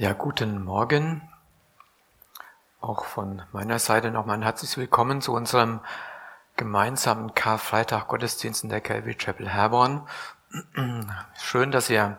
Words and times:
Ja, 0.00 0.12
guten 0.12 0.62
Morgen. 0.62 1.28
Auch 2.80 3.04
von 3.04 3.42
meiner 3.50 3.80
Seite 3.80 4.12
nochmal 4.12 4.36
ein 4.36 4.44
herzliches 4.44 4.76
Willkommen 4.76 5.20
zu 5.20 5.32
unserem 5.32 5.80
gemeinsamen 6.54 7.34
Karfreitag 7.34 8.06
Gottesdienst 8.06 8.62
in 8.62 8.70
der 8.70 8.80
Calvary 8.80 9.16
Chapel 9.16 9.48
Herborn. 9.48 10.06
Schön, 11.42 11.72
dass 11.72 11.90
ihr 11.90 12.16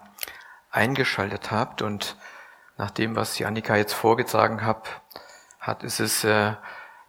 eingeschaltet 0.72 1.52
habt 1.52 1.82
und 1.82 2.18
nach 2.76 2.92
dem, 2.92 3.16
was 3.16 3.40
Janika 3.40 3.78
jetzt 3.78 3.94
vorgetragen 3.94 4.66
hat, 4.66 5.02
hat 5.62 5.84
ist 5.84 6.02
es 6.02 6.26
äh, 6.26 6.56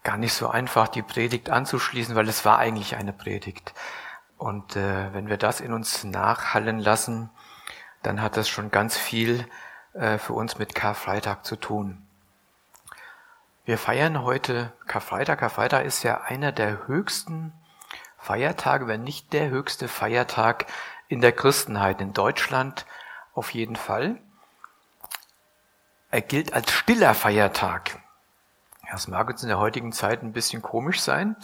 gar 0.04 0.18
nicht 0.18 0.34
so 0.34 0.46
einfach, 0.46 0.86
die 0.86 1.02
Predigt 1.02 1.50
anzuschließen, 1.50 2.14
weil 2.14 2.28
es 2.28 2.44
war 2.44 2.58
eigentlich 2.58 2.94
eine 2.94 3.12
Predigt. 3.12 3.74
Und 4.38 4.76
äh, 4.76 5.12
wenn 5.12 5.28
wir 5.28 5.36
das 5.36 5.60
in 5.60 5.72
uns 5.72 6.04
nachhallen 6.04 6.78
lassen, 6.78 7.28
dann 8.04 8.22
hat 8.22 8.36
das 8.36 8.48
schon 8.48 8.70
ganz 8.70 8.96
viel 8.96 9.48
für 9.92 10.32
uns 10.32 10.58
mit 10.58 10.74
Karfreitag 10.74 11.44
zu 11.44 11.56
tun. 11.56 12.06
Wir 13.64 13.78
feiern 13.78 14.22
heute 14.22 14.72
Karfreitag. 14.86 15.40
Karfreitag 15.40 15.84
ist 15.84 16.02
ja 16.02 16.22
einer 16.22 16.52
der 16.52 16.86
höchsten 16.86 17.52
Feiertage, 18.18 18.86
wenn 18.86 19.04
nicht 19.04 19.32
der 19.32 19.50
höchste 19.50 19.88
Feiertag 19.88 20.66
in 21.08 21.20
der 21.20 21.32
Christenheit. 21.32 22.00
In 22.00 22.12
Deutschland 22.12 22.86
auf 23.34 23.52
jeden 23.54 23.76
Fall. 23.76 24.20
Er 26.10 26.20
gilt 26.20 26.52
als 26.52 26.70
stiller 26.72 27.14
Feiertag. 27.14 28.00
Das 28.90 29.06
mag 29.06 29.28
jetzt 29.30 29.42
in 29.42 29.48
der 29.48 29.58
heutigen 29.58 29.92
Zeit 29.92 30.22
ein 30.22 30.32
bisschen 30.32 30.62
komisch 30.62 31.00
sein, 31.00 31.36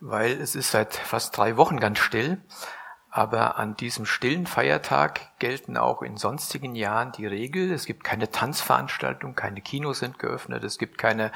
weil 0.00 0.32
es 0.32 0.54
ist 0.54 0.70
seit 0.70 0.94
fast 0.94 1.36
drei 1.36 1.56
Wochen 1.56 1.80
ganz 1.80 1.98
still. 1.98 2.42
Aber 3.16 3.58
an 3.58 3.76
diesem 3.76 4.06
stillen 4.06 4.44
Feiertag 4.44 5.38
gelten 5.38 5.76
auch 5.76 6.02
in 6.02 6.16
sonstigen 6.16 6.74
Jahren 6.74 7.12
die 7.12 7.28
Regel. 7.28 7.70
Es 7.70 7.86
gibt 7.86 8.02
keine 8.02 8.32
Tanzveranstaltungen, 8.32 9.36
keine 9.36 9.60
Kinos 9.60 10.00
sind 10.00 10.18
geöffnet, 10.18 10.64
es 10.64 10.78
gibt 10.78 10.98
keine 10.98 11.30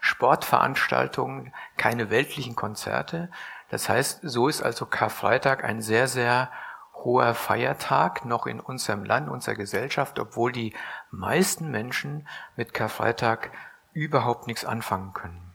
Sportveranstaltungen, 0.00 1.52
keine 1.76 2.10
weltlichen 2.10 2.56
Konzerte. 2.56 3.30
Das 3.68 3.88
heißt, 3.88 4.22
so 4.24 4.48
ist 4.48 4.60
also 4.60 4.86
Karfreitag 4.86 5.62
ein 5.62 5.82
sehr, 5.82 6.08
sehr 6.08 6.50
hoher 6.94 7.34
Feiertag 7.34 8.24
noch 8.24 8.48
in 8.48 8.58
unserem 8.58 9.04
Land, 9.04 9.28
unserer 9.28 9.54
Gesellschaft, 9.54 10.18
obwohl 10.18 10.50
die 10.50 10.74
meisten 11.12 11.70
Menschen 11.70 12.26
mit 12.56 12.74
Karfreitag 12.74 13.52
überhaupt 13.92 14.48
nichts 14.48 14.64
anfangen 14.64 15.12
können. 15.12 15.52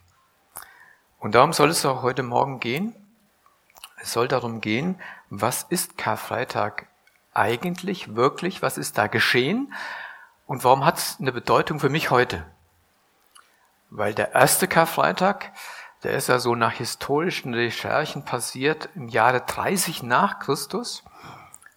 Und 1.19 1.36
darum 1.36 1.52
soll 1.52 1.67
es 1.67 1.86
auch 1.86 2.02
heute 2.02 2.23
Morgen 2.23 2.61
gehen. 2.61 2.95
Es 4.02 4.14
soll 4.14 4.30
darum 4.30 4.61
gehen, 4.61 5.02
was 5.29 5.63
ist 5.63 5.97
Karfreitag 5.97 6.87
eigentlich, 7.33 8.15
wirklich, 8.15 8.61
was 8.61 8.77
ist 8.77 8.97
da 8.97 9.07
geschehen 9.07 9.73
und 10.47 10.63
warum 10.63 10.85
hat 10.85 10.97
es 10.97 11.17
eine 11.19 11.31
Bedeutung 11.31 11.79
für 11.79 11.89
mich 11.89 12.11
heute? 12.11 12.45
Weil 13.89 14.13
der 14.13 14.33
erste 14.33 14.67
Karfreitag, 14.67 15.51
der 16.03 16.13
ist 16.13 16.29
ja 16.29 16.39
so 16.39 16.55
nach 16.55 16.73
historischen 16.73 17.53
Recherchen 17.53 18.25
passiert 18.25 18.89
im 18.95 19.07
Jahre 19.07 19.41
30 19.41 20.03
nach 20.03 20.39
Christus, 20.39 21.03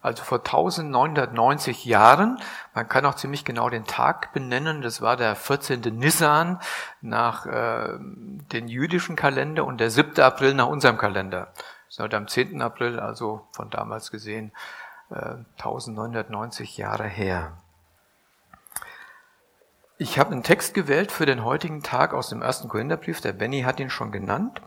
also 0.01 0.23
vor 0.23 0.39
1990 0.39 1.83
Jahren. 1.83 2.39
Man 2.73 2.87
kann 2.87 3.05
auch 3.05 3.15
ziemlich 3.15 3.43
genau 3.43 3.69
den 3.69 3.85
Tag 3.85 4.31
benennen. 4.31 4.81
Das 4.81 5.01
war 5.01 5.17
der 5.17 5.35
14. 5.35 5.81
Nisan 5.97 6.59
nach 7.01 7.45
äh, 7.45 7.97
den 7.99 8.69
jüdischen 8.69 9.17
Kalender 9.17 9.65
und 9.65 9.79
der 9.79 9.91
7. 9.91 10.21
April 10.21 10.53
nach 10.53 10.67
unserem 10.67 10.97
Kalender 10.97 11.51
seit 11.89 12.13
am 12.13 12.27
10. 12.27 12.61
April, 12.61 12.99
also 12.99 13.47
von 13.51 13.69
damals 13.69 14.11
gesehen, 14.11 14.51
1990 15.09 16.77
äh, 16.77 16.81
Jahre 16.81 17.07
her. 17.07 17.57
Ich 19.97 20.17
habe 20.17 20.31
einen 20.31 20.43
Text 20.43 20.73
gewählt 20.73 21.11
für 21.11 21.25
den 21.25 21.43
heutigen 21.43 21.83
Tag 21.83 22.13
aus 22.13 22.29
dem 22.29 22.41
ersten 22.41 22.69
Korintherbrief. 22.69 23.19
Der 23.19 23.33
Benny 23.33 23.63
hat 23.63 23.79
ihn 23.79 23.89
schon 23.89 24.11
genannt. 24.11 24.61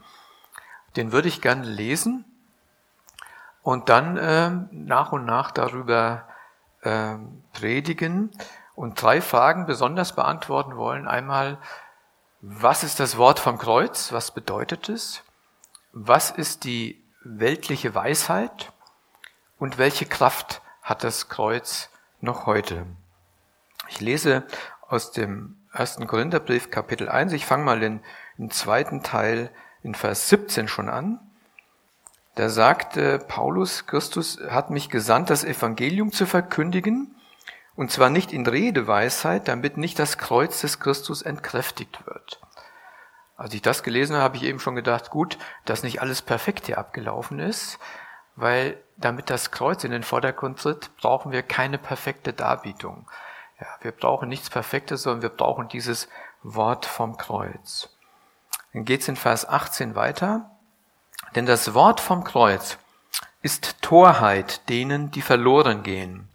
Den 0.97 1.13
würde 1.13 1.29
ich 1.29 1.41
gerne 1.41 1.65
lesen 1.65 2.27
und 3.63 3.89
dann 3.89 4.19
äh, 4.19 4.51
nach 4.73 5.13
und 5.13 5.25
nach 5.25 5.53
darüber 5.53 6.29
äh, 6.83 7.15
predigen 7.55 8.31
und 8.75 9.01
drei 9.01 9.23
Fragen 9.23 9.65
besonders 9.65 10.15
beantworten 10.15 10.77
wollen. 10.77 11.09
Einmal, 11.09 11.57
was 12.43 12.83
ist 12.83 13.01
das 13.01 13.17
Wort 13.17 13.39
vom 13.39 13.57
Kreuz? 13.57 14.13
Was 14.13 14.33
bedeutet 14.33 14.89
es? 14.89 15.23
Was 15.93 16.31
ist 16.31 16.65
die 16.65 17.02
weltliche 17.25 17.95
Weisheit 17.95 18.73
und 19.59 19.79
welche 19.79 20.07
Kraft 20.07 20.61
hat 20.83 21.05
das 21.05 21.29
Kreuz 21.29 21.89
noch 22.21 22.47
heute? 22.47 22.87
Ich 23.89 24.01
lese 24.01 24.45
aus 24.89 25.13
dem 25.13 25.57
ersten 25.73 26.07
Korintherbrief 26.07 26.71
Kapitel 26.71 27.09
1. 27.09 27.33
Ich 27.33 27.47
fange 27.47 27.65
mal 27.65 27.83
in, 27.83 28.01
im 28.39 28.51
zweiten 28.51 29.03
Teil 29.03 29.51
in 29.83 29.95
Vers 29.95 30.29
17 30.29 30.69
schon 30.69 30.89
an. 30.89 31.21
Da 32.35 32.49
sagte 32.49 33.19
Paulus, 33.19 33.87
Christus 33.87 34.41
hat 34.49 34.71
mich 34.71 34.89
gesandt, 34.89 35.31
das 35.31 35.45
Evangelium 35.45 36.13
zu 36.13 36.27
verkündigen, 36.27 37.15
und 37.75 37.91
zwar 37.91 38.11
nicht 38.11 38.33
in 38.33 38.47
Redeweisheit, 38.47 39.49
damit 39.49 39.77
nicht 39.77 39.99
das 39.99 40.19
Kreuz 40.19 40.61
des 40.61 40.81
Christus 40.81 41.23
entkräftigt 41.23 42.07
wird. 42.07 42.41
Als 43.43 43.55
ich 43.55 43.63
das 43.63 43.83
gelesen 43.83 44.15
habe, 44.15 44.23
habe 44.23 44.37
ich 44.37 44.45
eben 44.45 44.61
schon 44.61 44.77
gedacht, 44.77 45.11
gut, 45.11 45.37
dass 45.65 45.83
nicht 45.83 46.01
alles 46.01 46.23
perfekt 46.23 46.67
hier 46.67 46.79
abgelaufen 46.79 47.41
ist, 47.41 47.81
weil 48.37 48.81
damit 48.97 49.31
das 49.31 49.51
Kreuz 49.51 49.83
in 49.83 49.91
den 49.91 50.05
Vordergrund 50.05 50.61
tritt, 50.61 50.97
brauchen 50.97 51.33
wir 51.33 51.43
keine 51.43 51.77
perfekte 51.77 52.33
Darbietung. 52.33 53.11
Ja, 53.59 53.67
wir 53.81 53.91
brauchen 53.91 54.29
nichts 54.29 54.49
Perfektes, 54.49 55.03
sondern 55.03 55.23
wir 55.23 55.29
brauchen 55.31 55.67
dieses 55.67 56.09
Wort 56.45 56.87
vom 56.87 57.17
Kreuz. 57.17 57.89
Dann 58.75 58.85
geht's 58.85 59.09
in 59.09 59.17
Vers 59.17 59.49
18 59.49 59.97
weiter. 59.97 60.49
Denn 61.35 61.45
das 61.45 61.75
Wort 61.75 61.99
vom 61.99 62.23
Kreuz 62.23 62.79
ist 63.43 63.83
Torheit 63.83 64.69
denen, 64.69 65.11
die 65.11 65.21
verloren 65.21 65.83
gehen. 65.83 66.29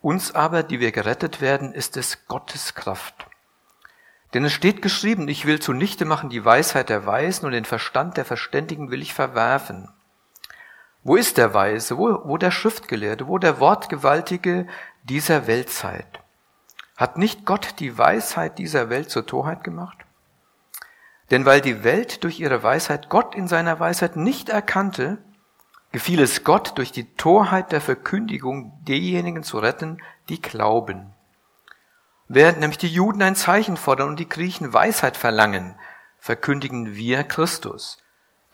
Uns 0.00 0.34
aber, 0.34 0.64
die 0.64 0.80
wir 0.80 0.90
gerettet 0.90 1.40
werden, 1.40 1.72
ist 1.72 1.96
es 1.96 2.26
Gottes 2.26 2.74
Kraft. 2.74 3.28
Denn 4.34 4.44
es 4.44 4.52
steht 4.52 4.82
geschrieben, 4.82 5.28
ich 5.28 5.46
will 5.46 5.60
zunichte 5.60 6.04
machen 6.04 6.28
die 6.28 6.44
Weisheit 6.44 6.88
der 6.88 7.06
Weisen 7.06 7.46
und 7.46 7.52
den 7.52 7.64
Verstand 7.64 8.16
der 8.16 8.24
Verständigen 8.24 8.90
will 8.90 9.00
ich 9.00 9.14
verwerfen. 9.14 9.88
Wo 11.04 11.14
ist 11.14 11.38
der 11.38 11.54
Weise? 11.54 11.98
Wo, 11.98 12.20
wo 12.24 12.36
der 12.36 12.50
Schriftgelehrte? 12.50 13.28
Wo 13.28 13.38
der 13.38 13.60
Wortgewaltige 13.60 14.66
dieser 15.04 15.46
Weltzeit? 15.46 16.20
Hat 16.96 17.16
nicht 17.16 17.44
Gott 17.44 17.76
die 17.78 17.96
Weisheit 17.96 18.58
dieser 18.58 18.90
Welt 18.90 19.10
zur 19.10 19.24
Torheit 19.24 19.62
gemacht? 19.62 19.98
Denn 21.30 21.44
weil 21.44 21.60
die 21.60 21.84
Welt 21.84 22.24
durch 22.24 22.40
ihre 22.40 22.62
Weisheit 22.62 23.08
Gott 23.08 23.34
in 23.36 23.46
seiner 23.46 23.78
Weisheit 23.78 24.16
nicht 24.16 24.48
erkannte, 24.48 25.18
gefiel 25.92 26.20
es 26.20 26.42
Gott 26.42 26.76
durch 26.76 26.90
die 26.90 27.14
Torheit 27.14 27.70
der 27.70 27.80
Verkündigung 27.80 28.72
diejenigen 28.84 29.44
zu 29.44 29.58
retten, 29.58 30.02
die 30.28 30.42
glauben. 30.42 31.13
Während 32.34 32.58
nämlich 32.58 32.78
die 32.78 32.88
Juden 32.88 33.22
ein 33.22 33.36
Zeichen 33.36 33.76
fordern 33.76 34.08
und 34.08 34.18
die 34.18 34.28
Griechen 34.28 34.72
Weisheit 34.72 35.16
verlangen, 35.16 35.76
verkündigen 36.18 36.96
wir 36.96 37.22
Christus, 37.22 37.98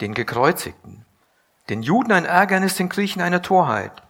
den 0.03 0.13
Gekreuzigten. 0.13 1.07
Den 1.71 1.83
Juden 1.83 2.13
ein 2.13 2.27
Ärgernis, 2.27 2.75
den 2.75 2.91
Griechen 2.91 3.23
eine 3.23 3.41
Torheit. 3.41 4.03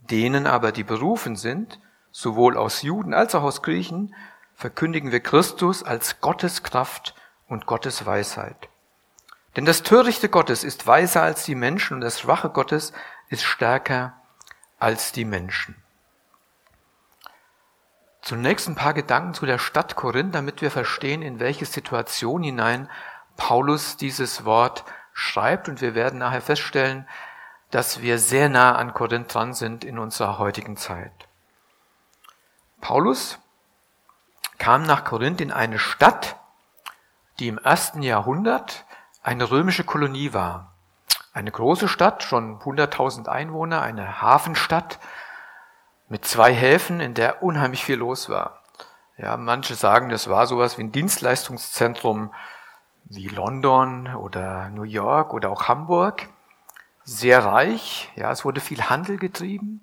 Denen 0.00 0.46
aber, 0.46 0.72
die 0.72 0.82
berufen 0.82 1.36
sind, 1.36 1.78
sowohl 2.10 2.56
aus 2.56 2.80
Juden 2.80 3.12
als 3.12 3.34
auch 3.34 3.42
aus 3.42 3.60
Griechen, 3.60 4.14
verkündigen 4.54 5.12
wir 5.12 5.20
Christus 5.20 5.82
als 5.82 6.22
Gottes 6.22 6.62
Kraft 6.62 7.14
und 7.48 7.66
Gottes 7.66 8.06
Weisheit. 8.06 8.70
Denn 9.56 9.66
das 9.66 9.82
Törichte 9.82 10.30
Gottes 10.30 10.64
ist 10.64 10.86
weiser 10.86 11.20
als 11.20 11.44
die 11.44 11.54
Menschen 11.54 11.96
und 11.96 12.00
das 12.00 12.18
Schwache 12.18 12.48
Gottes 12.48 12.94
ist 13.28 13.44
stärker 13.44 14.14
als 14.78 15.12
die 15.12 15.26
Menschen. 15.26 15.81
Zunächst 18.22 18.68
ein 18.68 18.76
paar 18.76 18.94
Gedanken 18.94 19.34
zu 19.34 19.46
der 19.46 19.58
Stadt 19.58 19.96
Korinth, 19.96 20.34
damit 20.34 20.62
wir 20.62 20.70
verstehen, 20.70 21.22
in 21.22 21.40
welche 21.40 21.66
Situation 21.66 22.44
hinein 22.44 22.88
Paulus 23.36 23.96
dieses 23.96 24.44
Wort 24.44 24.84
schreibt. 25.12 25.68
Und 25.68 25.80
wir 25.80 25.96
werden 25.96 26.20
nachher 26.20 26.40
feststellen, 26.40 27.08
dass 27.72 28.00
wir 28.00 28.18
sehr 28.18 28.48
nah 28.48 28.76
an 28.76 28.94
Korinth 28.94 29.34
dran 29.34 29.54
sind 29.54 29.84
in 29.84 29.98
unserer 29.98 30.38
heutigen 30.38 30.76
Zeit. 30.76 31.12
Paulus 32.80 33.38
kam 34.58 34.84
nach 34.84 35.04
Korinth 35.04 35.40
in 35.40 35.50
eine 35.50 35.80
Stadt, 35.80 36.36
die 37.40 37.48
im 37.48 37.58
ersten 37.58 38.02
Jahrhundert 38.02 38.84
eine 39.22 39.50
römische 39.50 39.82
Kolonie 39.82 40.32
war. 40.32 40.74
Eine 41.32 41.50
große 41.50 41.88
Stadt, 41.88 42.22
schon 42.22 42.60
100.000 42.60 43.26
Einwohner, 43.26 43.82
eine 43.82 44.20
Hafenstadt, 44.20 45.00
mit 46.12 46.26
zwei 46.26 46.52
Häfen, 46.52 47.00
in 47.00 47.14
der 47.14 47.42
unheimlich 47.42 47.86
viel 47.86 47.96
los 47.96 48.28
war. 48.28 48.60
Ja, 49.16 49.38
manche 49.38 49.74
sagen, 49.74 50.10
das 50.10 50.28
war 50.28 50.46
sowas 50.46 50.76
wie 50.76 50.82
ein 50.82 50.92
Dienstleistungszentrum 50.92 52.34
wie 53.04 53.28
London 53.28 54.14
oder 54.14 54.68
New 54.68 54.82
York 54.82 55.32
oder 55.32 55.48
auch 55.48 55.68
Hamburg. 55.68 56.28
Sehr 57.02 57.42
reich, 57.42 58.12
ja, 58.14 58.30
es 58.30 58.44
wurde 58.44 58.60
viel 58.60 58.90
Handel 58.90 59.16
getrieben. 59.16 59.80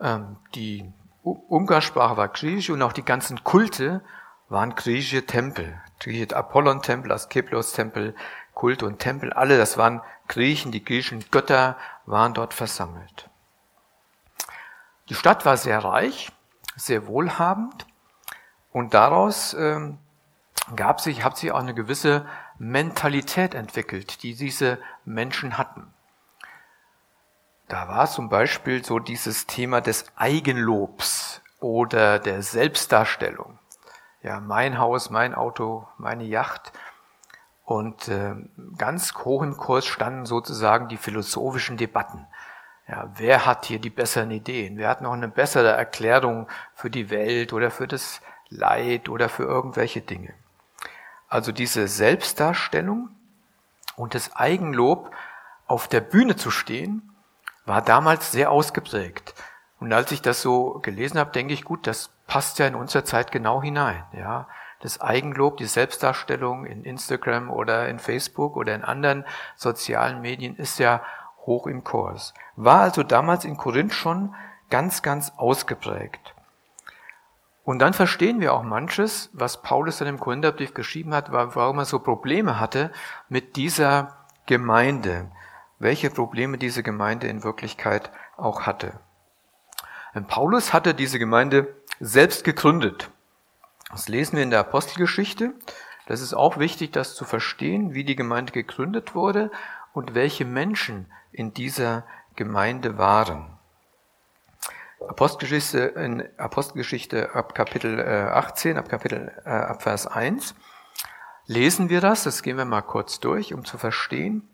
Ähm, 0.00 0.36
die 0.54 0.92
Umgangssprache 1.24 2.16
war 2.16 2.28
griechisch 2.28 2.70
und 2.70 2.80
auch 2.80 2.92
die 2.92 3.04
ganzen 3.04 3.42
Kulte 3.42 4.02
waren 4.48 4.76
griechische 4.76 5.26
Tempel. 5.26 5.80
Griechische 5.98 6.36
Apollon-Tempel, 6.36 7.10
Asklepios-Tempel, 7.10 8.14
Kulte 8.54 8.86
und 8.86 9.00
Tempel, 9.00 9.32
alle, 9.32 9.58
das 9.58 9.76
waren 9.76 10.02
Griechen, 10.28 10.70
die 10.70 10.84
griechischen 10.84 11.24
Götter 11.32 11.76
waren 12.06 12.32
dort 12.32 12.54
versammelt. 12.54 13.29
Die 15.10 15.16
Stadt 15.16 15.44
war 15.44 15.56
sehr 15.56 15.84
reich, 15.84 16.30
sehr 16.76 17.08
wohlhabend 17.08 17.84
und 18.70 18.94
daraus 18.94 19.54
ähm, 19.54 19.98
gab 20.76 21.00
sich, 21.00 21.24
hat 21.24 21.36
sich 21.36 21.50
auch 21.50 21.58
eine 21.58 21.74
gewisse 21.74 22.26
Mentalität 22.58 23.54
entwickelt, 23.54 24.22
die 24.22 24.36
diese 24.36 24.78
Menschen 25.04 25.58
hatten. 25.58 25.92
Da 27.66 27.88
war 27.88 28.06
zum 28.06 28.28
Beispiel 28.28 28.84
so 28.84 29.00
dieses 29.00 29.48
Thema 29.48 29.80
des 29.80 30.04
Eigenlobs 30.14 31.42
oder 31.58 32.20
der 32.20 32.42
Selbstdarstellung. 32.42 33.58
Ja, 34.22 34.38
mein 34.38 34.78
Haus, 34.78 35.10
mein 35.10 35.34
Auto, 35.34 35.88
meine 35.98 36.24
Yacht. 36.24 36.72
Und 37.64 38.06
äh, 38.06 38.36
ganz 38.76 39.14
hoch 39.14 39.42
im 39.42 39.56
Kurs 39.56 39.86
standen 39.86 40.26
sozusagen 40.26 40.88
die 40.88 40.96
philosophischen 40.96 41.76
Debatten. 41.76 42.28
Ja, 42.90 43.08
wer 43.14 43.46
hat 43.46 43.66
hier 43.66 43.78
die 43.78 43.90
besseren 43.90 44.32
Ideen? 44.32 44.76
Wer 44.76 44.88
hat 44.88 45.00
noch 45.00 45.12
eine 45.12 45.28
bessere 45.28 45.68
Erklärung 45.68 46.48
für 46.74 46.90
die 46.90 47.08
Welt 47.08 47.52
oder 47.52 47.70
für 47.70 47.86
das 47.86 48.20
Leid 48.48 49.08
oder 49.08 49.28
für 49.28 49.44
irgendwelche 49.44 50.00
Dinge? 50.00 50.34
Also 51.28 51.52
diese 51.52 51.86
Selbstdarstellung 51.86 53.10
und 53.94 54.14
das 54.14 54.34
Eigenlob 54.34 55.12
auf 55.68 55.86
der 55.86 56.00
Bühne 56.00 56.34
zu 56.34 56.50
stehen 56.50 57.14
war 57.64 57.80
damals 57.80 58.32
sehr 58.32 58.50
ausgeprägt. 58.50 59.34
Und 59.78 59.92
als 59.92 60.10
ich 60.10 60.20
das 60.20 60.42
so 60.42 60.80
gelesen 60.80 61.20
habe, 61.20 61.30
denke 61.30 61.54
ich, 61.54 61.64
gut, 61.64 61.86
das 61.86 62.10
passt 62.26 62.58
ja 62.58 62.66
in 62.66 62.74
unserer 62.74 63.04
Zeit 63.04 63.30
genau 63.30 63.62
hinein. 63.62 64.02
Ja, 64.12 64.48
das 64.80 65.00
Eigenlob, 65.00 65.58
die 65.58 65.66
Selbstdarstellung 65.66 66.66
in 66.66 66.82
Instagram 66.82 67.50
oder 67.50 67.88
in 67.88 68.00
Facebook 68.00 68.56
oder 68.56 68.74
in 68.74 68.82
anderen 68.82 69.24
sozialen 69.54 70.22
Medien 70.22 70.56
ist 70.56 70.80
ja 70.80 71.02
hoch 71.46 71.66
im 71.66 71.84
Kurs. 71.84 72.34
War 72.56 72.80
also 72.80 73.02
damals 73.02 73.44
in 73.44 73.56
Korinth 73.56 73.94
schon 73.94 74.34
ganz, 74.68 75.02
ganz 75.02 75.32
ausgeprägt. 75.36 76.34
Und 77.64 77.78
dann 77.78 77.92
verstehen 77.92 78.40
wir 78.40 78.54
auch 78.54 78.62
manches, 78.62 79.30
was 79.32 79.62
Paulus 79.62 80.00
in 80.00 80.06
dem 80.06 80.18
Korintherbrief 80.18 80.74
geschrieben 80.74 81.14
hat, 81.14 81.30
warum 81.32 81.78
er 81.78 81.84
so 81.84 81.98
Probleme 81.98 82.58
hatte 82.58 82.90
mit 83.28 83.56
dieser 83.56 84.16
Gemeinde 84.46 85.30
welche 85.80 86.10
Probleme 86.10 86.58
diese 86.58 86.84
Gemeinde 86.84 87.26
in 87.26 87.42
Wirklichkeit 87.42 88.12
auch 88.36 88.62
hatte. 88.62 89.00
Und 90.14 90.28
Paulus 90.28 90.72
hatte 90.72 90.94
diese 90.94 91.18
Gemeinde 91.18 91.74
selbst 91.98 92.44
gegründet. 92.44 93.10
Das 93.90 94.08
lesen 94.08 94.36
wir 94.36 94.44
in 94.44 94.50
der 94.50 94.60
Apostelgeschichte. 94.60 95.54
Das 96.06 96.20
ist 96.20 96.34
auch 96.34 96.58
wichtig, 96.58 96.92
das 96.92 97.14
zu 97.14 97.24
verstehen, 97.24 97.94
wie 97.94 98.04
die 98.04 98.16
Gemeinde 98.16 98.52
gegründet 98.52 99.14
wurde 99.14 99.50
und 99.92 100.14
welche 100.14 100.44
Menschen 100.44 101.10
in 101.32 101.54
dieser 101.54 102.04
Gemeinde 102.36 102.98
waren. 102.98 103.58
Apostelgeschichte, 105.08 105.78
in 105.78 106.28
Apostelgeschichte 106.38 107.34
ab 107.34 107.54
Kapitel 107.54 108.00
18, 108.00 108.76
äh, 108.76 108.78
ab 108.78 108.88
Kapitel, 108.88 109.32
äh, 109.44 109.48
ab 109.48 109.82
Vers 109.82 110.06
1 110.06 110.54
lesen 111.46 111.88
wir 111.88 112.00
das. 112.00 112.24
Das 112.24 112.42
gehen 112.42 112.58
wir 112.58 112.64
mal 112.64 112.82
kurz 112.82 113.18
durch, 113.20 113.54
um 113.54 113.64
zu 113.64 113.78
verstehen, 113.78 114.48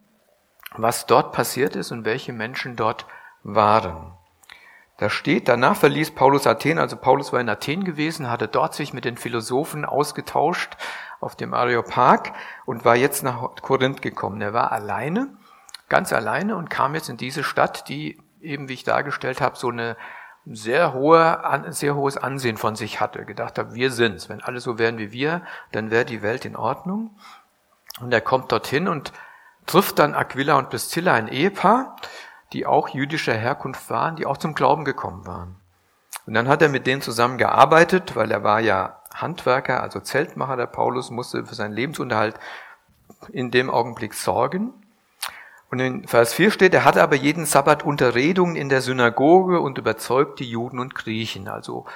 was 0.76 1.06
dort 1.06 1.32
passiert 1.32 1.76
ist 1.76 1.90
und 1.90 2.04
welche 2.04 2.32
Menschen 2.32 2.76
dort 2.76 3.06
waren. 3.42 4.12
Da 4.98 5.10
steht, 5.10 5.48
danach 5.48 5.76
verließ 5.76 6.12
Paulus 6.12 6.46
Athen, 6.46 6.78
also 6.78 6.96
Paulus 6.96 7.32
war 7.32 7.40
in 7.40 7.50
Athen 7.50 7.84
gewesen, 7.84 8.30
hatte 8.30 8.48
dort 8.48 8.74
sich 8.74 8.94
mit 8.94 9.04
den 9.04 9.18
Philosophen 9.18 9.84
ausgetauscht 9.84 10.76
auf 11.20 11.36
dem 11.36 11.52
Areopag 11.52 12.32
und 12.64 12.86
war 12.86 12.96
jetzt 12.96 13.22
nach 13.22 13.56
Korinth 13.60 14.00
gekommen. 14.00 14.40
Er 14.40 14.54
war 14.54 14.72
alleine, 14.72 15.36
ganz 15.88 16.12
alleine 16.12 16.56
und 16.56 16.70
kam 16.70 16.94
jetzt 16.94 17.08
in 17.08 17.16
diese 17.16 17.44
Stadt, 17.44 17.88
die 17.88 18.20
eben, 18.40 18.68
wie 18.68 18.74
ich 18.74 18.84
dargestellt 18.84 19.40
habe, 19.40 19.56
so 19.56 19.68
eine 19.68 19.96
sehr 20.46 20.92
hohe, 20.92 21.64
sehr 21.70 21.96
hohes 21.96 22.16
Ansehen 22.16 22.56
von 22.56 22.76
sich 22.76 23.00
hatte. 23.00 23.24
Gedacht 23.24 23.58
habe, 23.58 23.74
wir 23.74 23.90
sind's. 23.90 24.28
Wenn 24.28 24.42
alle 24.42 24.60
so 24.60 24.78
wären 24.78 24.98
wie 24.98 25.12
wir, 25.12 25.42
dann 25.72 25.90
wäre 25.90 26.04
die 26.04 26.22
Welt 26.22 26.44
in 26.44 26.56
Ordnung. 26.56 27.10
Und 28.00 28.12
er 28.12 28.20
kommt 28.20 28.52
dorthin 28.52 28.88
und 28.88 29.12
trifft 29.66 29.98
dann 29.98 30.14
Aquila 30.14 30.56
und 30.56 30.70
Priscilla, 30.70 31.14
ein 31.14 31.28
Ehepaar, 31.28 31.96
die 32.52 32.66
auch 32.66 32.88
jüdischer 32.88 33.34
Herkunft 33.34 33.90
waren, 33.90 34.16
die 34.16 34.26
auch 34.26 34.36
zum 34.36 34.54
Glauben 34.54 34.84
gekommen 34.84 35.26
waren. 35.26 35.56
Und 36.26 36.34
dann 36.34 36.48
hat 36.48 36.62
er 36.62 36.68
mit 36.68 36.86
denen 36.86 37.02
zusammen 37.02 37.38
gearbeitet, 37.38 38.14
weil 38.14 38.30
er 38.30 38.44
war 38.44 38.60
ja 38.60 39.00
Handwerker, 39.14 39.82
also 39.82 40.00
Zeltmacher. 40.00 40.56
Der 40.56 40.66
Paulus 40.66 41.10
musste 41.10 41.44
für 41.44 41.54
seinen 41.54 41.72
Lebensunterhalt 41.72 42.38
in 43.32 43.50
dem 43.50 43.70
Augenblick 43.70 44.14
sorgen. 44.14 44.72
Und 45.70 45.80
in 45.80 46.06
Vers 46.06 46.32
4 46.32 46.50
steht, 46.50 46.74
er 46.74 46.84
hatte 46.84 47.02
aber 47.02 47.16
jeden 47.16 47.44
Sabbat 47.44 47.84
Unterredungen 47.84 48.56
in 48.56 48.68
der 48.68 48.82
Synagoge 48.82 49.60
und 49.60 49.78
überzeugte 49.78 50.44
Juden 50.44 50.78
und 50.78 50.94
Griechen. 50.94 51.48
Also 51.48 51.86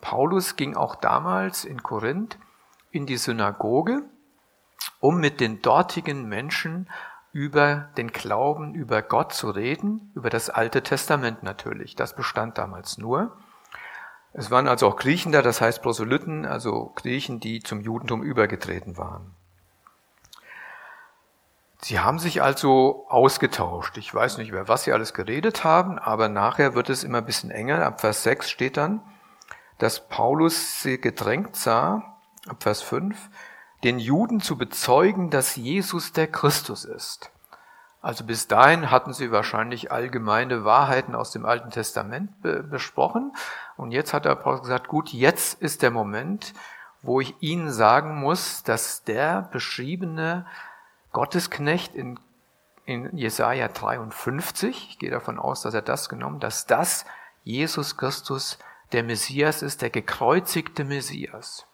Paulus 0.00 0.56
ging 0.56 0.74
auch 0.74 0.94
damals 0.94 1.64
in 1.64 1.82
Korinth 1.82 2.38
in 2.90 3.06
die 3.06 3.18
Synagoge, 3.18 4.02
um 5.00 5.20
mit 5.20 5.40
den 5.40 5.60
dortigen 5.60 6.28
Menschen 6.28 6.88
über 7.32 7.90
den 7.96 8.08
Glauben, 8.08 8.74
über 8.74 9.02
Gott 9.02 9.32
zu 9.32 9.50
reden, 9.50 10.10
über 10.14 10.30
das 10.30 10.50
Alte 10.50 10.82
Testament 10.82 11.42
natürlich. 11.42 11.94
Das 11.94 12.16
bestand 12.16 12.58
damals 12.58 12.98
nur. 12.98 13.36
Es 14.32 14.50
waren 14.50 14.68
also 14.68 14.88
auch 14.88 14.96
Griechen 14.96 15.32
da, 15.32 15.42
das 15.42 15.60
heißt 15.60 15.82
Proselyten, 15.82 16.46
also 16.46 16.92
Griechen, 16.96 17.40
die 17.40 17.60
zum 17.60 17.80
Judentum 17.80 18.22
übergetreten 18.22 18.96
waren. 18.96 19.34
Sie 21.82 21.98
haben 21.98 22.18
sich 22.18 22.42
also 22.42 23.06
ausgetauscht. 23.08 23.96
Ich 23.96 24.14
weiß 24.14 24.36
nicht, 24.38 24.50
über 24.50 24.68
was 24.68 24.84
sie 24.84 24.92
alles 24.92 25.14
geredet 25.14 25.64
haben, 25.64 25.98
aber 25.98 26.28
nachher 26.28 26.74
wird 26.74 26.90
es 26.90 27.04
immer 27.04 27.18
ein 27.18 27.26
bisschen 27.26 27.50
enger. 27.50 27.84
Ab 27.86 28.00
Vers 28.00 28.22
6 28.22 28.50
steht 28.50 28.76
dann, 28.76 29.00
dass 29.78 30.06
Paulus 30.08 30.82
sie 30.82 31.00
gedrängt 31.00 31.56
sah, 31.56 32.16
ab 32.46 32.62
Vers 32.62 32.82
5, 32.82 33.16
den 33.82 33.98
Juden 33.98 34.40
zu 34.40 34.58
bezeugen, 34.58 35.30
dass 35.30 35.56
Jesus 35.56 36.12
der 36.12 36.26
Christus 36.26 36.84
ist. 36.84 37.30
Also 38.02 38.24
bis 38.24 38.46
dahin 38.46 38.90
hatten 38.90 39.12
sie 39.12 39.30
wahrscheinlich 39.30 39.92
allgemeine 39.92 40.64
Wahrheiten 40.64 41.14
aus 41.14 41.32
dem 41.32 41.44
Alten 41.44 41.70
Testament 41.70 42.40
be 42.42 42.62
besprochen. 42.62 43.32
Und 43.76 43.90
jetzt 43.90 44.12
hat 44.14 44.24
der 44.24 44.32
Apostel 44.32 44.62
gesagt, 44.62 44.88
gut, 44.88 45.10
jetzt 45.10 45.60
ist 45.60 45.82
der 45.82 45.90
Moment, 45.90 46.54
wo 47.02 47.20
ich 47.20 47.34
Ihnen 47.40 47.70
sagen 47.70 48.20
muss, 48.20 48.62
dass 48.62 49.04
der 49.04 49.48
beschriebene 49.52 50.46
Gottesknecht 51.12 51.94
in, 51.94 52.18
in 52.84 53.16
Jesaja 53.16 53.68
53, 53.68 54.88
ich 54.90 54.98
gehe 54.98 55.10
davon 55.10 55.38
aus, 55.38 55.62
dass 55.62 55.74
er 55.74 55.82
das 55.82 56.08
genommen, 56.08 56.40
dass 56.40 56.66
das 56.66 57.04
Jesus 57.44 57.96
Christus 57.96 58.58
der 58.92 59.02
Messias 59.02 59.62
ist, 59.62 59.82
der 59.82 59.90
gekreuzigte 59.90 60.84
Messias 60.84 61.66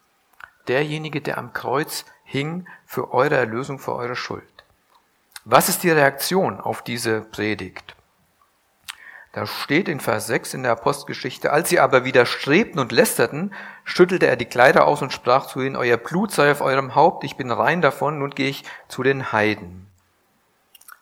derjenige, 0.67 1.21
der 1.21 1.37
am 1.37 1.53
Kreuz 1.53 2.05
hing 2.23 2.67
für 2.85 3.13
eure 3.13 3.35
Erlösung, 3.35 3.79
für 3.79 3.95
eure 3.95 4.15
Schuld. 4.15 4.43
Was 5.45 5.69
ist 5.69 5.83
die 5.83 5.91
Reaktion 5.91 6.59
auf 6.59 6.81
diese 6.81 7.21
Predigt? 7.21 7.95
Da 9.37 9.45
steht 9.45 9.87
in 9.87 9.99
Vers 9.99 10.25
6 10.25 10.55
in 10.55 10.63
der 10.63 10.71
Apostelgeschichte, 10.71 11.53
als 11.53 11.69
sie 11.69 11.79
aber 11.79 12.03
widerstrebten 12.03 12.79
und 12.79 12.91
lästerten, 12.91 13.53
schüttelte 13.83 14.25
er 14.25 14.35
die 14.35 14.45
Kleider 14.45 14.87
aus 14.87 15.03
und 15.03 15.13
sprach 15.13 15.45
zu 15.45 15.61
ihnen, 15.61 15.75
euer 15.75 15.97
Blut 15.97 16.31
sei 16.31 16.49
auf 16.49 16.59
eurem 16.59 16.95
Haupt, 16.95 17.23
ich 17.23 17.37
bin 17.37 17.51
rein 17.51 17.83
davon, 17.83 18.17
nun 18.17 18.31
gehe 18.31 18.49
ich 18.49 18.63
zu 18.87 19.03
den 19.03 19.31
Heiden. 19.31 19.85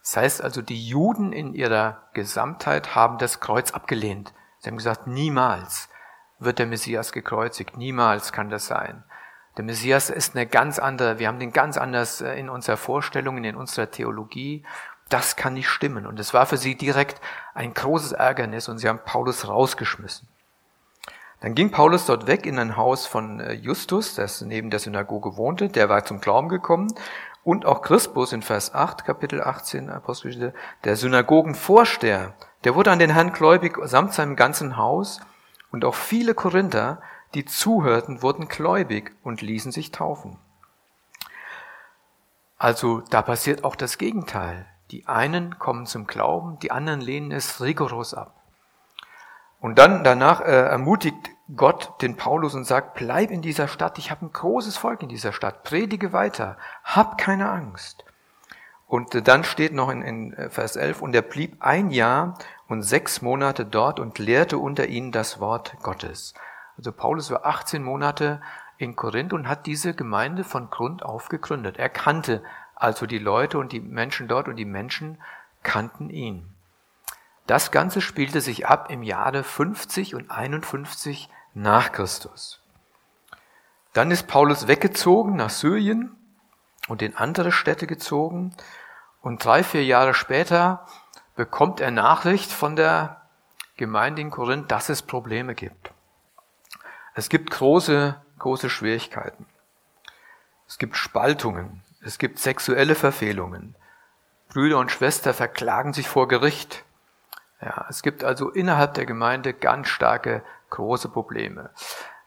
Das 0.02 0.18
heißt 0.18 0.44
also, 0.44 0.62
die 0.62 0.86
Juden 0.86 1.32
in 1.32 1.54
ihrer 1.54 2.10
Gesamtheit 2.14 2.94
haben 2.94 3.20
das 3.20 3.40
Kreuz 3.40 3.72
abgelehnt. 3.72 4.34
Sie 4.60 4.70
haben 4.70 4.76
gesagt, 4.76 5.08
niemals 5.08 5.88
wird 6.38 6.60
der 6.60 6.66
Messias 6.66 7.14
gekreuzigt, 7.14 7.78
niemals 7.78 8.34
kann 8.34 8.50
das 8.50 8.68
sein. 8.68 9.06
Der 9.56 9.64
Messias 9.64 10.10
ist 10.10 10.36
eine 10.36 10.46
ganz 10.46 10.78
andere, 10.78 11.20
wir 11.20 11.30
haben 11.30 11.40
den 11.40 11.54
ganz 11.54 11.78
anders 11.78 12.20
äh, 12.20 12.38
in 12.38 12.50
unserer 12.50 12.76
Vorstellung, 12.76 13.42
in 13.42 13.56
unserer 13.56 13.90
Theologie. 13.90 14.66
Das 15.10 15.36
kann 15.36 15.54
nicht 15.54 15.70
stimmen. 15.70 16.06
Und 16.06 16.20
es 16.20 16.34
war 16.34 16.46
für 16.46 16.58
sie 16.58 16.76
direkt 16.76 17.22
ein 17.54 17.74
großes 17.74 18.14
Ärgernis 18.14 18.68
und 18.70 18.80
sie 18.80 18.90
haben 18.90 19.00
Paulus 19.06 19.48
rausgeschmissen. 19.48 20.28
Dann 21.42 21.54
ging 21.54 21.70
Paulus 21.70 22.06
dort 22.06 22.28
weg 22.28 22.46
in 22.46 22.58
ein 22.58 22.76
Haus 22.76 23.06
von 23.06 23.40
äh, 23.40 23.54
Justus, 23.54 24.16
das 24.16 24.42
neben 24.42 24.70
der 24.70 24.80
Synagoge 24.80 25.38
wohnte, 25.38 25.70
der 25.70 25.90
war 25.90 26.04
zum 26.06 26.22
Glauben 26.22 26.50
gekommen. 26.50 26.94
Und 27.44 27.66
auch 27.66 27.84
Crispus 27.84 28.34
in 28.34 28.42
Vers 28.42 28.74
8, 28.74 29.06
Kapitel 29.06 29.44
18, 29.44 29.92
Apostelgeschichte, 29.92 30.58
der 30.84 30.96
Synagogenvorsteher, 30.96 32.34
der 32.64 32.74
wurde 32.74 32.92
an 32.92 32.98
den 32.98 33.12
Herrn 33.12 33.34
gläubig 33.34 33.78
samt 33.84 34.14
seinem 34.14 34.36
ganzen 34.36 34.78
Haus. 34.78 35.20
Und 35.72 35.86
auch 35.86 35.94
viele 35.94 36.34
Korinther 36.34 37.02
die 37.36 37.46
zuhörten, 37.46 38.22
wurden 38.22 38.48
gläubig 38.48 39.14
und 39.24 39.42
ließen 39.42 39.72
sich 39.72 39.92
taufen. 39.92 40.38
Also 42.58 43.02
da 43.02 43.22
passiert 43.22 43.64
auch 43.64 43.76
das 43.76 43.98
Gegenteil. 43.98 44.66
Die 44.92 45.08
einen 45.08 45.58
kommen 45.58 45.86
zum 45.86 46.08
Glauben, 46.08 46.60
die 46.60 46.72
anderen 46.72 47.02
lehnen 47.02 47.32
es 47.32 47.62
rigoros 47.62 48.14
ab. 48.14 48.36
Und 49.60 49.80
dann 49.80 50.04
danach 50.04 50.42
äh, 50.42 50.52
ermutigt 50.52 51.32
Gott 51.56 52.02
den 52.02 52.18
Paulus 52.18 52.54
und 52.54 52.66
sagt, 52.66 52.96
bleib 52.96 53.32
in 53.32 53.42
dieser 53.42 53.68
Stadt, 53.68 53.98
ich 53.98 54.12
habe 54.12 54.26
ein 54.26 54.34
großes 54.34 54.78
Volk 54.78 55.02
in 55.02 55.10
dieser 55.10 55.32
Stadt, 55.32 55.64
predige 55.64 56.14
weiter, 56.14 56.58
hab 56.84 57.18
keine 57.18 57.50
Angst. 57.50 58.06
Und 58.88 59.28
dann 59.28 59.44
steht 59.44 59.74
noch 59.74 59.90
in, 59.90 60.02
in 60.04 60.50
Vers 60.50 60.76
11, 60.76 61.02
und 61.02 61.16
er 61.16 61.24
blieb 61.24 61.58
ein 61.60 61.90
Jahr 61.90 62.38
und 62.68 62.84
sechs 62.84 63.22
Monate 63.22 63.66
dort 63.66 64.00
und 64.00 64.20
lehrte 64.20 64.58
unter 64.58 64.88
ihnen 64.88 65.12
das 65.12 65.40
Wort 65.40 65.76
Gottes. 65.82 66.34
Also 66.78 66.92
Paulus 66.92 67.32
war 67.32 67.46
18 67.46 67.84
Monate 67.84 68.42
in 68.78 68.96
Korinth 68.96 69.34
und 69.34 69.48
hat 69.48 69.66
diese 69.66 69.94
Gemeinde 69.94 70.44
von 70.44 70.70
Grund 70.70 71.04
auf 71.04 71.30
gegründet. 71.30 71.78
Er 71.78 71.90
kannte 71.90 72.44
also 72.76 73.06
die 73.06 73.20
Leute 73.20 73.58
und 73.58 73.72
die 73.72 73.80
Menschen 73.80 74.28
dort 74.28 74.48
und 74.48 74.58
die 74.58 74.66
Menschen 74.66 75.22
kannten 75.64 76.10
ihn. 76.10 76.54
Das 77.48 77.72
Ganze 77.72 78.02
spielte 78.02 78.42
sich 78.42 78.68
ab 78.68 78.90
im 78.90 79.04
Jahre 79.04 79.44
50 79.44 80.16
und 80.16 80.32
51 80.32 81.30
nach 81.54 81.92
Christus. 81.92 82.62
Dann 83.94 84.12
ist 84.12 84.28
Paulus 84.28 84.68
weggezogen 84.68 85.36
nach 85.38 85.50
Syrien 85.50 86.16
und 86.88 87.02
in 87.02 87.16
andere 87.16 87.52
Städte 87.52 87.88
gezogen. 87.88 88.54
Und 89.22 89.44
drei, 89.44 89.64
vier 89.64 89.86
Jahre 89.86 90.14
später 90.14 90.86
bekommt 91.36 91.80
er 91.80 91.92
Nachricht 91.92 92.52
von 92.52 92.76
der 92.76 93.22
Gemeinde 93.78 94.22
in 94.22 94.32
Korinth, 94.32 94.70
dass 94.72 94.90
es 94.90 95.02
Probleme 95.02 95.56
gibt. 95.56 95.92
Es 97.14 97.30
gibt 97.30 97.52
große, 97.52 98.22
große 98.40 98.70
Schwierigkeiten. 98.70 99.46
Es 100.68 100.78
gibt 100.78 100.98
Spaltungen. 100.98 101.82
Es 102.06 102.20
gibt 102.20 102.38
sexuelle 102.38 102.94
Verfehlungen. 102.94 103.76
Brüder 104.50 104.78
und 104.78 104.92
Schwestern 104.92 105.34
verklagen 105.34 105.92
sich 105.92 106.08
vor 106.08 106.28
Gericht. 106.28 106.86
Ja, 107.60 107.88
es 107.90 108.04
gibt 108.04 108.24
also 108.24 108.52
innerhalb 108.52 108.94
der 108.94 109.08
Gemeinde 109.08 109.56
ganz 109.56 109.88
starke, 109.88 110.44
große 110.70 111.10
Probleme. 111.10 111.72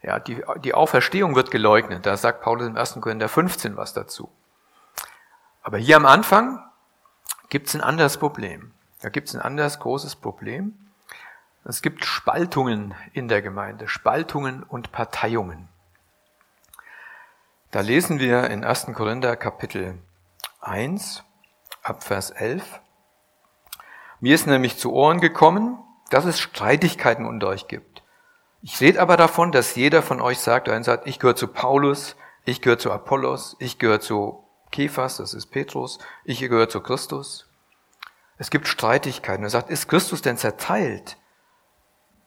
Ja, 0.01 0.19
die, 0.19 0.43
die 0.65 0.73
Auferstehung 0.73 1.33
wird 1.35 1.49
geleugnet. 1.49 2.05
Da 2.05 2.17
sagt 2.17 2.41
Paulus 2.41 2.67
im 2.67 2.75
1. 2.75 2.99
Korinther 2.99 3.29
15 3.29 3.77
was 3.77 3.93
dazu. 3.93 4.29
Aber 5.61 5.77
hier 5.77 5.95
am 5.95 6.05
Anfang 6.05 6.61
gibt 7.47 7.67
es 7.67 7.75
ein 7.75 7.81
anderes 7.81 8.17
Problem. 8.17 8.73
Da 9.01 9.07
gibt 9.07 9.29
es 9.29 9.35
ein 9.35 9.41
anderes 9.41 9.79
großes 9.79 10.17
Problem. 10.17 10.73
Es 11.63 11.81
gibt 11.81 12.03
Spaltungen 12.03 12.95
in 13.13 13.29
der 13.29 13.41
Gemeinde, 13.41 13.87
Spaltungen 13.87 14.63
und 14.63 14.91
Parteiungen. 14.91 15.68
Da 17.71 17.81
lesen 17.81 18.17
wir 18.17 18.49
in 18.49 18.63
1. 18.63 18.87
Korinther 18.95 19.35
Kapitel 19.35 19.99
1 20.61 21.23
ab 21.83 22.03
Vers 22.03 22.31
11. 22.31 22.63
Mir 24.19 24.33
ist 24.33 24.47
nämlich 24.47 24.77
zu 24.77 24.91
Ohren 24.91 25.21
gekommen, 25.21 25.77
dass 26.09 26.25
es 26.25 26.39
Streitigkeiten 26.39 27.27
unter 27.27 27.45
euch 27.45 27.67
gibt. 27.67 28.01
Ich 28.63 28.81
rede 28.81 28.99
aber 28.99 29.17
davon, 29.17 29.51
dass 29.51 29.75
jeder 29.75 30.01
von 30.01 30.19
euch 30.19 30.39
sagt, 30.39 30.67
einer 30.67 30.83
sagt, 30.83 31.05
ich 31.05 31.19
gehöre 31.19 31.35
zu 31.35 31.47
Paulus, 31.47 32.15
ich 32.43 32.63
gehöre 32.63 32.79
zu 32.79 32.91
Apollos, 32.91 33.55
ich 33.59 33.77
gehöre 33.77 33.99
zu 33.99 34.43
Kephas, 34.71 35.17
das 35.17 35.35
ist 35.35 35.51
Petrus, 35.51 35.99
ich 36.23 36.39
gehöre 36.39 36.69
zu 36.69 36.81
Christus. 36.81 37.47
Es 38.39 38.49
gibt 38.49 38.67
Streitigkeiten. 38.67 39.43
Er 39.43 39.51
sagt, 39.51 39.69
ist 39.69 39.87
Christus 39.87 40.23
denn 40.23 40.37
zerteilt? 40.37 41.17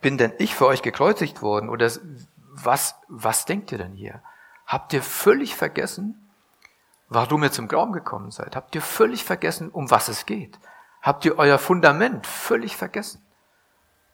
Bin 0.02 0.18
denn 0.18 0.34
ich 0.38 0.54
für 0.54 0.66
euch 0.66 0.82
gekreuzigt 0.82 1.42
worden? 1.42 1.68
Oder 1.68 1.90
was, 2.52 2.94
was 3.08 3.44
denkt 3.44 3.72
ihr 3.72 3.78
denn 3.78 3.94
hier? 3.94 4.22
Habt 4.66 4.92
ihr 4.92 5.02
völlig 5.02 5.54
vergessen, 5.54 6.31
warum 7.09 7.42
ihr 7.42 7.52
zum 7.52 7.69
Glauben 7.69 7.92
gekommen 7.92 8.31
seid? 8.31 8.57
Habt 8.57 8.75
ihr 8.75 8.83
völlig 8.83 9.25
vergessen, 9.25 9.71
um 9.71 9.90
was 9.90 10.09
es 10.09 10.26
geht? 10.26 10.59
Habt 11.02 11.25
ihr 11.25 11.38
euer 11.38 11.59
Fundament 11.59 12.26
völlig 12.26 12.76
vergessen? 12.76 13.25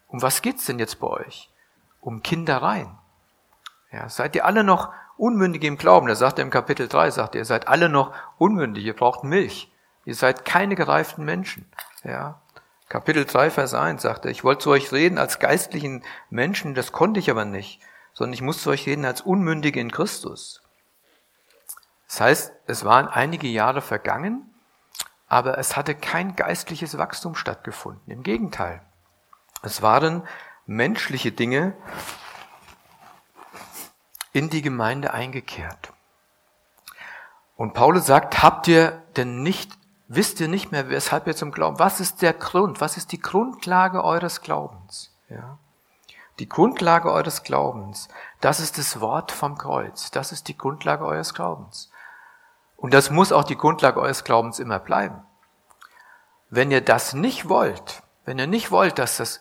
Um 0.08 0.22
was 0.22 0.42
geht's 0.42 0.64
denn 0.64 0.78
jetzt 0.78 1.00
bei 1.00 1.06
euch? 1.06 1.50
Um 2.00 2.22
Kindereien. 2.22 2.96
Ja, 3.92 4.08
seid 4.08 4.34
ihr 4.34 4.44
alle 4.44 4.64
noch 4.64 4.92
unmündig 5.16 5.64
im 5.64 5.76
Glauben? 5.76 6.06
Da 6.06 6.14
sagt 6.14 6.38
er 6.38 6.44
im 6.44 6.50
Kapitel 6.50 6.88
3, 6.88 7.10
sagt 7.10 7.34
er, 7.34 7.40
ihr 7.40 7.44
seid 7.44 7.68
alle 7.68 7.88
noch 7.88 8.14
unmündig, 8.38 8.84
ihr 8.84 8.96
braucht 8.96 9.24
Milch. 9.24 9.70
Ihr 10.04 10.14
seid 10.14 10.44
keine 10.44 10.74
gereiften 10.74 11.24
Menschen. 11.24 11.70
Ja. 12.04 12.40
Kapitel 12.88 13.26
3, 13.26 13.50
Vers 13.50 13.74
1 13.74 14.00
sagt 14.00 14.24
er, 14.24 14.30
ich 14.30 14.44
wollte 14.44 14.64
zu 14.64 14.70
euch 14.70 14.92
reden 14.92 15.18
als 15.18 15.38
geistlichen 15.38 16.02
Menschen, 16.30 16.74
das 16.74 16.92
konnte 16.92 17.20
ich 17.20 17.30
aber 17.30 17.44
nicht, 17.44 17.80
sondern 18.18 18.34
ich 18.34 18.42
muss 18.42 18.62
zu 18.62 18.70
euch 18.70 18.84
reden 18.86 19.04
als 19.04 19.20
Unmündige 19.20 19.78
in 19.78 19.92
Christus. 19.92 20.60
Das 22.08 22.20
heißt, 22.20 22.52
es 22.66 22.84
waren 22.84 23.06
einige 23.06 23.46
Jahre 23.46 23.80
vergangen, 23.80 24.52
aber 25.28 25.56
es 25.56 25.76
hatte 25.76 25.94
kein 25.94 26.34
geistliches 26.34 26.98
Wachstum 26.98 27.36
stattgefunden. 27.36 28.10
Im 28.10 28.24
Gegenteil. 28.24 28.82
Es 29.62 29.82
waren 29.82 30.26
menschliche 30.66 31.30
Dinge 31.30 31.76
in 34.32 34.50
die 34.50 34.62
Gemeinde 34.62 35.14
eingekehrt. 35.14 35.92
Und 37.54 37.72
Paulus 37.72 38.06
sagt, 38.06 38.42
habt 38.42 38.66
ihr 38.66 39.00
denn 39.16 39.44
nicht, 39.44 39.78
wisst 40.08 40.40
ihr 40.40 40.48
nicht 40.48 40.72
mehr, 40.72 40.90
weshalb 40.90 41.28
ihr 41.28 41.36
zum 41.36 41.52
Glauben, 41.52 41.78
was 41.78 42.00
ist 42.00 42.20
der 42.20 42.32
Grund, 42.32 42.80
was 42.80 42.96
ist 42.96 43.12
die 43.12 43.20
Grundlage 43.20 44.02
eures 44.02 44.40
Glaubens? 44.40 45.16
Ja? 45.28 45.60
Die 46.38 46.48
Grundlage 46.48 47.10
eures 47.10 47.42
Glaubens, 47.42 48.08
das 48.40 48.60
ist 48.60 48.78
das 48.78 49.00
Wort 49.00 49.32
vom 49.32 49.58
Kreuz, 49.58 50.10
das 50.10 50.30
ist 50.30 50.48
die 50.48 50.56
Grundlage 50.56 51.04
eures 51.04 51.34
Glaubens. 51.34 51.90
Und 52.76 52.94
das 52.94 53.10
muss 53.10 53.32
auch 53.32 53.44
die 53.44 53.56
Grundlage 53.56 54.00
eures 54.00 54.22
Glaubens 54.22 54.60
immer 54.60 54.78
bleiben. 54.78 55.22
Wenn 56.48 56.70
ihr 56.70 56.80
das 56.80 57.12
nicht 57.12 57.48
wollt, 57.48 58.02
wenn 58.24 58.38
ihr 58.38 58.46
nicht 58.46 58.70
wollt, 58.70 58.98
dass 58.98 59.16
das, 59.16 59.40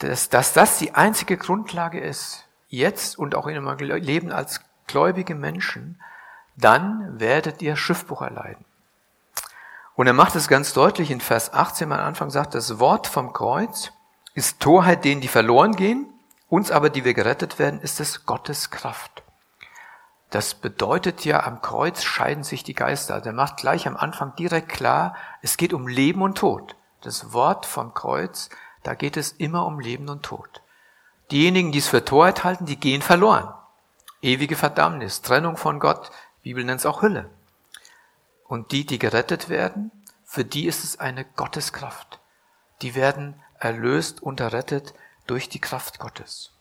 dass, 0.00 0.28
dass 0.28 0.52
das 0.52 0.78
die 0.78 0.94
einzige 0.94 1.38
Grundlage 1.38 2.00
ist, 2.00 2.46
jetzt 2.68 3.18
und 3.18 3.34
auch 3.34 3.46
in 3.46 3.56
eurem 3.56 3.78
Leben 3.78 4.32
als 4.32 4.60
gläubige 4.86 5.34
Menschen, 5.34 6.02
dann 6.56 7.18
werdet 7.18 7.62
ihr 7.62 7.76
Schiffbruch 7.76 8.20
erleiden. 8.20 8.64
Und 9.94 10.06
er 10.06 10.12
macht 10.12 10.34
es 10.36 10.48
ganz 10.48 10.72
deutlich 10.72 11.10
in 11.10 11.20
Vers 11.20 11.52
18 11.52 11.90
am 11.90 12.00
Anfang 12.00 12.30
sagt, 12.30 12.54
das 12.54 12.78
Wort 12.78 13.06
vom 13.06 13.32
Kreuz 13.32 13.92
ist 14.34 14.60
Torheit 14.60 15.04
denen, 15.04 15.20
die 15.20 15.28
verloren 15.28 15.76
gehen, 15.76 16.06
uns 16.48 16.70
aber, 16.70 16.90
die 16.90 17.04
wir 17.04 17.14
gerettet 17.14 17.58
werden, 17.58 17.80
ist 17.80 18.00
es 18.00 18.26
Gottes 18.26 18.70
Kraft. 18.70 19.22
Das 20.30 20.54
bedeutet 20.54 21.24
ja, 21.26 21.44
am 21.44 21.60
Kreuz 21.60 22.02
scheiden 22.02 22.42
sich 22.42 22.64
die 22.64 22.74
Geister. 22.74 23.14
Also 23.14 23.30
er 23.30 23.34
macht 23.34 23.58
gleich 23.58 23.86
am 23.86 23.96
Anfang 23.96 24.34
direkt 24.36 24.70
klar, 24.70 25.14
es 25.42 25.58
geht 25.58 25.74
um 25.74 25.86
Leben 25.86 26.22
und 26.22 26.38
Tod. 26.38 26.74
Das 27.02 27.32
Wort 27.34 27.66
vom 27.66 27.92
Kreuz, 27.92 28.48
da 28.82 28.94
geht 28.94 29.18
es 29.18 29.32
immer 29.32 29.66
um 29.66 29.78
Leben 29.78 30.08
und 30.08 30.22
Tod. 30.22 30.62
Diejenigen, 31.30 31.72
die 31.72 31.78
es 31.78 31.88
für 31.88 32.04
Torheit 32.04 32.44
halten, 32.44 32.64
die 32.64 32.80
gehen 32.80 33.02
verloren. 33.02 33.52
Ewige 34.22 34.56
Verdammnis, 34.56 35.20
Trennung 35.20 35.56
von 35.56 35.80
Gott, 35.80 36.10
Bibel 36.42 36.64
nennt 36.64 36.80
es 36.80 36.86
auch 36.86 37.02
Hülle. 37.02 37.28
Und 38.46 38.72
die, 38.72 38.86
die 38.86 38.98
gerettet 38.98 39.48
werden, 39.48 39.90
für 40.24 40.44
die 40.44 40.66
ist 40.66 40.84
es 40.84 40.98
eine 40.98 41.24
Gotteskraft. 41.24 42.20
Die 42.80 42.94
werden 42.94 43.40
erlöst 43.62 44.22
und 44.22 44.40
errettet 44.40 44.94
durch 45.26 45.48
die 45.48 45.60
Kraft 45.60 45.98
Gottes 45.98 46.52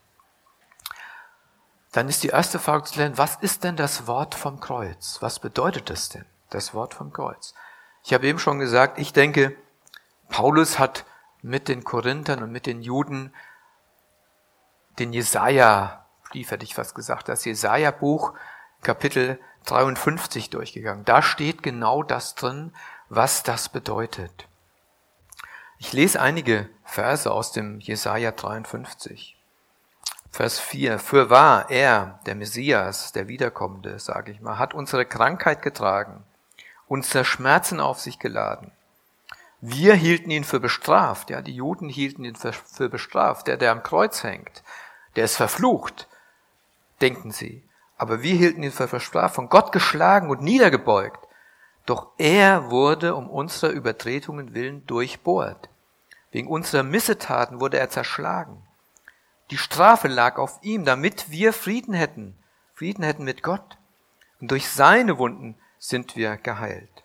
dann 1.91 2.07
ist 2.07 2.23
die 2.23 2.29
erste 2.29 2.57
Frage 2.59 2.85
zu 2.85 2.99
lernen, 2.99 3.17
was 3.17 3.35
ist 3.35 3.63
denn 3.63 3.75
das 3.75 4.07
Wort 4.07 4.35
vom 4.35 4.59
Kreuz? 4.59 5.17
Was 5.19 5.39
bedeutet 5.39 5.89
das 5.89 6.09
denn, 6.09 6.25
das 6.49 6.73
Wort 6.73 6.93
vom 6.93 7.11
Kreuz? 7.11 7.53
Ich 8.03 8.13
habe 8.13 8.27
eben 8.27 8.39
schon 8.39 8.59
gesagt, 8.59 8.97
ich 8.97 9.13
denke, 9.13 9.55
Paulus 10.29 10.79
hat 10.79 11.05
mit 11.41 11.67
den 11.67 11.83
Korinthern 11.83 12.43
und 12.43 12.51
mit 12.51 12.65
den 12.65 12.81
Juden 12.81 13.33
den 14.99 15.11
Jesaja-Brief, 15.11 16.51
hätte 16.51 16.63
ich 16.63 16.75
fast 16.75 16.95
gesagt, 16.95 17.27
das 17.27 17.43
Jesaja-Buch, 17.43 18.33
Kapitel 18.81 19.39
53 19.65 20.49
durchgegangen. 20.49 21.05
Da 21.05 21.21
steht 21.21 21.61
genau 21.61 22.03
das 22.03 22.35
drin, 22.35 22.73
was 23.09 23.43
das 23.43 23.69
bedeutet. 23.69 24.47
Ich 25.77 25.93
lese 25.93 26.21
einige 26.21 26.69
Verse 26.91 27.31
aus 27.31 27.53
dem 27.53 27.79
Jesaja 27.79 28.33
53. 28.33 29.37
Vers 30.29 30.59
4. 30.59 30.99
Für 30.99 31.29
wahr, 31.29 31.71
er, 31.71 32.19
der 32.25 32.35
Messias, 32.35 33.13
der 33.13 33.29
Wiederkommende, 33.29 33.97
sage 33.97 34.33
ich 34.33 34.41
mal, 34.41 34.59
hat 34.59 34.73
unsere 34.73 35.05
Krankheit 35.05 35.61
getragen, 35.61 36.25
unsere 36.89 37.23
Schmerzen 37.23 37.79
auf 37.79 38.01
sich 38.01 38.19
geladen. 38.19 38.73
Wir 39.61 39.93
hielten 39.93 40.31
ihn 40.31 40.43
für 40.43 40.59
bestraft, 40.59 41.29
ja, 41.29 41.41
die 41.41 41.55
Juden 41.55 41.87
hielten 41.87 42.25
ihn 42.25 42.35
für, 42.35 42.89
bestraft. 42.89 43.47
Der, 43.47 43.55
der 43.55 43.71
am 43.71 43.83
Kreuz 43.83 44.25
hängt, 44.25 44.61
der 45.15 45.23
ist 45.23 45.37
verflucht, 45.37 46.09
denken 46.99 47.31
sie. 47.31 47.63
Aber 47.95 48.21
wir 48.21 48.35
hielten 48.35 48.63
ihn 48.63 48.73
für 48.73 48.87
bestraft, 48.87 49.35
von 49.35 49.47
Gott 49.47 49.71
geschlagen 49.71 50.29
und 50.29 50.41
niedergebeugt. 50.41 51.25
Doch 51.85 52.07
er 52.17 52.69
wurde 52.69 53.15
um 53.15 53.29
unserer 53.29 53.71
Übertretungen 53.71 54.53
willen 54.53 54.85
durchbohrt. 54.87 55.70
Wegen 56.31 56.47
unserer 56.47 56.83
Missetaten 56.83 57.59
wurde 57.59 57.77
er 57.77 57.89
zerschlagen. 57.89 58.63
Die 59.51 59.57
Strafe 59.57 60.07
lag 60.07 60.37
auf 60.37 60.59
ihm, 60.61 60.85
damit 60.85 61.29
wir 61.29 61.51
Frieden 61.51 61.93
hätten, 61.93 62.37
Frieden 62.73 63.03
hätten 63.03 63.25
mit 63.25 63.43
Gott. 63.43 63.77
Und 64.39 64.49
durch 64.49 64.69
seine 64.69 65.17
Wunden 65.17 65.55
sind 65.77 66.15
wir 66.15 66.37
geheilt. 66.37 67.03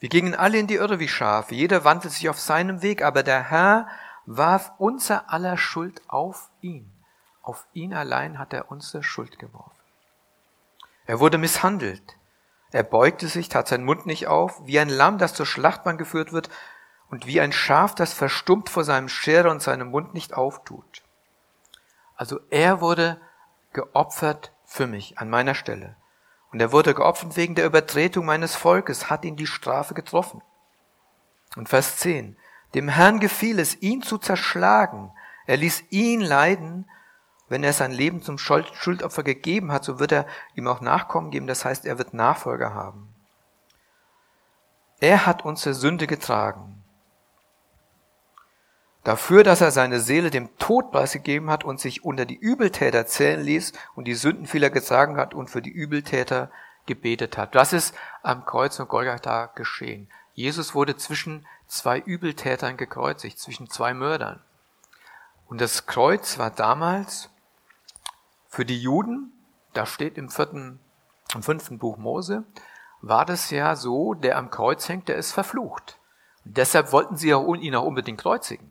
Wir 0.00 0.08
gingen 0.08 0.34
alle 0.34 0.58
in 0.58 0.66
die 0.66 0.76
Irre 0.76 0.98
wie 0.98 1.08
Schafe, 1.08 1.54
jeder 1.54 1.84
wandte 1.84 2.08
sich 2.08 2.28
auf 2.28 2.38
seinem 2.38 2.82
Weg, 2.82 3.02
aber 3.02 3.22
der 3.22 3.50
Herr 3.50 3.88
warf 4.26 4.72
unser 4.78 5.32
aller 5.32 5.56
Schuld 5.56 6.02
auf 6.08 6.50
ihn. 6.60 6.90
Auf 7.42 7.66
ihn 7.72 7.94
allein 7.94 8.38
hat 8.38 8.52
er 8.52 8.70
unsere 8.70 9.02
Schuld 9.02 9.38
geworfen. 9.38 9.70
Er 11.06 11.20
wurde 11.20 11.38
misshandelt. 11.38 12.16
Er 12.70 12.84
beugte 12.84 13.26
sich, 13.26 13.48
tat 13.48 13.66
seinen 13.66 13.84
Mund 13.84 14.06
nicht 14.06 14.28
auf, 14.28 14.64
wie 14.64 14.78
ein 14.78 14.88
Lamm, 14.88 15.18
das 15.18 15.34
zur 15.34 15.46
Schlachtbahn 15.46 15.98
geführt 15.98 16.32
wird, 16.32 16.48
und 17.10 17.26
wie 17.26 17.40
ein 17.40 17.52
Schaf, 17.52 17.94
das 17.94 18.12
verstummt 18.12 18.70
vor 18.70 18.84
seinem 18.84 19.08
Scherer 19.08 19.50
und 19.50 19.60
seinen 19.60 19.90
Mund 19.90 20.14
nicht 20.14 20.34
auftut. 20.34 21.02
Also 22.16 22.40
er 22.50 22.80
wurde 22.80 23.20
geopfert 23.72 24.52
für 24.64 24.86
mich 24.86 25.18
an 25.18 25.28
meiner 25.28 25.54
Stelle. 25.54 25.96
Und 26.52 26.60
er 26.60 26.72
wurde 26.72 26.94
geopfert 26.94 27.36
wegen 27.36 27.54
der 27.54 27.66
Übertretung 27.66 28.26
meines 28.26 28.54
Volkes, 28.54 29.10
hat 29.10 29.24
ihn 29.24 29.36
die 29.36 29.46
Strafe 29.46 29.94
getroffen. 29.94 30.42
Und 31.56 31.68
Vers 31.68 31.96
10. 31.98 32.36
Dem 32.74 32.88
Herrn 32.88 33.18
gefiel 33.18 33.58
es, 33.58 33.80
ihn 33.82 34.02
zu 34.02 34.18
zerschlagen. 34.18 35.10
Er 35.46 35.56
ließ 35.56 35.84
ihn 35.90 36.20
leiden. 36.20 36.88
Wenn 37.48 37.64
er 37.64 37.72
sein 37.72 37.90
Leben 37.90 38.22
zum 38.22 38.38
Schuldopfer 38.38 39.24
gegeben 39.24 39.72
hat, 39.72 39.82
so 39.82 39.98
wird 39.98 40.12
er 40.12 40.26
ihm 40.54 40.68
auch 40.68 40.80
Nachkommen 40.80 41.32
geben. 41.32 41.48
Das 41.48 41.64
heißt, 41.64 41.84
er 41.84 41.98
wird 41.98 42.14
Nachfolger 42.14 42.74
haben. 42.74 43.12
Er 45.00 45.26
hat 45.26 45.44
unsere 45.44 45.74
Sünde 45.74 46.06
getragen 46.06 46.79
dafür, 49.04 49.42
dass 49.42 49.60
er 49.60 49.70
seine 49.70 50.00
Seele 50.00 50.30
dem 50.30 50.56
Tod 50.58 50.90
preisgegeben 50.90 51.50
hat 51.50 51.64
und 51.64 51.80
sich 51.80 52.04
unter 52.04 52.26
die 52.26 52.36
Übeltäter 52.36 53.06
zählen 53.06 53.42
ließ 53.42 53.72
und 53.94 54.04
die 54.04 54.14
Sündenfehler 54.14 54.70
getragen 54.70 55.16
hat 55.16 55.34
und 55.34 55.48
für 55.48 55.62
die 55.62 55.70
Übeltäter 55.70 56.50
gebetet 56.86 57.38
hat. 57.38 57.54
Das 57.54 57.72
ist 57.72 57.94
am 58.22 58.44
Kreuz 58.44 58.76
von 58.76 58.88
Golgatha 58.88 59.46
geschehen. 59.54 60.08
Jesus 60.34 60.74
wurde 60.74 60.96
zwischen 60.96 61.46
zwei 61.66 61.98
Übeltätern 61.98 62.76
gekreuzigt, 62.76 63.38
zwischen 63.38 63.70
zwei 63.70 63.94
Mördern. 63.94 64.40
Und 65.48 65.60
das 65.60 65.86
Kreuz 65.86 66.38
war 66.38 66.50
damals 66.50 67.30
für 68.48 68.64
die 68.64 68.80
Juden, 68.80 69.32
da 69.72 69.86
steht 69.86 70.18
im 70.18 70.30
vierten, 70.30 70.80
im 71.34 71.42
fünften 71.42 71.78
Buch 71.78 71.96
Mose, 71.96 72.44
war 73.02 73.24
das 73.24 73.50
ja 73.50 73.76
so, 73.76 74.14
der 74.14 74.36
am 74.36 74.50
Kreuz 74.50 74.88
hängt, 74.88 75.08
der 75.08 75.16
ist 75.16 75.32
verflucht. 75.32 75.98
Und 76.44 76.56
deshalb 76.56 76.92
wollten 76.92 77.16
sie 77.16 77.30
ihn 77.30 77.74
auch 77.74 77.84
unbedingt 77.84 78.20
kreuzigen 78.20 78.69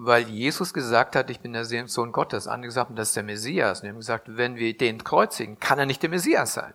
weil 0.00 0.28
Jesus 0.28 0.72
gesagt 0.72 1.16
hat, 1.16 1.28
ich 1.28 1.40
bin 1.40 1.52
der 1.54 1.64
Sohn 1.64 2.12
Gottes. 2.12 2.46
Andere 2.46 2.68
gesagt, 2.68 2.92
das 2.94 3.08
ist 3.08 3.16
der 3.16 3.24
Messias. 3.24 3.80
Und 3.80 3.84
die 3.84 3.90
haben 3.90 3.96
gesagt, 3.96 4.36
wenn 4.36 4.54
wir 4.54 4.76
den 4.76 5.02
kreuzigen, 5.02 5.58
kann 5.58 5.80
er 5.80 5.86
nicht 5.86 6.04
der 6.04 6.08
Messias 6.08 6.54
sein. 6.54 6.72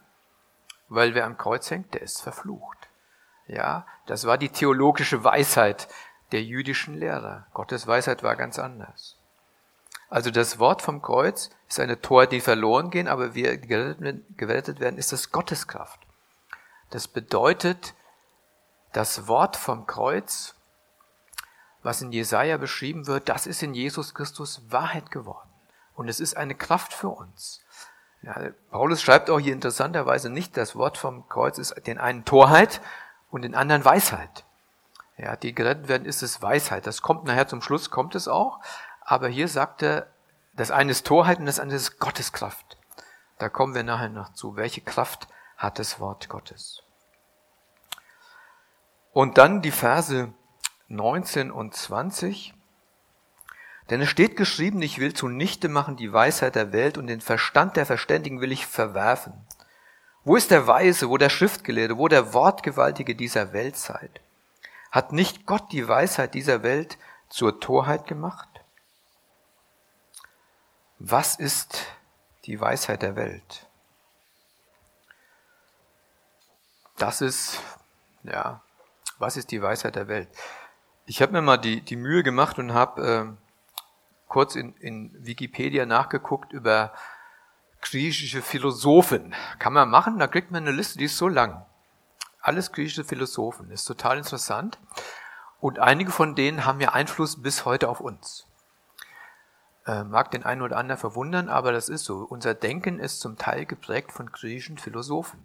Weil 0.89 1.15
wer 1.15 1.25
am 1.25 1.37
Kreuz 1.37 1.71
hängt, 1.71 1.93
der 1.93 2.01
ist 2.01 2.21
verflucht. 2.21 2.89
Ja, 3.47 3.87
das 4.07 4.25
war 4.25 4.37
die 4.37 4.49
theologische 4.49 5.23
Weisheit 5.23 5.87
der 6.33 6.43
jüdischen 6.43 6.95
Lehrer. 6.95 7.47
Gottes 7.53 7.87
Weisheit 7.87 8.23
war 8.23 8.35
ganz 8.35 8.59
anders. 8.59 9.15
Also 10.09 10.29
das 10.29 10.59
Wort 10.59 10.81
vom 10.81 11.01
Kreuz 11.01 11.49
ist 11.69 11.79
eine 11.79 12.01
Tor, 12.01 12.27
die 12.27 12.41
verloren 12.41 12.89
gehen, 12.89 13.07
aber 13.07 13.35
wir 13.35 13.57
gerettet 13.57 14.81
werden, 14.81 14.97
ist 14.97 15.13
das 15.13 15.31
Gotteskraft. 15.31 16.01
Das 16.89 17.07
bedeutet, 17.07 17.93
das 18.91 19.29
Wort 19.29 19.55
vom 19.55 19.87
Kreuz 19.87 20.55
was 21.83 22.01
in 22.01 22.11
Jesaja 22.11 22.57
beschrieben 22.57 23.07
wird, 23.07 23.29
das 23.29 23.45
ist 23.45 23.61
in 23.61 23.73
Jesus 23.73 24.15
Christus 24.15 24.61
Wahrheit 24.69 25.11
geworden. 25.11 25.49
Und 25.93 26.07
es 26.07 26.19
ist 26.19 26.35
eine 26.35 26.55
Kraft 26.55 26.93
für 26.93 27.09
uns. 27.09 27.61
Ja, 28.21 28.35
Paulus 28.71 29.01
schreibt 29.01 29.29
auch 29.29 29.39
hier 29.39 29.53
interessanterweise 29.53 30.29
nicht, 30.29 30.55
das 30.55 30.75
Wort 30.75 30.97
vom 30.97 31.27
Kreuz 31.27 31.57
ist 31.57 31.75
den 31.85 31.99
einen 31.99 32.23
Torheit 32.23 32.81
und 33.29 33.41
den 33.41 33.53
anderen 33.53 33.83
Weisheit. 33.83 34.45
Ja, 35.17 35.35
die 35.35 35.53
gerettet 35.53 35.89
werden, 35.89 36.05
ist 36.05 36.23
es 36.23 36.41
Weisheit. 36.41 36.87
Das 36.87 37.01
kommt 37.01 37.25
nachher 37.25 37.47
zum 37.47 37.61
Schluss, 37.61 37.91
kommt 37.91 38.15
es 38.15 38.27
auch. 38.27 38.61
Aber 39.01 39.27
hier 39.27 39.47
sagt 39.47 39.83
er, 39.83 40.07
das 40.53 40.71
eine 40.71 40.91
ist 40.91 41.05
Torheit 41.05 41.39
und 41.39 41.45
das 41.45 41.59
andere 41.59 41.77
ist 41.77 41.99
Gotteskraft. 41.99 42.77
Da 43.37 43.49
kommen 43.49 43.75
wir 43.75 43.83
nachher 43.83 44.09
noch 44.09 44.33
zu. 44.33 44.55
Welche 44.55 44.81
Kraft 44.81 45.27
hat 45.57 45.77
das 45.77 45.99
Wort 45.99 46.29
Gottes? 46.29 46.81
Und 49.11 49.37
dann 49.37 49.61
die 49.61 49.71
Verse 49.71 50.33
19 50.93 51.51
und 51.51 51.75
20. 51.75 52.53
Denn 53.89 54.01
es 54.01 54.09
steht 54.09 54.37
geschrieben, 54.37 54.81
ich 54.81 54.99
will 54.99 55.13
zunichte 55.13 55.67
machen 55.67 55.97
die 55.97 56.13
Weisheit 56.13 56.55
der 56.55 56.71
Welt 56.71 56.97
und 56.97 57.07
den 57.07 57.21
Verstand 57.21 57.75
der 57.75 57.85
Verständigen 57.85 58.39
will 58.39 58.51
ich 58.51 58.65
verwerfen. 58.65 59.33
Wo 60.23 60.37
ist 60.37 60.51
der 60.51 60.67
Weise, 60.67 61.09
wo 61.09 61.17
der 61.17 61.29
Schriftgelehrte, 61.29 61.97
wo 61.97 62.07
der 62.07 62.33
Wortgewaltige 62.33 63.15
dieser 63.15 63.51
Weltzeit? 63.51 64.21
Hat 64.89 65.11
nicht 65.11 65.45
Gott 65.45 65.71
die 65.71 65.87
Weisheit 65.87 66.33
dieser 66.33 66.63
Welt 66.63 66.97
zur 67.27 67.59
Torheit 67.59 68.07
gemacht? 68.07 68.47
Was 70.99 71.35
ist 71.35 71.85
die 72.45 72.61
Weisheit 72.61 73.01
der 73.01 73.17
Welt? 73.17 73.67
Das 76.95 77.19
ist, 77.19 77.59
ja, 78.23 78.61
was 79.17 79.35
ist 79.35 79.51
die 79.51 79.61
Weisheit 79.61 79.95
der 79.95 80.07
Welt? 80.07 80.29
Ich 81.05 81.21
habe 81.21 81.33
mir 81.33 81.41
mal 81.41 81.57
die, 81.57 81.81
die 81.81 81.97
Mühe 81.97 82.23
gemacht 82.23 82.59
und 82.59 82.73
habe 82.73 83.35
äh, 83.35 83.43
kurz 84.27 84.55
in, 84.55 84.73
in 84.77 85.11
Wikipedia 85.25 85.85
nachgeguckt 85.85 86.53
über 86.53 86.93
griechische 87.81 88.41
Philosophen. 88.41 89.35
Kann 89.59 89.73
man 89.73 89.89
machen, 89.89 90.17
da 90.17 90.27
kriegt 90.27 90.51
man 90.51 90.63
eine 90.63 90.75
Liste, 90.75 90.97
die 90.97 91.05
ist 91.05 91.17
so 91.17 91.27
lang. 91.27 91.65
Alles 92.39 92.71
griechische 92.71 93.03
Philosophen, 93.03 93.69
ist 93.69 93.85
total 93.85 94.17
interessant. 94.17 94.79
Und 95.59 95.79
einige 95.79 96.11
von 96.11 96.35
denen 96.35 96.65
haben 96.65 96.79
ja 96.79 96.89
Einfluss 96.93 97.41
bis 97.41 97.65
heute 97.65 97.89
auf 97.89 97.99
uns. 97.99 98.47
Äh, 99.85 100.05
mag 100.05 100.31
den 100.31 100.43
einen 100.43 100.61
oder 100.61 100.77
anderen 100.77 100.99
verwundern, 100.99 101.49
aber 101.49 101.73
das 101.73 101.89
ist 101.89 102.05
so. 102.05 102.19
Unser 102.19 102.53
Denken 102.53 102.99
ist 102.99 103.19
zum 103.19 103.37
Teil 103.37 103.65
geprägt 103.65 104.13
von 104.13 104.31
griechischen 104.31 104.77
Philosophen, 104.77 105.43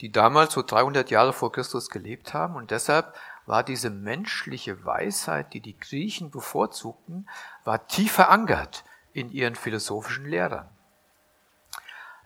die 0.00 0.10
damals 0.10 0.54
so 0.54 0.62
300 0.62 1.10
Jahre 1.10 1.32
vor 1.32 1.52
Christus 1.52 1.88
gelebt 1.88 2.34
haben 2.34 2.56
und 2.56 2.72
deshalb 2.72 3.14
war 3.48 3.62
diese 3.62 3.90
menschliche 3.90 4.84
Weisheit, 4.84 5.54
die 5.54 5.60
die 5.60 5.78
Griechen 5.78 6.30
bevorzugten, 6.30 7.28
war 7.64 7.86
tief 7.88 8.12
verankert 8.12 8.84
in 9.12 9.30
ihren 9.30 9.54
philosophischen 9.54 10.26
Lehrern. 10.26 10.68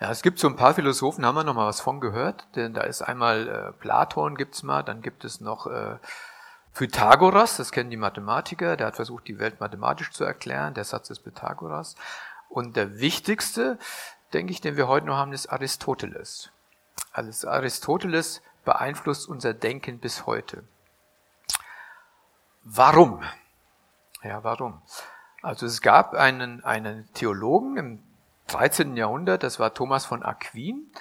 Ja, 0.01 0.11
es 0.11 0.23
gibt 0.23 0.41
so 0.41 0.49
ein 0.49 0.57
paar 0.57 0.75
Philosophen, 0.75 1.25
haben 1.25 1.37
wir 1.37 1.45
noch 1.45 1.55
mal 1.55 1.69
was 1.69 1.81
von 1.81 2.01
gehört, 2.01 2.49
denn 2.57 2.75
da 2.75 2.81
ist 2.81 3.03
einmal 3.03 3.49
äh, 3.49 3.73
Platon 3.73 4.35
gibt's 4.35 4.65
mal, 4.65 4.83
dann 4.83 5.01
gibt 5.01 5.25
es 5.25 5.41
noch 5.41 5.69
äh, 5.69 5.99
Pythagoras, 6.75 7.57
das 7.57 7.71
kennen 7.71 7.91
die 7.91 7.97
Mathematiker, 7.97 8.77
der 8.77 8.89
hat 8.89 8.97
versucht, 8.97 9.29
die 9.29 9.39
Welt 9.39 9.61
mathematisch 9.61 10.11
zu 10.11 10.25
erklären, 10.25 10.75
der 10.75 10.85
Satz 10.85 11.09
des 11.09 11.21
Pythagoras. 11.21 11.95
Und 12.49 12.77
der 12.77 12.99
wichtigste, 12.99 13.79
denke 14.33 14.53
ich, 14.53 14.61
den 14.61 14.77
wir 14.77 14.89
heute 14.89 15.07
noch 15.07 15.17
haben, 15.17 15.33
ist 15.33 15.53
Aristoteles. 15.53 16.51
Also 17.13 17.49
Aristoteles 17.49 18.43
beeinflusst 18.65 19.29
unser 19.29 19.55
Denken 19.55 20.01
bis 20.01 20.27
heute. 20.27 20.65
Warum? 22.65 23.23
Ja, 24.23 24.45
warum? 24.45 24.81
Also 25.43 25.67
es 25.67 25.83
gab 25.83 26.15
einen, 26.15 26.63
einen 26.65 27.13
Theologen 27.15 27.77
im 27.77 28.03
13. 28.47 28.97
Jahrhundert, 28.97 29.43
das 29.43 29.59
war 29.59 29.75
Thomas 29.75 30.07
von 30.07 30.23
Aquin, 30.23 30.93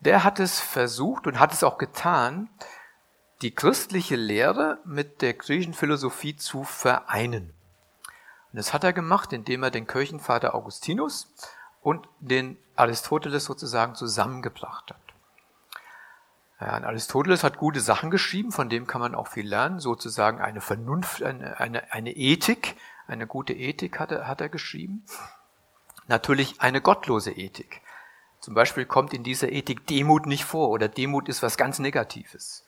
der 0.00 0.24
hat 0.24 0.40
es 0.40 0.58
versucht 0.60 1.26
und 1.26 1.38
hat 1.38 1.52
es 1.52 1.62
auch 1.62 1.78
getan, 1.78 2.48
die 3.42 3.54
christliche 3.54 4.16
Lehre 4.16 4.78
mit 4.84 5.20
der 5.20 5.34
griechischen 5.34 5.74
Philosophie 5.74 6.36
zu 6.36 6.64
vereinen. 6.64 7.52
Und 8.52 8.56
das 8.56 8.72
hat 8.72 8.84
er 8.84 8.92
gemacht, 8.92 9.32
indem 9.32 9.62
er 9.62 9.70
den 9.70 9.86
Kirchenvater 9.86 10.54
Augustinus 10.54 11.32
und 11.82 12.08
den 12.20 12.56
Aristoteles 12.76 13.44
sozusagen 13.44 13.94
zusammengebracht 13.94 14.90
hat. 14.90 15.01
Ja, 16.62 16.74
Aristoteles 16.84 17.42
hat 17.42 17.56
gute 17.56 17.80
Sachen 17.80 18.12
geschrieben, 18.12 18.52
von 18.52 18.68
dem 18.68 18.86
kann 18.86 19.00
man 19.00 19.16
auch 19.16 19.26
viel 19.26 19.48
lernen, 19.48 19.80
sozusagen 19.80 20.40
eine 20.40 20.60
Vernunft, 20.60 21.20
eine, 21.20 21.58
eine, 21.58 21.92
eine 21.92 22.12
Ethik, 22.12 22.76
eine 23.08 23.26
gute 23.26 23.52
Ethik 23.52 23.98
hat 23.98 24.12
er, 24.12 24.28
hat 24.28 24.40
er 24.40 24.48
geschrieben. 24.48 25.04
Natürlich 26.06 26.60
eine 26.60 26.80
gottlose 26.80 27.32
Ethik. 27.32 27.80
Zum 28.38 28.54
Beispiel 28.54 28.84
kommt 28.84 29.12
in 29.12 29.24
dieser 29.24 29.50
Ethik 29.50 29.88
Demut 29.88 30.26
nicht 30.26 30.44
vor 30.44 30.70
oder 30.70 30.86
Demut 30.86 31.28
ist 31.28 31.42
was 31.42 31.56
ganz 31.56 31.80
Negatives. 31.80 32.64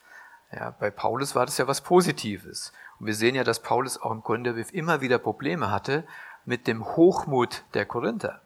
Ja, 0.51 0.71
bei 0.71 0.91
Paulus 0.91 1.37
war 1.37 1.47
das 1.47 1.59
ja 1.59 1.69
was 1.69 1.81
Positives. 1.81 2.73
Und 2.99 3.07
wir 3.07 3.15
sehen 3.15 3.37
ja, 3.37 3.45
dass 3.45 3.63
Paulus 3.63 4.01
auch 4.01 4.11
im 4.11 4.25
Korintherbrief 4.25 4.73
immer 4.73 5.03
wieder 5.03 5.19
Probleme 5.19 5.71
hatte 5.71 6.05
mit 6.45 6.67
dem 6.67 6.85
Hochmut 6.85 7.63
der 7.75 7.87
Korinther. 7.87 8.41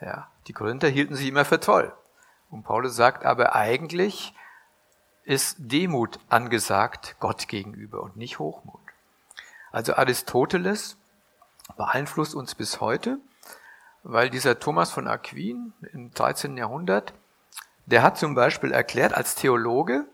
Ja, 0.00 0.28
die 0.46 0.52
Korinther 0.52 0.88
hielten 0.88 1.16
sich 1.16 1.28
immer 1.28 1.44
für 1.44 1.58
toll. 1.58 1.92
Und 2.48 2.62
Paulus 2.62 2.94
sagt 2.94 3.24
aber 3.24 3.56
eigentlich, 3.56 4.34
ist 5.24 5.56
Demut 5.58 6.18
angesagt 6.28 7.16
Gott 7.18 7.48
gegenüber 7.48 8.02
und 8.02 8.16
nicht 8.16 8.38
Hochmut. 8.38 8.80
Also 9.72 9.94
Aristoteles 9.94 10.96
beeinflusst 11.76 12.34
uns 12.34 12.54
bis 12.54 12.80
heute, 12.80 13.18
weil 14.02 14.30
dieser 14.30 14.60
Thomas 14.60 14.90
von 14.90 15.08
Aquin 15.08 15.72
im 15.92 16.12
13. 16.12 16.56
Jahrhundert, 16.56 17.14
der 17.86 18.02
hat 18.02 18.18
zum 18.18 18.34
Beispiel 18.34 18.72
erklärt 18.72 19.14
als 19.14 19.34
Theologe, 19.34 20.04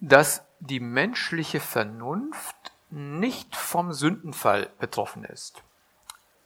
dass 0.00 0.42
die 0.60 0.80
menschliche 0.80 1.60
Vernunft 1.60 2.56
nicht 2.90 3.54
vom 3.56 3.92
Sündenfall 3.92 4.70
betroffen 4.78 5.24
ist. 5.24 5.62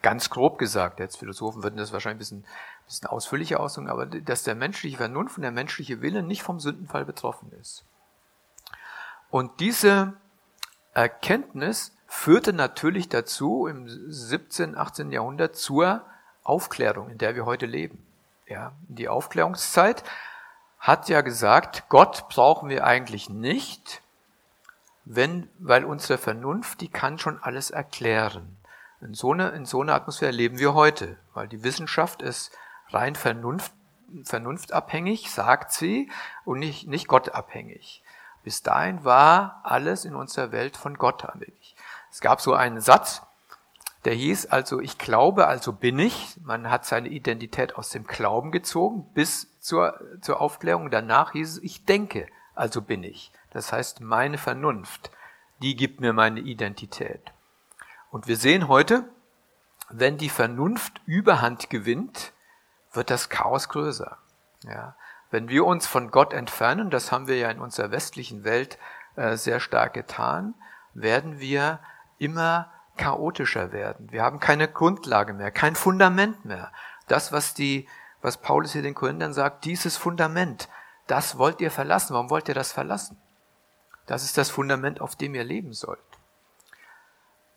ganz 0.03 0.29
grob 0.29 0.59
gesagt, 0.59 1.01
jetzt 1.01 1.17
Philosophen 1.17 1.63
würden 1.63 1.79
das 1.79 1.93
wahrscheinlich 1.93 2.31
ein 2.31 2.43
bisschen, 2.43 2.47
bisschen 2.87 3.09
ausführlicher 3.09 3.61
ausdrücken, 3.61 3.91
aber 3.91 4.07
dass 4.07 4.43
der 4.43 4.55
menschliche 4.55 4.97
Vernunft 4.97 5.37
und 5.37 5.43
der 5.43 5.51
menschliche 5.51 6.03
Wille 6.03 6.23
nicht 6.23 6.43
vom 6.43 6.61
Sündenfall 6.61 7.05
betroffen 7.05 7.53
ist. 7.61 7.85
Und 9.31 9.61
diese 9.61 10.15
Erkenntnis 10.93 11.93
führte 12.07 12.53
natürlich 12.53 13.09
dazu 13.09 13.67
im 13.67 13.89
17., 13.89 14.77
18. 14.77 15.11
Jahrhundert 15.11 15.57
zur 15.57 16.05
Aufklärung, 16.45 17.11
in 17.11 17.19
der 17.19 17.35
wir 17.35 17.47
heute 17.47 17.67
leben. 17.67 18.07
Ja, 18.47 18.73
die 18.89 19.09
Aufklärungszeit 19.09 20.05
hat 20.79 21.09
ja 21.09 21.23
gesagt, 21.23 21.85
Gott 21.89 22.29
brauchen 22.29 22.69
wir 22.69 22.87
eigentlich 22.87 23.31
nicht, 23.31 24.03
wenn, 25.05 25.49
weil 25.59 25.85
unsere 25.85 26.19
Vernunft, 26.19 26.81
die 26.81 26.89
kann 26.89 27.19
schon 27.19 27.43
alles 27.43 27.71
erklären. 27.71 28.57
In 29.01 29.15
so, 29.15 29.33
eine, 29.33 29.49
in 29.51 29.67
so 29.67 29.83
einer 29.83 29.95
Atmosphäre 29.95 30.31
leben 30.33 30.59
wir 30.59 30.75
heute, 30.75 31.17
weil 31.35 31.49
die 31.49 31.63
Wissenschaft 31.63 32.23
ist 32.23 32.57
rein 32.91 33.15
Vernunft, 33.15 33.73
vernunftabhängig, 34.25 35.31
sagt 35.31 35.73
sie, 35.73 36.11
und 36.45 36.59
nicht, 36.59 36.87
nicht 36.87 37.09
gottabhängig. 37.09 38.03
Bis 38.43 38.63
dahin 38.63 39.05
war 39.05 39.61
alles 39.65 40.05
in 40.05 40.15
unserer 40.15 40.53
Welt 40.53 40.77
von 40.77 40.99
Gott 40.99 41.25
abhängig. 41.25 41.75
Es 42.11 42.21
gab 42.21 42.41
so 42.41 42.55
einen 42.55 42.81
Satz, 42.81 43.23
der 44.05 44.13
hieß 44.13 44.47
also, 44.47 44.81
ich 44.81 44.99
glaube, 44.99 45.47
also 45.47 45.73
bin 45.73 45.99
ich. 45.99 46.37
Man 46.43 46.71
hat 46.71 46.85
seine 46.85 47.09
Identität 47.09 47.77
aus 47.77 47.89
dem 47.89 48.07
Glauben 48.07 48.53
gezogen 48.53 49.11
bis 49.15 49.49
zur, 49.61 49.99
zur 50.21 50.41
Aufklärung. 50.41 50.91
Danach 50.91 51.33
hieß 51.33 51.53
es, 51.53 51.63
ich 51.63 51.87
denke, 51.87 52.29
also 52.55 52.83
bin 52.83 53.03
ich. 53.03 53.33
Das 53.51 53.73
heißt, 53.73 54.03
meine 54.03 54.37
Vernunft, 54.37 55.11
die 55.63 55.75
gibt 55.75 56.01
mir 56.01 56.13
meine 56.13 56.41
Identität. 56.41 57.33
Und 58.11 58.27
wir 58.29 58.37
sehen 58.37 58.69
heute, 58.69 59.09
wenn 59.89 60.19
die 60.19 60.29
Vernunft 60.29 61.01
Überhand 61.07 61.71
gewinnt, 61.71 62.33
wird 62.97 63.11
das 63.11 63.29
Chaos 63.29 63.69
größer. 63.69 64.19
Ja. 64.65 64.97
Wenn 65.31 65.49
wir 65.49 65.65
uns 65.65 65.87
von 65.87 66.11
Gott 66.11 66.33
entfernen, 66.33 66.91
das 66.91 67.11
haben 67.11 67.27
wir 67.27 67.37
ja 67.37 67.51
in 67.51 67.59
unserer 67.59 67.91
westlichen 67.91 68.45
Welt 68.45 68.79
äh, 69.17 69.37
sehr 69.37 69.61
stark 69.61 69.95
getan, 69.95 70.55
werden 70.95 71.41
wir 71.41 71.81
immer 72.19 72.71
chaotischer 72.97 73.73
werden. 73.73 74.11
Wir 74.13 74.23
haben 74.23 74.39
keine 74.39 74.69
Grundlage 74.69 75.33
mehr, 75.33 75.51
kein 75.51 75.75
Fundament 75.75 76.45
mehr. 76.45 76.71
Das, 77.09 77.33
was 77.33 77.55
die, 77.55 77.89
was 78.23 78.37
Paulus 78.37 78.73
hier 78.73 78.83
den 78.83 78.95
Korinthern 78.95 79.33
sagt, 79.33 79.65
dieses 79.65 79.97
Fundament, 79.97 80.69
das 81.07 81.37
wollt 81.37 81.61
ihr 81.61 81.71
verlassen. 81.71 82.15
Warum 82.15 82.31
wollt 82.31 82.49
ihr 82.49 82.55
das 82.55 82.73
verlassen? 82.73 83.21
Das 84.07 84.25
ist 84.25 84.39
das 84.39 84.51
Fundament, 84.51 85.01
auf 85.01 85.17
dem 85.17 85.35
ihr 85.35 85.45
leben 85.45 85.73
sollt. 85.73 85.99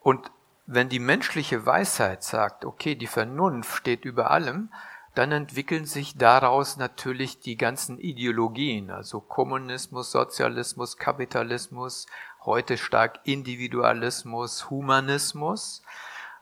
Und 0.02 0.32
wenn 0.66 0.90
die 0.90 1.00
menschliche 1.00 1.66
Weisheit 1.66 2.24
sagt, 2.24 2.66
okay, 2.66 2.96
die 2.96 3.08
Vernunft 3.08 3.76
steht 3.76 4.06
über 4.06 4.32
allem, 4.32 4.72
dann 5.18 5.32
entwickeln 5.32 5.86
sich 5.86 6.16
daraus 6.16 6.78
natürlich 6.78 7.40
die 7.40 7.58
ganzen 7.58 7.98
Ideologien, 7.98 8.92
also 8.92 9.20
Kommunismus, 9.20 10.12
Sozialismus, 10.12 10.98
Kapitalismus, 10.98 12.06
heute 12.46 12.78
stark 12.78 13.20
Individualismus, 13.24 14.70
Humanismus. 14.70 15.82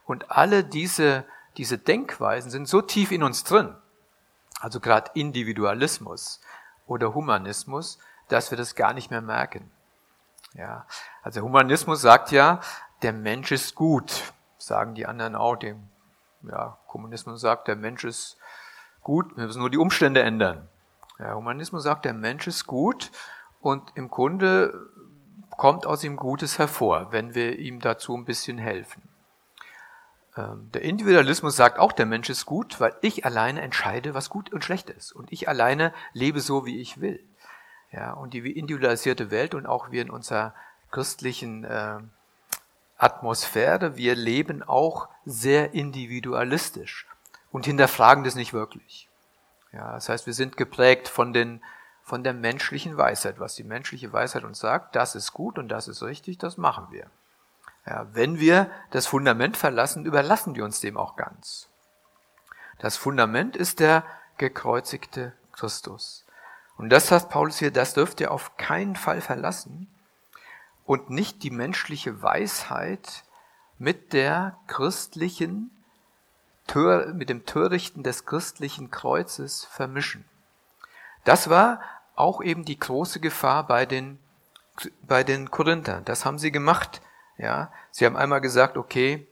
Und 0.05 0.29
alle 0.29 0.63
diese, 0.63 1.23
diese 1.55 1.77
Denkweisen 1.77 2.51
sind 2.51 2.67
so 2.67 2.81
tief 2.81 3.11
in 3.11 3.23
uns 3.23 3.45
drin, 3.45 3.75
also 4.59 4.81
gerade 4.81 5.11
Individualismus 5.13 6.41
oder 6.85 7.13
Humanismus, 7.15 7.97
dass 8.27 8.51
wir 8.51 8.57
das 8.57 8.75
gar 8.75 8.93
nicht 8.93 9.09
mehr 9.09 9.21
merken. 9.21 9.71
Ja, 10.53 10.85
also 11.23 11.41
Humanismus 11.41 12.01
sagt 12.01 12.31
ja, 12.31 12.59
der 13.01 13.13
Mensch 13.13 13.51
ist 13.51 13.75
gut, 13.75 14.33
sagen 14.57 14.95
die 14.95 15.05
anderen 15.05 15.35
auch. 15.35 15.55
Dem 15.55 15.89
ja, 16.43 16.77
Kommunismus 16.87 17.41
sagt, 17.41 17.67
der 17.67 17.75
Mensch 17.75 18.03
ist 18.03 18.37
gut, 19.05 19.37
wir 19.37 19.45
müssen 19.45 19.59
nur 19.59 19.69
die 19.69 19.77
Umstände 19.77 20.21
ändern. 20.23 20.67
Ja, 21.19 21.35
Humanismus 21.35 21.83
sagt, 21.83 22.03
der 22.03 22.13
Mensch 22.13 22.47
ist 22.47 22.65
gut 22.65 23.11
und 23.61 23.83
im 23.95 24.09
Grunde 24.09 24.89
kommt 25.51 25.85
aus 25.85 26.03
ihm 26.03 26.17
Gutes 26.17 26.59
hervor, 26.59 27.11
wenn 27.11 27.35
wir 27.35 27.57
ihm 27.57 27.79
dazu 27.79 28.17
ein 28.17 28.25
bisschen 28.25 28.57
helfen. 28.57 29.03
Ähm, 30.35 30.69
der 30.73 30.81
Individualismus 30.81 31.55
sagt 31.55 31.79
auch, 31.79 31.93
der 31.93 32.07
Mensch 32.07 32.29
ist 32.29 32.45
gut, 32.45 32.81
weil 32.81 32.95
ich 33.01 33.25
alleine 33.25 33.61
entscheide, 33.61 34.13
was 34.15 34.29
gut 34.29 34.51
und 34.51 34.65
schlecht 34.65 34.89
ist. 34.89 35.13
Und 35.13 35.31
ich 35.31 35.47
alleine 35.47 35.93
lebe 36.11 36.41
so, 36.41 36.65
wie 36.65 36.81
ich 36.81 36.99
will. 36.99 37.23
Ja, 37.91 38.11
und 38.11 38.33
die 38.33 38.39
individualisierte 38.57 39.31
Welt 39.31 39.53
und 39.53 39.67
auch 39.67 39.91
wir 39.91 40.01
in 40.01 40.09
unserer 40.09 40.53
christlichen 40.91 41.63
äh, 41.63 41.99
Atmosphäre, 42.97 43.95
wir 43.95 44.15
leben 44.15 44.63
auch 44.63 45.07
sehr 45.25 45.73
individualistisch 45.73 47.07
und 47.55 47.65
hinterfragen 47.65 48.25
das 48.25 48.35
nicht 48.35 48.51
wirklich. 48.51 49.07
Ja, 49.71 49.93
das 49.93 50.09
heißt, 50.09 50.25
wir 50.25 50.33
sind 50.33 50.57
geprägt 50.57 51.07
von 51.07 51.31
den 51.31 51.61
von 52.03 52.21
der 52.21 52.33
menschlichen 52.33 52.97
Weisheit. 52.97 53.39
Was 53.39 53.55
die 53.55 53.63
menschliche 53.63 54.11
Weisheit 54.11 54.43
uns 54.43 54.59
sagt, 54.59 54.95
das 54.95 55.15
ist 55.15 55.31
gut 55.31 55.57
und 55.57 55.69
das 55.69 55.87
ist 55.87 56.03
richtig, 56.03 56.37
das 56.37 56.57
machen 56.57 56.87
wir. 56.91 57.09
Ja, 57.85 58.07
wenn 58.11 58.39
wir 58.39 58.69
das 58.91 59.07
Fundament 59.07 59.55
verlassen, 59.55 60.05
überlassen 60.05 60.53
wir 60.55 60.65
uns 60.65 60.81
dem 60.81 60.97
auch 60.97 61.15
ganz. 61.15 61.69
Das 62.77 62.97
Fundament 62.97 63.55
ist 63.55 63.79
der 63.79 64.03
gekreuzigte 64.37 65.31
Christus. 65.53 66.25
Und 66.77 66.89
das 66.89 67.07
sagt 67.07 67.29
Paulus 67.29 67.57
hier, 67.57 67.71
das 67.71 67.93
dürft 67.93 68.19
ihr 68.19 68.31
auf 68.31 68.57
keinen 68.57 68.97
Fall 68.97 69.21
verlassen 69.21 69.87
und 70.83 71.09
nicht 71.09 71.41
die 71.41 71.51
menschliche 71.51 72.21
Weisheit 72.21 73.23
mit 73.77 74.11
der 74.11 74.57
christlichen, 74.67 75.71
mit 77.13 77.29
dem 77.29 77.45
Törichten 77.45 78.03
des 78.03 78.25
christlichen 78.25 78.91
Kreuzes 78.91 79.65
vermischen. 79.65 80.25
Das 81.23 81.49
war 81.49 81.79
auch 82.15 82.41
eben 82.41 82.65
die 82.65 82.79
große 82.79 83.19
Gefahr 83.19 83.65
bei 83.67 83.85
den, 83.85 84.19
bei 85.01 85.23
den 85.23 85.51
Korinthern. 85.51 86.05
Das 86.05 86.25
haben 86.25 86.39
sie 86.39 86.51
gemacht. 86.51 87.01
Ja, 87.37 87.71
sie 87.91 88.05
haben 88.05 88.15
einmal 88.15 88.41
gesagt, 88.41 88.77
okay, 88.77 89.27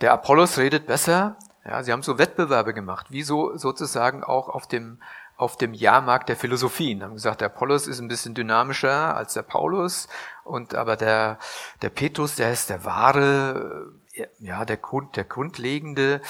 der 0.00 0.12
Apollos 0.12 0.58
redet 0.58 0.86
besser. 0.86 1.36
Ja, 1.64 1.82
sie 1.82 1.92
haben 1.92 2.02
so 2.02 2.18
Wettbewerbe 2.18 2.74
gemacht, 2.74 3.06
wie 3.10 3.22
so 3.22 3.56
sozusagen 3.56 4.24
auch 4.24 4.48
auf 4.48 4.66
dem, 4.66 5.00
auf 5.36 5.56
dem 5.56 5.74
Jahrmarkt 5.74 6.28
der 6.28 6.36
Philosophien. 6.36 7.02
Haben 7.02 7.14
gesagt, 7.14 7.40
der 7.40 7.46
Apollos 7.46 7.86
ist 7.86 8.00
ein 8.00 8.08
bisschen 8.08 8.34
dynamischer 8.34 9.16
als 9.16 9.34
der 9.34 9.42
Paulus 9.42 10.08
und 10.44 10.74
aber 10.74 10.96
der, 10.96 11.38
der 11.82 11.90
Petrus, 11.90 12.34
der 12.34 12.52
ist 12.52 12.70
der 12.70 12.84
wahre, 12.84 13.92
ja, 14.40 14.64
der 14.64 14.76
Grund, 14.76 15.16
der 15.16 15.24
grundlegende. 15.24 16.20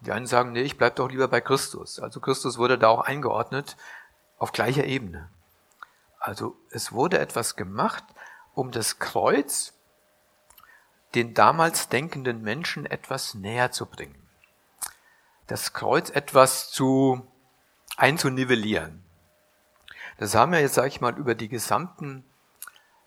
Die 0.00 0.12
einen 0.12 0.26
sagen, 0.26 0.52
nee, 0.52 0.62
ich 0.62 0.76
bleib 0.76 0.96
doch 0.96 1.08
lieber 1.08 1.28
bei 1.28 1.40
Christus. 1.40 1.98
Also 1.98 2.20
Christus 2.20 2.58
wurde 2.58 2.78
da 2.78 2.88
auch 2.88 3.00
eingeordnet 3.00 3.76
auf 4.38 4.52
gleicher 4.52 4.84
Ebene. 4.84 5.30
Also 6.18 6.56
es 6.70 6.92
wurde 6.92 7.18
etwas 7.18 7.56
gemacht, 7.56 8.04
um 8.54 8.70
das 8.70 8.98
Kreuz 8.98 9.72
den 11.14 11.34
damals 11.34 11.88
denkenden 11.88 12.42
Menschen 12.42 12.86
etwas 12.86 13.34
näher 13.34 13.72
zu 13.72 13.86
bringen. 13.86 14.28
Das 15.46 15.72
Kreuz 15.72 16.10
etwas 16.10 16.70
zu 16.70 17.26
einzunivellieren. 17.96 19.02
Das 20.18 20.34
haben 20.34 20.52
wir 20.52 20.60
jetzt, 20.60 20.74
sage 20.74 20.88
ich 20.88 21.00
mal, 21.00 21.16
über 21.16 21.34
die 21.34 21.48
gesamten 21.48 22.24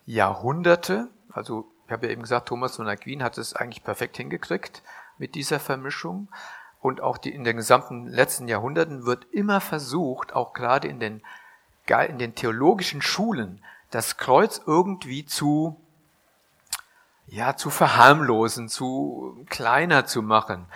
Jahrhunderte, 0.04 1.08
also 1.30 1.72
ich 1.86 1.92
habe 1.92 2.06
ja 2.06 2.12
eben 2.12 2.22
gesagt, 2.22 2.48
Thomas 2.48 2.76
von 2.76 2.88
Aquin 2.88 3.22
hat 3.22 3.38
es 3.38 3.54
eigentlich 3.54 3.84
perfekt 3.84 4.16
hingekriegt 4.16 4.82
mit 5.18 5.34
dieser 5.34 5.60
Vermischung. 5.60 6.28
Und 6.80 7.00
auch 7.00 7.18
die, 7.18 7.34
in 7.34 7.44
den 7.44 7.56
gesamten 7.56 8.06
letzten 8.06 8.48
Jahrhunderten 8.48 9.06
wird 9.06 9.26
immer 9.32 9.60
versucht, 9.60 10.34
auch 10.34 10.52
gerade 10.52 10.88
in 10.88 11.00
den, 11.00 11.22
in 12.08 12.18
den 12.18 12.34
theologischen 12.34 13.00
Schulen, 13.02 13.62
das 13.90 14.16
Kreuz 14.16 14.60
irgendwie 14.66 15.24
zu, 15.24 15.80
ja, 17.26 17.56
zu 17.56 17.70
verharmlosen, 17.70 18.68
zu 18.68 19.46
kleiner 19.48 20.04
zu 20.06 20.20
machen. 20.20 20.66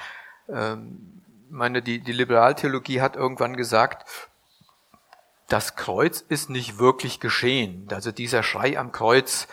Ähm, 0.49 1.23
meine, 1.51 1.83
die, 1.83 2.01
die 2.01 2.13
Liberaltheologie 2.13 3.01
hat 3.01 3.17
irgendwann 3.17 3.57
gesagt, 3.57 4.07
das 5.49 5.77
Kreuz 5.77 6.21
ist 6.21 6.51
nicht 6.51 6.79
wirklich 6.79 7.21
geschehen. 7.21 7.89
Also 7.91 8.13
dieser 8.13 8.43
Schrei 8.43 8.79
am 8.79 8.93
Kreuz, 8.93 9.49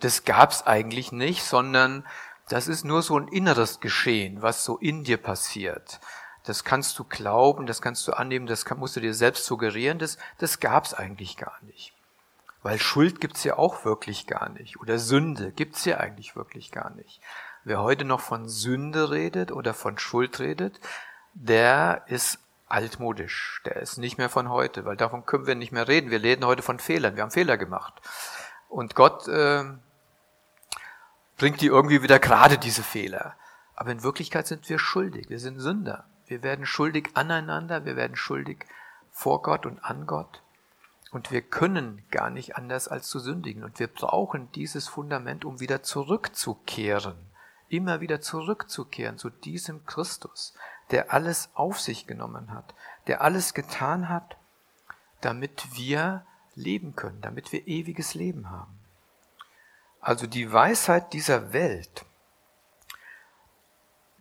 das 0.00 0.24
gab's 0.24 0.62
eigentlich 0.62 1.12
nicht, 1.12 1.42
sondern 1.42 2.06
das 2.48 2.68
ist 2.68 2.84
nur 2.84 3.02
so 3.02 3.18
ein 3.18 3.28
inneres 3.28 3.80
Geschehen, 3.80 4.42
was 4.42 4.64
so 4.64 4.78
in 4.78 5.04
dir 5.04 5.16
passiert. 5.16 6.00
Das 6.44 6.64
kannst 6.64 6.98
du 6.98 7.04
glauben, 7.04 7.66
das 7.66 7.82
kannst 7.82 8.06
du 8.08 8.12
annehmen, 8.12 8.46
das 8.46 8.68
musst 8.76 8.96
du 8.96 9.00
dir 9.00 9.14
selbst 9.14 9.44
suggerieren, 9.44 9.98
das, 9.98 10.18
das 10.38 10.60
gab's 10.60 10.92
eigentlich 10.92 11.36
gar 11.36 11.56
nicht. 11.62 11.94
Weil 12.62 12.78
Schuld 12.78 13.20
gibt's 13.20 13.44
ja 13.44 13.58
auch 13.58 13.84
wirklich 13.84 14.26
gar 14.26 14.48
nicht. 14.48 14.80
Oder 14.80 14.98
Sünde 14.98 15.50
gibt's 15.52 15.84
ja 15.84 15.98
eigentlich 15.98 16.36
wirklich 16.36 16.70
gar 16.70 16.90
nicht. 16.90 17.20
Wer 17.64 17.80
heute 17.80 18.04
noch 18.04 18.20
von 18.20 18.48
Sünde 18.48 19.10
redet 19.10 19.52
oder 19.52 19.74
von 19.74 19.98
Schuld 19.98 20.40
redet, 20.40 20.80
der 21.34 22.04
ist 22.06 22.38
altmodisch. 22.68 23.62
Der 23.64 23.76
ist 23.76 23.98
nicht 23.98 24.18
mehr 24.18 24.28
von 24.28 24.48
heute, 24.48 24.84
weil 24.84 24.96
davon 24.96 25.26
können 25.26 25.46
wir 25.46 25.54
nicht 25.54 25.72
mehr 25.72 25.88
reden. 25.88 26.10
Wir 26.10 26.22
reden 26.22 26.46
heute 26.46 26.62
von 26.62 26.78
Fehlern. 26.78 27.16
Wir 27.16 27.22
haben 27.22 27.30
Fehler 27.30 27.58
gemacht. 27.58 27.94
Und 28.72 28.94
Gott 28.94 29.28
äh, 29.28 29.64
bringt 31.36 31.60
die 31.60 31.66
irgendwie 31.66 32.02
wieder 32.02 32.18
gerade, 32.18 32.56
diese 32.56 32.82
Fehler. 32.82 33.36
Aber 33.76 33.92
in 33.92 34.02
Wirklichkeit 34.02 34.46
sind 34.46 34.66
wir 34.70 34.78
schuldig. 34.78 35.28
Wir 35.28 35.40
sind 35.40 35.60
Sünder. 35.60 36.06
Wir 36.26 36.42
werden 36.42 36.64
schuldig 36.64 37.10
aneinander. 37.12 37.84
Wir 37.84 37.96
werden 37.96 38.16
schuldig 38.16 38.64
vor 39.10 39.42
Gott 39.42 39.66
und 39.66 39.84
an 39.84 40.06
Gott. 40.06 40.40
Und 41.10 41.30
wir 41.30 41.42
können 41.42 42.02
gar 42.10 42.30
nicht 42.30 42.56
anders 42.56 42.88
als 42.88 43.08
zu 43.08 43.18
sündigen. 43.18 43.62
Und 43.62 43.78
wir 43.78 43.88
brauchen 43.88 44.50
dieses 44.52 44.88
Fundament, 44.88 45.44
um 45.44 45.60
wieder 45.60 45.82
zurückzukehren. 45.82 47.16
Immer 47.68 48.00
wieder 48.00 48.22
zurückzukehren 48.22 49.18
zu 49.18 49.28
diesem 49.28 49.84
Christus, 49.84 50.54
der 50.90 51.12
alles 51.12 51.50
auf 51.52 51.78
sich 51.78 52.06
genommen 52.06 52.54
hat, 52.54 52.74
der 53.06 53.20
alles 53.20 53.52
getan 53.52 54.08
hat, 54.08 54.38
damit 55.20 55.76
wir 55.76 56.24
leben 56.54 56.94
können, 56.96 57.20
damit 57.20 57.52
wir 57.52 57.66
ewiges 57.66 58.14
Leben 58.14 58.50
haben. 58.50 58.78
Also 60.00 60.26
die 60.26 60.52
Weisheit 60.52 61.12
dieser 61.12 61.52
Welt, 61.52 62.04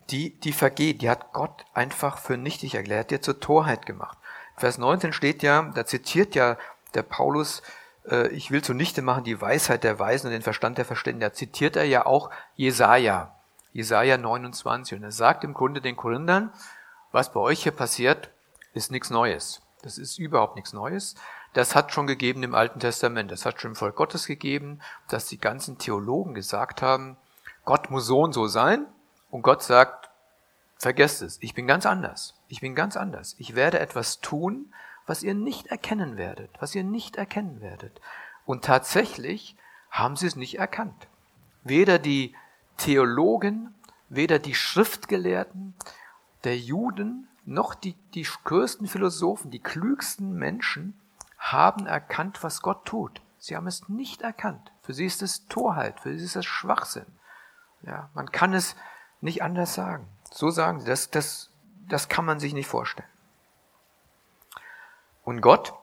die, 0.10 0.40
die 0.40 0.54
vergeht, 0.54 1.02
die 1.02 1.10
hat 1.10 1.34
Gott 1.34 1.66
einfach 1.74 2.18
für 2.18 2.38
nichtig 2.38 2.76
erklärt, 2.76 3.12
die 3.12 3.16
hat 3.16 3.24
zur 3.24 3.40
Torheit 3.40 3.86
gemacht. 3.86 4.18
Vers 4.58 4.78
19 4.78 5.14
steht 5.14 5.42
ja, 5.42 5.64
da 5.74 5.86
zitiert 5.86 6.36
ja 6.36 6.58
der 6.94 7.04
Paulus, 7.04 7.64
äh, 8.08 8.28
ich 8.30 8.52
will 8.52 8.62
zunichte 8.62 9.02
machen 9.02 9.24
die 9.24 9.40
Weisheit 9.40 9.84
der 9.84 10.00
Weisen 10.00 10.28
und 10.28 10.34
den 10.34 10.42
Verstand 10.42 10.78
der 10.78 10.86
Verständigen. 10.86 11.22
Da 11.22 11.34
zitiert 11.34 11.76
er 11.76 11.86
ja 11.86 12.06
auch 12.06 12.30
Jesaja, 12.56 13.36
Jesaja 13.74 14.18
29. 14.18 14.98
Und 14.98 15.04
er 15.04 15.12
sagt 15.12 15.44
im 15.44 15.54
Grunde 15.54 15.82
den 15.82 15.96
Korinthern, 15.96 16.52
was 17.12 17.32
bei 17.32 17.40
euch 17.40 17.64
hier 17.64 17.72
passiert, 17.72 18.30
ist 18.74 18.92
nichts 18.92 19.10
Neues. 19.10 19.62
Das 19.82 19.98
ist 19.98 20.20
überhaupt 20.20 20.56
nichts 20.56 20.74
Neues. 20.74 21.16
Das 21.54 21.76
hat 21.76 21.92
schon 21.92 22.08
gegeben 22.08 22.44
im 22.44 22.56
Alten 22.56 22.80
Testament. 22.80 23.32
Das 23.32 23.46
hat 23.46 23.60
schon 23.60 23.72
im 23.72 23.76
Volk 23.76 23.96
Gottes 23.96 24.26
gegeben, 24.26 24.80
dass 25.10 25.26
die 25.26 25.40
ganzen 25.40 25.78
Theologen 25.78 26.34
gesagt 26.34 26.82
haben, 26.82 27.18
Gott 27.66 27.92
muss 27.92 28.06
so 28.06 28.22
und 28.22 28.34
so 28.34 28.48
sein. 28.48 28.86
Und 29.30 29.42
Gott 29.42 29.64
sagt, 29.64 30.10
vergesst 30.78 31.22
es, 31.22 31.38
ich 31.42 31.54
bin 31.54 31.68
ganz 31.68 31.86
anders. 31.86 32.36
Ich 32.48 32.62
bin 32.62 32.76
ganz 32.76 32.96
anders. 32.98 33.36
Ich 33.38 33.56
werde 33.56 33.80
etwas 33.80 34.20
tun, 34.20 34.74
was 35.06 35.24
ihr 35.24 35.34
nicht 35.34 35.68
erkennen 35.68 36.18
werdet, 36.18 36.50
was 36.60 36.74
ihr 36.74 36.84
nicht 36.84 37.18
erkennen 37.18 37.62
werdet. 37.62 38.00
Und 38.46 38.64
tatsächlich 38.64 39.56
haben 39.90 40.16
sie 40.16 40.28
es 40.28 40.36
nicht 40.36 40.58
erkannt. 40.58 41.08
Weder 41.64 42.00
die 42.00 42.36
Theologen, 42.78 43.76
weder 44.10 44.40
die 44.40 44.56
Schriftgelehrten 44.56 45.76
der 46.44 46.58
Juden, 46.58 47.28
noch 47.46 47.76
die, 47.76 47.94
die 48.14 48.26
größten 48.44 48.88
Philosophen, 48.88 49.52
die 49.52 49.60
klügsten 49.60 50.34
Menschen 50.34 51.00
haben 51.42 51.88
erkannt, 51.88 52.44
was 52.44 52.62
Gott 52.62 52.86
tut. 52.86 53.20
Sie 53.40 53.56
haben 53.56 53.68
es 53.68 53.90
nicht 53.90 54.22
erkannt. 54.22 54.72
Für 54.84 54.94
sie 54.94 55.06
ist 55.06 55.24
es 55.24 55.48
Torheit, 55.48 56.00
für 56.00 56.16
sie 56.18 56.24
ist 56.24 56.36
es 56.36 56.46
Schwachsinn. 56.46 57.08
Ja, 57.82 58.10
man 58.14 58.32
kann 58.32 58.54
es 58.54 58.76
nicht 59.20 59.42
anders 59.42 59.74
sagen. 59.74 60.08
So 60.32 60.52
sagen 60.52 60.80
sie, 60.80 60.86
das, 60.86 61.10
das, 61.10 61.50
das 61.90 62.08
kann 62.08 62.26
man 62.26 62.40
sich 62.40 62.54
nicht 62.54 62.68
vorstellen. 62.68 63.10
Und 65.24 65.42
Gott 65.42 65.74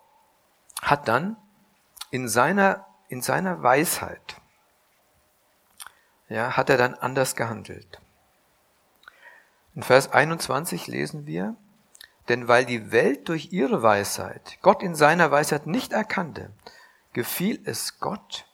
hat 0.80 1.08
dann 1.08 1.36
in 2.10 2.28
seiner, 2.28 2.86
in 3.08 3.20
seiner 3.20 3.62
Weisheit, 3.62 4.40
ja, 6.28 6.56
hat 6.56 6.70
er 6.70 6.76
dann 6.76 6.94
anders 6.94 7.34
gehandelt. 7.34 8.00
In 9.74 9.82
Vers 9.82 10.12
21 10.12 10.86
lesen 10.86 11.26
wir, 11.26 11.56
denn 12.28 12.48
weil 12.48 12.66
die 12.66 12.92
Welt 12.92 13.28
durch 13.28 13.52
ihre 13.52 13.82
Weisheit 13.82 14.58
Gott 14.62 14.82
in 14.82 14.94
seiner 14.94 15.30
Weisheit 15.30 15.66
nicht 15.66 15.92
erkannte, 15.92 16.52
gefiel 17.12 17.60
es 17.64 18.00
Gott, 18.00 18.46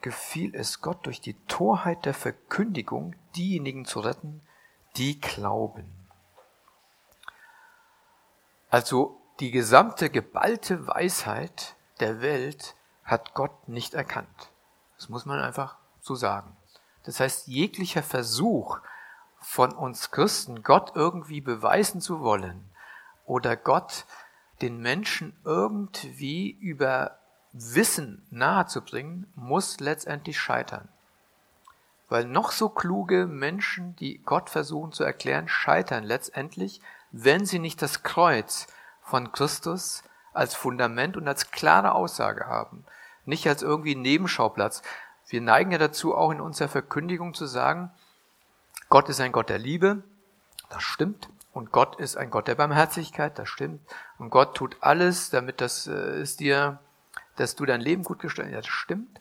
gefiel 0.00 0.54
es 0.54 0.80
Gott 0.80 1.04
durch 1.06 1.20
die 1.20 1.34
Torheit 1.46 2.06
der 2.06 2.14
Verkündigung, 2.14 3.14
diejenigen 3.36 3.84
zu 3.84 4.00
retten, 4.00 4.42
die 4.96 5.20
glauben. 5.20 5.90
Also 8.70 9.20
die 9.40 9.50
gesamte 9.50 10.10
geballte 10.10 10.86
Weisheit 10.86 11.74
der 11.98 12.20
Welt 12.20 12.74
hat 13.04 13.34
Gott 13.34 13.68
nicht 13.68 13.94
erkannt. 13.94 14.50
Das 14.96 15.08
muss 15.08 15.26
man 15.26 15.40
einfach 15.40 15.76
so 16.00 16.14
sagen. 16.14 16.56
Das 17.04 17.20
heißt, 17.20 17.48
jeglicher 17.48 18.02
Versuch, 18.02 18.78
von 19.40 19.72
uns 19.72 20.10
Christen, 20.10 20.62
Gott 20.62 20.92
irgendwie 20.94 21.40
beweisen 21.40 22.00
zu 22.00 22.20
wollen 22.20 22.70
oder 23.24 23.56
Gott 23.56 24.04
den 24.62 24.78
Menschen 24.80 25.36
irgendwie 25.44 26.50
über 26.50 27.18
Wissen 27.52 28.26
nahezubringen, 28.30 29.26
muss 29.34 29.80
letztendlich 29.80 30.38
scheitern. 30.38 30.88
Weil 32.08 32.24
noch 32.24 32.50
so 32.50 32.68
kluge 32.68 33.26
Menschen, 33.26 33.96
die 33.96 34.18
Gott 34.18 34.50
versuchen 34.50 34.92
zu 34.92 35.04
erklären, 35.04 35.48
scheitern 35.48 36.04
letztendlich, 36.04 36.80
wenn 37.12 37.46
sie 37.46 37.58
nicht 37.58 37.82
das 37.82 38.02
Kreuz 38.02 38.66
von 39.00 39.32
Christus 39.32 40.02
als 40.32 40.54
Fundament 40.54 41.16
und 41.16 41.26
als 41.26 41.50
klare 41.50 41.92
Aussage 41.92 42.46
haben. 42.46 42.84
Nicht 43.24 43.46
als 43.46 43.62
irgendwie 43.62 43.94
Nebenschauplatz. 43.94 44.82
Wir 45.28 45.40
neigen 45.40 45.70
ja 45.70 45.78
dazu, 45.78 46.14
auch 46.14 46.30
in 46.30 46.40
unserer 46.40 46.68
Verkündigung 46.68 47.34
zu 47.34 47.46
sagen, 47.46 47.90
Gott 48.90 49.08
ist 49.08 49.20
ein 49.20 49.32
Gott 49.32 49.48
der 49.48 49.58
Liebe, 49.58 50.02
das 50.68 50.82
stimmt. 50.82 51.30
Und 51.52 51.72
Gott 51.72 51.98
ist 51.98 52.16
ein 52.16 52.30
Gott 52.30 52.48
der 52.48 52.56
Barmherzigkeit, 52.56 53.38
das 53.38 53.48
stimmt. 53.48 53.80
Und 54.18 54.30
Gott 54.30 54.56
tut 54.56 54.76
alles, 54.80 55.30
damit 55.30 55.60
das 55.60 55.86
äh, 55.86 55.92
es 55.92 56.36
dir, 56.36 56.80
dass 57.36 57.56
du 57.56 57.64
dein 57.64 57.80
Leben 57.80 58.02
gut 58.02 58.18
gestaltet, 58.18 58.52
ja, 58.52 58.60
das 58.60 58.68
stimmt. 58.68 59.20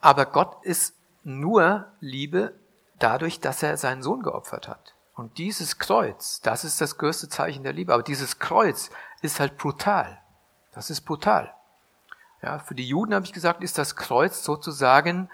Aber 0.00 0.26
Gott 0.26 0.62
ist 0.62 0.94
nur 1.24 1.86
Liebe 2.00 2.54
dadurch, 2.98 3.40
dass 3.40 3.62
er 3.62 3.76
seinen 3.78 4.02
Sohn 4.02 4.22
geopfert 4.22 4.68
hat. 4.68 4.94
Und 5.14 5.38
dieses 5.38 5.78
Kreuz, 5.78 6.40
das 6.42 6.64
ist 6.64 6.80
das 6.80 6.98
größte 6.98 7.28
Zeichen 7.28 7.62
der 7.64 7.72
Liebe. 7.72 7.94
Aber 7.94 8.02
dieses 8.02 8.38
Kreuz 8.38 8.90
ist 9.22 9.40
halt 9.40 9.56
brutal. 9.56 10.20
Das 10.72 10.90
ist 10.90 11.02
brutal. 11.02 11.54
Ja, 12.42 12.58
für 12.58 12.74
die 12.74 12.86
Juden 12.86 13.14
habe 13.14 13.24
ich 13.24 13.32
gesagt, 13.32 13.62
ist 13.62 13.78
das 13.78 13.96
Kreuz 13.96 14.44
sozusagen 14.44 15.30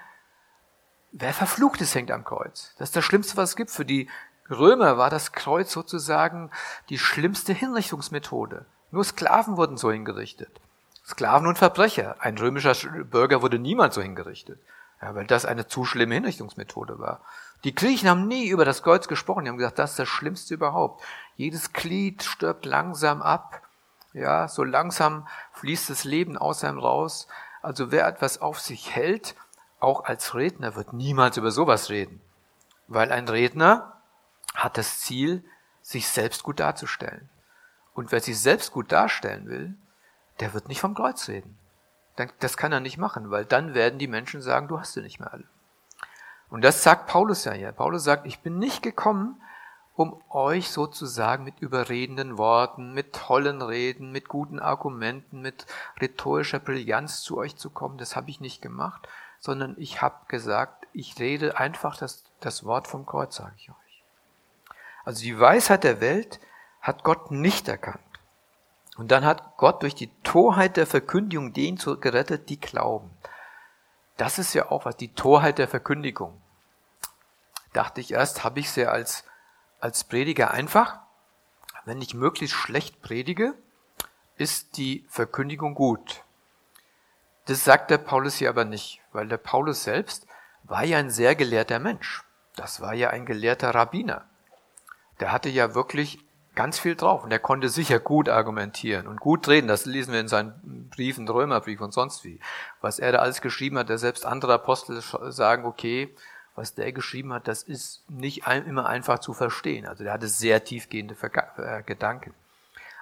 Wer 1.12 1.34
verflucht 1.34 1.80
ist, 1.80 1.94
hängt 1.94 2.10
am 2.10 2.24
Kreuz. 2.24 2.74
Das 2.78 2.90
ist 2.90 2.96
das 2.96 3.04
Schlimmste, 3.04 3.36
was 3.36 3.50
es 3.50 3.56
gibt. 3.56 3.70
Für 3.70 3.84
die 3.84 4.08
Römer 4.48 4.96
war 4.96 5.10
das 5.10 5.32
Kreuz 5.32 5.72
sozusagen 5.72 6.50
die 6.88 6.98
schlimmste 6.98 7.52
Hinrichtungsmethode. 7.52 8.66
Nur 8.90 9.04
Sklaven 9.04 9.56
wurden 9.56 9.76
so 9.76 9.90
hingerichtet. 9.90 10.60
Sklaven 11.06 11.46
und 11.46 11.58
Verbrecher. 11.58 12.16
Ein 12.20 12.38
römischer 12.38 12.74
Bürger 13.04 13.42
wurde 13.42 13.58
niemals 13.58 13.94
so 13.94 14.02
hingerichtet. 14.02 14.60
Ja, 15.02 15.14
weil 15.14 15.26
das 15.26 15.46
eine 15.46 15.66
zu 15.66 15.84
schlimme 15.84 16.14
Hinrichtungsmethode 16.14 16.98
war. 16.98 17.20
Die 17.64 17.74
Griechen 17.74 18.08
haben 18.08 18.28
nie 18.28 18.48
über 18.48 18.64
das 18.64 18.82
Kreuz 18.82 19.08
gesprochen. 19.08 19.44
Die 19.44 19.50
haben 19.50 19.56
gesagt, 19.56 19.78
das 19.78 19.90
ist 19.90 19.98
das 19.98 20.08
Schlimmste 20.08 20.54
überhaupt. 20.54 21.02
Jedes 21.36 21.72
Glied 21.72 22.22
stirbt 22.22 22.66
langsam 22.66 23.22
ab. 23.22 23.62
Ja, 24.12 24.48
so 24.48 24.64
langsam 24.64 25.26
fließt 25.54 25.90
das 25.90 26.04
Leben 26.04 26.36
aus 26.36 26.64
einem 26.64 26.78
raus. 26.78 27.28
Also 27.62 27.90
wer 27.92 28.06
etwas 28.06 28.40
auf 28.40 28.60
sich 28.60 28.94
hält, 28.94 29.34
auch 29.80 30.04
als 30.04 30.34
Redner 30.34 30.76
wird 30.76 30.92
niemals 30.92 31.36
über 31.36 31.50
sowas 31.50 31.90
reden, 31.90 32.20
weil 32.86 33.10
ein 33.12 33.28
Redner 33.28 34.00
hat 34.54 34.78
das 34.78 35.00
Ziel, 35.00 35.44
sich 35.82 36.08
selbst 36.08 36.42
gut 36.42 36.60
darzustellen. 36.60 37.28
Und 37.94 38.12
wer 38.12 38.20
sich 38.20 38.38
selbst 38.38 38.72
gut 38.72 38.92
darstellen 38.92 39.48
will, 39.48 39.74
der 40.38 40.54
wird 40.54 40.68
nicht 40.68 40.80
vom 40.80 40.94
Kreuz 40.94 41.28
reden. 41.28 41.58
Das 42.38 42.56
kann 42.56 42.72
er 42.72 42.80
nicht 42.80 42.98
machen, 42.98 43.30
weil 43.30 43.44
dann 43.44 43.74
werden 43.74 43.98
die 43.98 44.06
Menschen 44.06 44.42
sagen, 44.42 44.68
du 44.68 44.78
hast 44.78 44.92
sie 44.92 45.00
nicht 45.00 45.20
mehr 45.20 45.32
alle. 45.32 45.48
Und 46.50 46.62
das 46.62 46.82
sagt 46.82 47.06
Paulus 47.06 47.44
ja 47.44 47.52
hier. 47.52 47.72
Paulus 47.72 48.04
sagt, 48.04 48.26
ich 48.26 48.40
bin 48.40 48.58
nicht 48.58 48.82
gekommen, 48.82 49.40
um 49.94 50.20
euch 50.30 50.70
sozusagen 50.70 51.44
mit 51.44 51.60
überredenden 51.60 52.38
Worten, 52.38 52.92
mit 52.92 53.14
tollen 53.14 53.62
Reden, 53.62 54.12
mit 54.12 54.28
guten 54.28 54.58
Argumenten, 54.58 55.40
mit 55.40 55.66
rhetorischer 56.00 56.58
Brillanz 56.58 57.22
zu 57.22 57.38
euch 57.38 57.56
zu 57.56 57.70
kommen. 57.70 57.98
Das 57.98 58.16
habe 58.16 58.30
ich 58.30 58.40
nicht 58.40 58.60
gemacht, 58.62 59.08
sondern 59.40 59.74
ich 59.78 60.02
habe 60.02 60.26
gesagt, 60.28 60.86
ich 60.92 61.18
rede 61.18 61.58
einfach 61.58 61.96
das, 61.96 62.24
das 62.40 62.64
Wort 62.64 62.86
vom 62.86 63.06
Kreuz, 63.06 63.36
sage 63.36 63.54
ich 63.56 63.70
euch. 63.70 64.04
Also 65.04 65.22
die 65.22 65.38
Weisheit 65.40 65.82
der 65.82 66.00
Welt 66.00 66.38
hat 66.80 67.02
Gott 67.02 67.30
nicht 67.30 67.66
erkannt. 67.66 68.00
Und 68.96 69.10
dann 69.10 69.24
hat 69.24 69.56
Gott 69.56 69.82
durch 69.82 69.94
die 69.94 70.10
Torheit 70.22 70.76
der 70.76 70.86
Verkündigung 70.86 71.52
den 71.54 71.76
gerettet, 71.76 72.50
die 72.50 72.60
glauben. 72.60 73.10
Das 74.18 74.38
ist 74.38 74.52
ja 74.52 74.70
auch 74.70 74.84
was, 74.84 74.96
die 74.96 75.14
Torheit 75.14 75.58
der 75.58 75.68
Verkündigung. 75.68 76.40
Dachte 77.72 78.02
ich 78.02 78.12
erst, 78.12 78.44
habe 78.44 78.60
ich 78.60 78.70
sie 78.70 78.86
als, 78.86 79.24
als 79.80 80.04
Prediger 80.04 80.50
einfach. 80.50 80.98
Wenn 81.86 82.02
ich 82.02 82.12
möglichst 82.12 82.54
schlecht 82.54 83.00
predige, 83.00 83.54
ist 84.36 84.76
die 84.76 85.06
Verkündigung 85.08 85.74
gut. 85.74 86.24
Das 87.46 87.64
sagt 87.64 87.90
der 87.90 87.98
Paulus 87.98 88.36
hier 88.36 88.50
aber 88.50 88.66
nicht, 88.66 88.99
weil 89.12 89.28
der 89.28 89.36
Paulus 89.36 89.84
selbst 89.84 90.26
war 90.64 90.84
ja 90.84 90.98
ein 90.98 91.10
sehr 91.10 91.34
gelehrter 91.34 91.78
Mensch. 91.78 92.22
Das 92.56 92.80
war 92.80 92.94
ja 92.94 93.10
ein 93.10 93.26
gelehrter 93.26 93.74
Rabbiner. 93.74 94.24
Der 95.20 95.32
hatte 95.32 95.48
ja 95.48 95.74
wirklich 95.74 96.18
ganz 96.54 96.78
viel 96.78 96.96
drauf 96.96 97.24
und 97.24 97.30
er 97.30 97.38
konnte 97.38 97.68
sicher 97.68 97.98
gut 98.00 98.28
argumentieren 98.28 99.06
und 99.06 99.20
gut 99.20 99.48
reden. 99.48 99.68
Das 99.68 99.86
lesen 99.86 100.12
wir 100.12 100.20
in 100.20 100.28
seinen 100.28 100.88
Briefen, 100.90 101.28
Römerbrief 101.28 101.80
und 101.80 101.92
sonst 101.92 102.24
wie. 102.24 102.40
Was 102.80 102.98
er 102.98 103.12
da 103.12 103.18
alles 103.18 103.40
geschrieben 103.40 103.78
hat, 103.78 103.88
der 103.88 103.98
selbst 103.98 104.26
andere 104.26 104.54
Apostel 104.54 105.00
sagen, 105.32 105.64
okay, 105.64 106.14
was 106.56 106.74
der 106.74 106.92
geschrieben 106.92 107.32
hat, 107.32 107.48
das 107.48 107.62
ist 107.62 108.04
nicht 108.10 108.46
immer 108.46 108.86
einfach 108.86 109.20
zu 109.20 109.32
verstehen. 109.32 109.86
Also 109.86 110.04
der 110.04 110.12
hatte 110.12 110.28
sehr 110.28 110.64
tiefgehende 110.64 111.16
äh, 111.56 111.82
Gedanken. 111.82 112.34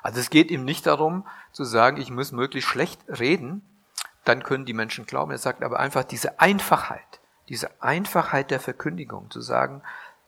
Also 0.02 0.20
es 0.20 0.30
geht 0.30 0.50
ihm 0.50 0.64
nicht 0.64 0.86
darum 0.86 1.26
zu 1.52 1.64
sagen, 1.64 1.96
ich 1.96 2.10
muss 2.10 2.30
möglichst 2.30 2.70
schlecht 2.70 3.00
reden, 3.08 3.62
dann 4.28 4.42
können 4.42 4.66
die 4.66 4.74
Menschen 4.74 5.06
glauben. 5.06 5.32
Er 5.32 5.38
sagt 5.38 5.62
aber 5.62 5.80
einfach 5.80 6.04
diese 6.04 6.38
Einfachheit, 6.38 7.20
diese 7.48 7.82
Einfachheit 7.82 8.50
der 8.50 8.60
Verkündigung, 8.60 9.30
zu 9.30 9.40
sagen, 9.40 9.82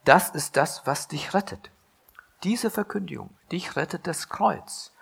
das 0.05 0.31
ist 0.31 0.57
das, 0.57 0.87
was 0.87 1.09
dich 1.09 1.35
rettet. 1.35 1.71
Diese 2.43 2.71
Verkündigung, 2.71 3.37
dich 3.53 3.77
rettet 3.77 4.07
das 4.07 4.31
Kreuz. 4.31 4.95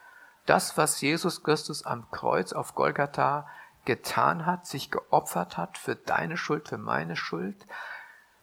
Das, 0.47 0.77
was 0.77 1.01
Jesus 1.01 1.45
Christus 1.45 1.87
am 1.87 2.11
Kreuz 2.11 2.53
auf 2.53 2.75
Golgatha 2.75 3.47
getan 3.85 4.45
hat, 4.47 4.67
sich 4.67 4.91
geopfert 4.91 5.57
hat 5.57 5.79
für 5.79 5.95
deine 5.95 6.37
Schuld, 6.37 6.69
für 6.69 6.79
meine 6.79 7.15
Schuld, 7.15 7.67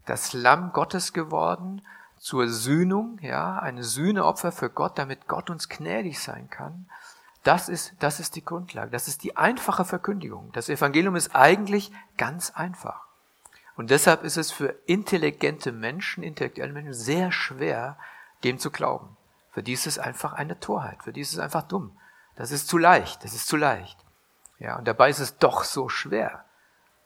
das 0.05 0.31
Lamm 0.31 0.71
Gottes 0.71 1.11
geworden, 1.11 1.81
zur 2.17 2.47
Sühnung, 2.47 3.19
ja, 3.21 3.59
eine 3.59 3.83
Sühneopfer 3.83 4.53
für 4.53 4.69
Gott, 4.69 4.97
damit 4.97 5.27
Gott 5.27 5.49
uns 5.49 5.67
gnädig 5.67 6.19
sein 6.19 6.49
kann. 6.49 6.89
Das 7.45 7.69
ist, 7.69 7.93
das 7.99 8.19
ist 8.19 8.35
die 8.35 8.43
Grundlage. 8.43 8.89
Das 8.89 9.07
ist 9.07 9.23
die 9.23 9.37
einfache 9.37 9.85
Verkündigung. 9.85 10.51
Das 10.53 10.67
Evangelium 10.67 11.15
ist 11.15 11.35
eigentlich 11.35 11.91
ganz 12.17 12.49
einfach. 12.49 13.05
Und 13.75 13.91
deshalb 13.91 14.23
ist 14.23 14.37
es 14.37 14.51
für 14.51 14.75
intelligente 14.87 15.71
Menschen, 15.71 16.23
intellektuelle 16.23 16.73
Menschen 16.73 16.95
sehr 16.95 17.31
schwer, 17.31 17.99
dem 18.43 18.57
zu 18.57 18.71
glauben. 18.71 19.15
Für 19.51 19.61
die 19.61 19.73
ist 19.73 19.85
es 19.85 19.99
einfach 19.99 20.33
eine 20.33 20.59
Torheit. 20.59 21.03
Für 21.03 21.13
die 21.13 21.21
ist 21.21 21.33
es 21.33 21.39
einfach 21.39 21.61
dumm. 21.61 21.95
Das 22.35 22.49
ist 22.49 22.67
zu 22.67 22.79
leicht. 22.79 23.23
Das 23.23 23.35
ist 23.35 23.47
zu 23.47 23.57
leicht. 23.57 24.03
Ja, 24.57 24.77
und 24.77 24.87
dabei 24.87 25.11
ist 25.11 25.19
es 25.19 25.37
doch 25.37 25.65
so 25.65 25.87
schwer, 25.87 26.45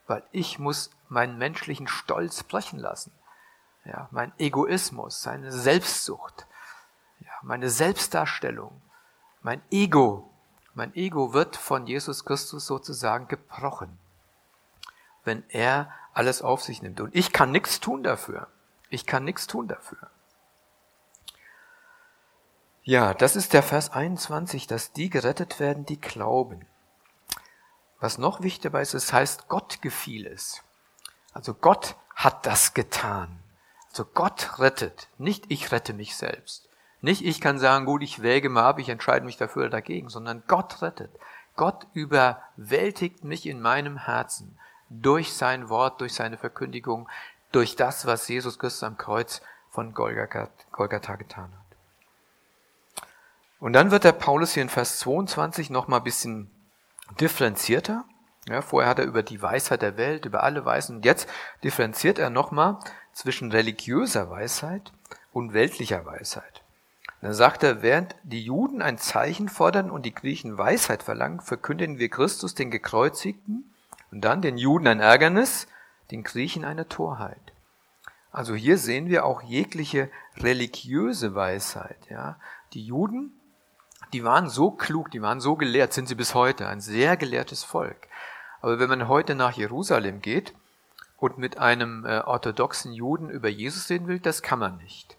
weil 0.07 0.23
ich 0.31 0.57
muss 0.57 0.89
meinen 1.09 1.37
menschlichen 1.37 1.89
Stolz 1.89 2.43
brechen 2.43 2.79
lassen. 2.79 3.11
Ja, 3.83 4.07
mein 4.11 4.31
Egoismus, 4.37 5.21
seine 5.21 5.51
Selbstsucht, 5.51 6.47
ja, 7.19 7.31
meine 7.41 7.69
Selbstdarstellung, 7.69 8.81
mein 9.41 9.61
Ego, 9.71 10.29
mein 10.73 10.93
Ego 10.95 11.33
wird 11.33 11.55
von 11.55 11.87
Jesus 11.87 12.25
Christus 12.25 12.65
sozusagen 12.65 13.27
gebrochen, 13.27 13.97
wenn 15.23 15.43
er 15.49 15.91
alles 16.13 16.41
auf 16.41 16.63
sich 16.63 16.81
nimmt. 16.81 17.01
Und 17.01 17.15
ich 17.15 17.33
kann 17.33 17.51
nichts 17.51 17.79
tun 17.79 18.03
dafür. 18.03 18.47
Ich 18.89 19.05
kann 19.05 19.23
nichts 19.23 19.47
tun 19.47 19.67
dafür. 19.67 20.09
Ja, 22.83 23.13
das 23.13 23.35
ist 23.35 23.53
der 23.53 23.61
Vers 23.63 23.91
21, 23.91 24.67
dass 24.67 24.93
die 24.93 25.09
gerettet 25.09 25.59
werden, 25.59 25.85
die 25.85 25.99
glauben. 25.99 26.65
Was 27.99 28.17
noch 28.17 28.41
wichtiger 28.41 28.79
ist, 28.81 28.93
es 28.93 29.11
heißt, 29.11 29.47
Gott 29.47 29.81
gefiel 29.81 30.25
es. 30.25 30.63
Also 31.33 31.53
Gott 31.53 31.95
hat 32.15 32.45
das 32.45 32.73
getan. 32.73 33.39
Also 33.89 34.05
Gott 34.05 34.59
rettet, 34.59 35.09
nicht 35.17 35.45
ich 35.49 35.71
rette 35.71 35.93
mich 35.93 36.15
selbst. 36.15 36.68
Nicht 37.01 37.23
ich 37.23 37.39
kann 37.39 37.59
sagen, 37.59 37.85
gut, 37.85 38.03
ich 38.03 38.21
wäge 38.21 38.49
mal 38.49 38.67
ab, 38.67 38.79
ich 38.79 38.89
entscheide 38.89 39.25
mich 39.25 39.37
dafür 39.37 39.63
oder 39.63 39.71
dagegen, 39.71 40.09
sondern 40.09 40.43
Gott 40.47 40.81
rettet. 40.81 41.11
Gott 41.55 41.87
überwältigt 41.93 43.23
mich 43.23 43.45
in 43.45 43.61
meinem 43.61 43.97
Herzen 43.97 44.57
durch 44.89 45.33
sein 45.33 45.69
Wort, 45.69 46.01
durch 46.01 46.13
seine 46.13 46.37
Verkündigung, 46.37 47.09
durch 47.51 47.75
das, 47.75 48.05
was 48.05 48.27
Jesus 48.27 48.59
Christus 48.59 48.83
am 48.83 48.97
Kreuz 48.97 49.41
von 49.69 49.93
Golgatha, 49.93 50.49
getan 51.15 51.51
hat. 51.51 53.05
Und 53.59 53.73
dann 53.73 53.91
wird 53.91 54.03
der 54.03 54.13
Paulus 54.13 54.53
hier 54.53 54.63
in 54.63 54.69
Vers 54.69 54.99
22 54.99 55.69
noch 55.69 55.87
mal 55.87 55.97
ein 55.97 56.03
bisschen 56.03 56.49
differenzierter. 57.19 58.05
Ja, 58.47 58.61
vorher 58.61 58.89
hat 58.89 58.99
er 58.99 59.05
über 59.05 59.21
die 59.21 59.41
Weisheit 59.41 59.81
der 59.81 59.97
Welt, 59.97 60.25
über 60.25 60.43
alle 60.43 60.63
Weisen. 60.65 60.97
Und 60.97 61.05
jetzt 61.05 61.27
differenziert 61.63 62.19
er 62.19 62.29
nochmal 62.29 62.79
zwischen 63.13 63.51
religiöser 63.51 64.29
Weisheit 64.29 64.93
und 65.33 65.53
weltlicher 65.53 66.05
Weisheit. 66.05 66.58
Dann 67.21 67.33
sagt 67.33 67.63
er, 67.63 67.81
während 67.81 68.15
die 68.23 68.43
Juden 68.43 68.81
ein 68.81 68.97
Zeichen 68.97 69.49
fordern 69.49 69.91
und 69.91 70.05
die 70.05 70.13
Griechen 70.13 70.57
Weisheit 70.57 71.03
verlangen, 71.03 71.41
verkündigen 71.41 71.99
wir 71.99 72.09
Christus 72.09 72.55
den 72.55 72.71
Gekreuzigten 72.71 73.73
und 74.11 74.21
dann 74.21 74.41
den 74.41 74.57
Juden 74.57 74.87
ein 74.87 75.01
Ärgernis, 75.01 75.67
den 76.11 76.23
Griechen 76.23 76.63
eine 76.63 76.87
Torheit. 76.87 77.53
Also 78.31 78.55
hier 78.55 78.77
sehen 78.77 79.07
wir 79.07 79.25
auch 79.25 79.41
jegliche 79.41 80.09
religiöse 80.37 81.35
Weisheit. 81.35 81.97
Ja. 82.09 82.37
Die 82.73 82.85
Juden 82.85 83.39
die 84.13 84.23
waren 84.23 84.49
so 84.49 84.71
klug, 84.71 85.11
die 85.11 85.21
waren 85.21 85.39
so 85.39 85.55
gelehrt, 85.55 85.93
sind 85.93 86.07
sie 86.07 86.15
bis 86.15 86.33
heute, 86.33 86.67
ein 86.67 86.81
sehr 86.81 87.15
gelehrtes 87.15 87.63
Volk. 87.63 88.07
Aber 88.61 88.79
wenn 88.79 88.89
man 88.89 89.07
heute 89.07 89.35
nach 89.35 89.51
Jerusalem 89.51 90.21
geht 90.21 90.53
und 91.17 91.37
mit 91.37 91.59
einem 91.59 92.05
äh, 92.05 92.19
orthodoxen 92.19 92.91
Juden 92.91 93.29
über 93.29 93.49
Jesus 93.49 93.89
reden 93.89 94.07
will, 94.07 94.19
das 94.19 94.41
kann 94.41 94.59
man 94.59 94.77
nicht. 94.77 95.15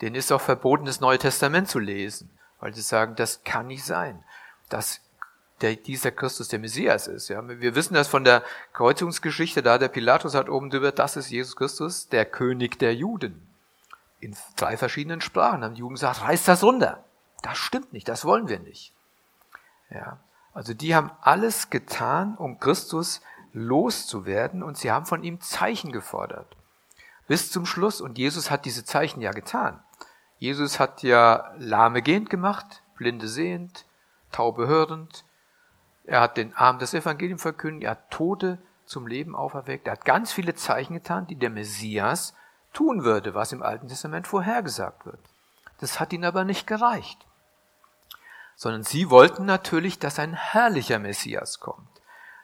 Den 0.00 0.14
ist 0.14 0.32
auch 0.32 0.40
verboten, 0.40 0.86
das 0.86 1.00
Neue 1.00 1.18
Testament 1.18 1.68
zu 1.68 1.78
lesen, 1.78 2.30
weil 2.58 2.74
sie 2.74 2.80
sagen, 2.80 3.16
das 3.16 3.44
kann 3.44 3.66
nicht 3.66 3.84
sein, 3.84 4.24
dass 4.68 5.00
der, 5.60 5.76
dieser 5.76 6.10
Christus 6.10 6.48
der 6.48 6.58
Messias 6.58 7.06
ist. 7.06 7.28
Ja. 7.28 7.46
Wir 7.46 7.74
wissen 7.74 7.94
das 7.94 8.08
von 8.08 8.24
der 8.24 8.42
Kreuzungsgeschichte, 8.72 9.62
da 9.62 9.78
der 9.78 9.88
Pilatus 9.88 10.34
hat 10.34 10.48
oben 10.48 10.70
drüber, 10.70 10.92
das 10.92 11.16
ist 11.16 11.30
Jesus 11.30 11.56
Christus, 11.56 12.08
der 12.08 12.24
König 12.24 12.78
der 12.78 12.94
Juden. 12.94 13.46
In 14.20 14.36
drei 14.56 14.76
verschiedenen 14.76 15.20
Sprachen 15.20 15.64
haben 15.64 15.74
die 15.74 15.80
Juden 15.80 15.94
gesagt, 15.94 16.22
reißt 16.22 16.48
das 16.48 16.62
runter. 16.62 17.04
Das 17.42 17.58
stimmt 17.58 17.92
nicht, 17.92 18.08
das 18.08 18.24
wollen 18.24 18.48
wir 18.48 18.58
nicht. 18.58 18.94
Ja, 19.90 20.18
also 20.52 20.74
die 20.74 20.94
haben 20.94 21.10
alles 21.20 21.70
getan, 21.70 22.36
um 22.36 22.58
Christus 22.58 23.20
loszuwerden 23.52 24.62
und 24.62 24.76
sie 24.76 24.90
haben 24.90 25.06
von 25.06 25.22
ihm 25.24 25.40
Zeichen 25.40 25.92
gefordert. 25.92 26.56
Bis 27.26 27.50
zum 27.50 27.66
Schluss. 27.66 28.00
Und 28.00 28.18
Jesus 28.18 28.50
hat 28.50 28.64
diese 28.64 28.84
Zeichen 28.84 29.20
ja 29.20 29.32
getan. 29.32 29.80
Jesus 30.40 30.80
hat 30.80 31.04
ja 31.04 31.54
Lahme 31.56 32.02
gehend 32.02 32.28
gemacht, 32.28 32.82
Blinde 32.96 33.28
sehend, 33.28 33.86
Taube 34.32 34.66
hörend. 34.66 35.24
Er 36.04 36.20
hat 36.20 36.36
den 36.36 36.52
Arm 36.54 36.80
das 36.80 36.92
Evangelium 36.92 37.38
verkündet, 37.38 37.84
er 37.84 37.92
hat 37.92 38.10
Tote 38.10 38.58
zum 38.84 39.06
Leben 39.06 39.36
auferweckt. 39.36 39.86
Er 39.86 39.92
hat 39.92 40.04
ganz 40.04 40.32
viele 40.32 40.56
Zeichen 40.56 40.94
getan, 40.94 41.28
die 41.28 41.36
der 41.36 41.50
Messias 41.50 42.34
tun 42.72 43.04
würde, 43.04 43.34
was 43.34 43.52
im 43.52 43.62
Alten 43.62 43.86
Testament 43.86 44.26
vorhergesagt 44.26 45.06
wird. 45.06 45.20
Das 45.78 46.00
hat 46.00 46.12
ihnen 46.12 46.24
aber 46.24 46.42
nicht 46.42 46.66
gereicht 46.66 47.24
sondern 48.60 48.82
sie 48.82 49.08
wollten 49.08 49.46
natürlich, 49.46 49.98
dass 49.98 50.18
ein 50.18 50.34
herrlicher 50.34 50.98
Messias 50.98 51.60
kommt, 51.60 51.88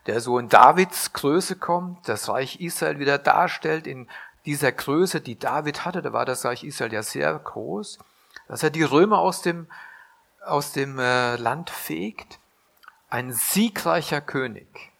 der 0.07 0.23
so 0.23 0.39
in 0.39 0.49
Davids 0.49 1.13
Größe 1.13 1.57
kommt, 1.57 2.09
das 2.09 2.31
Reich 2.31 2.59
Israel 2.59 2.99
wieder 2.99 3.19
darstellt 3.19 3.87
in 3.87 4.09
dieser 4.47 4.73
Größe, 4.73 5.21
die 5.21 5.39
David 5.39 5.85
hatte, 5.85 6.03
da 6.03 6.13
war 6.13 6.25
das 6.25 6.45
Reich 6.45 6.65
Israel 6.65 6.93
ja 6.93 7.03
sehr 7.03 7.37
groß, 7.39 7.99
dass 8.49 8.63
er 8.63 8.71
die 8.71 8.85
Römer 8.85 9.19
aus 9.19 9.43
dem, 9.43 9.67
aus 10.45 10.73
dem 10.73 10.99
äh, 10.99 11.37
Land 11.37 11.71
fegt, 11.71 12.39
ein 13.11 13.33
siegreicher 13.33 14.21
König. 14.21 14.93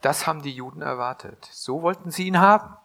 Das 0.00 0.26
haben 0.26 0.42
die 0.42 0.54
Juden 0.54 0.82
erwartet. 0.82 1.48
So 1.50 1.82
wollten 1.82 2.10
sie 2.10 2.26
ihn 2.26 2.38
haben. 2.38 2.76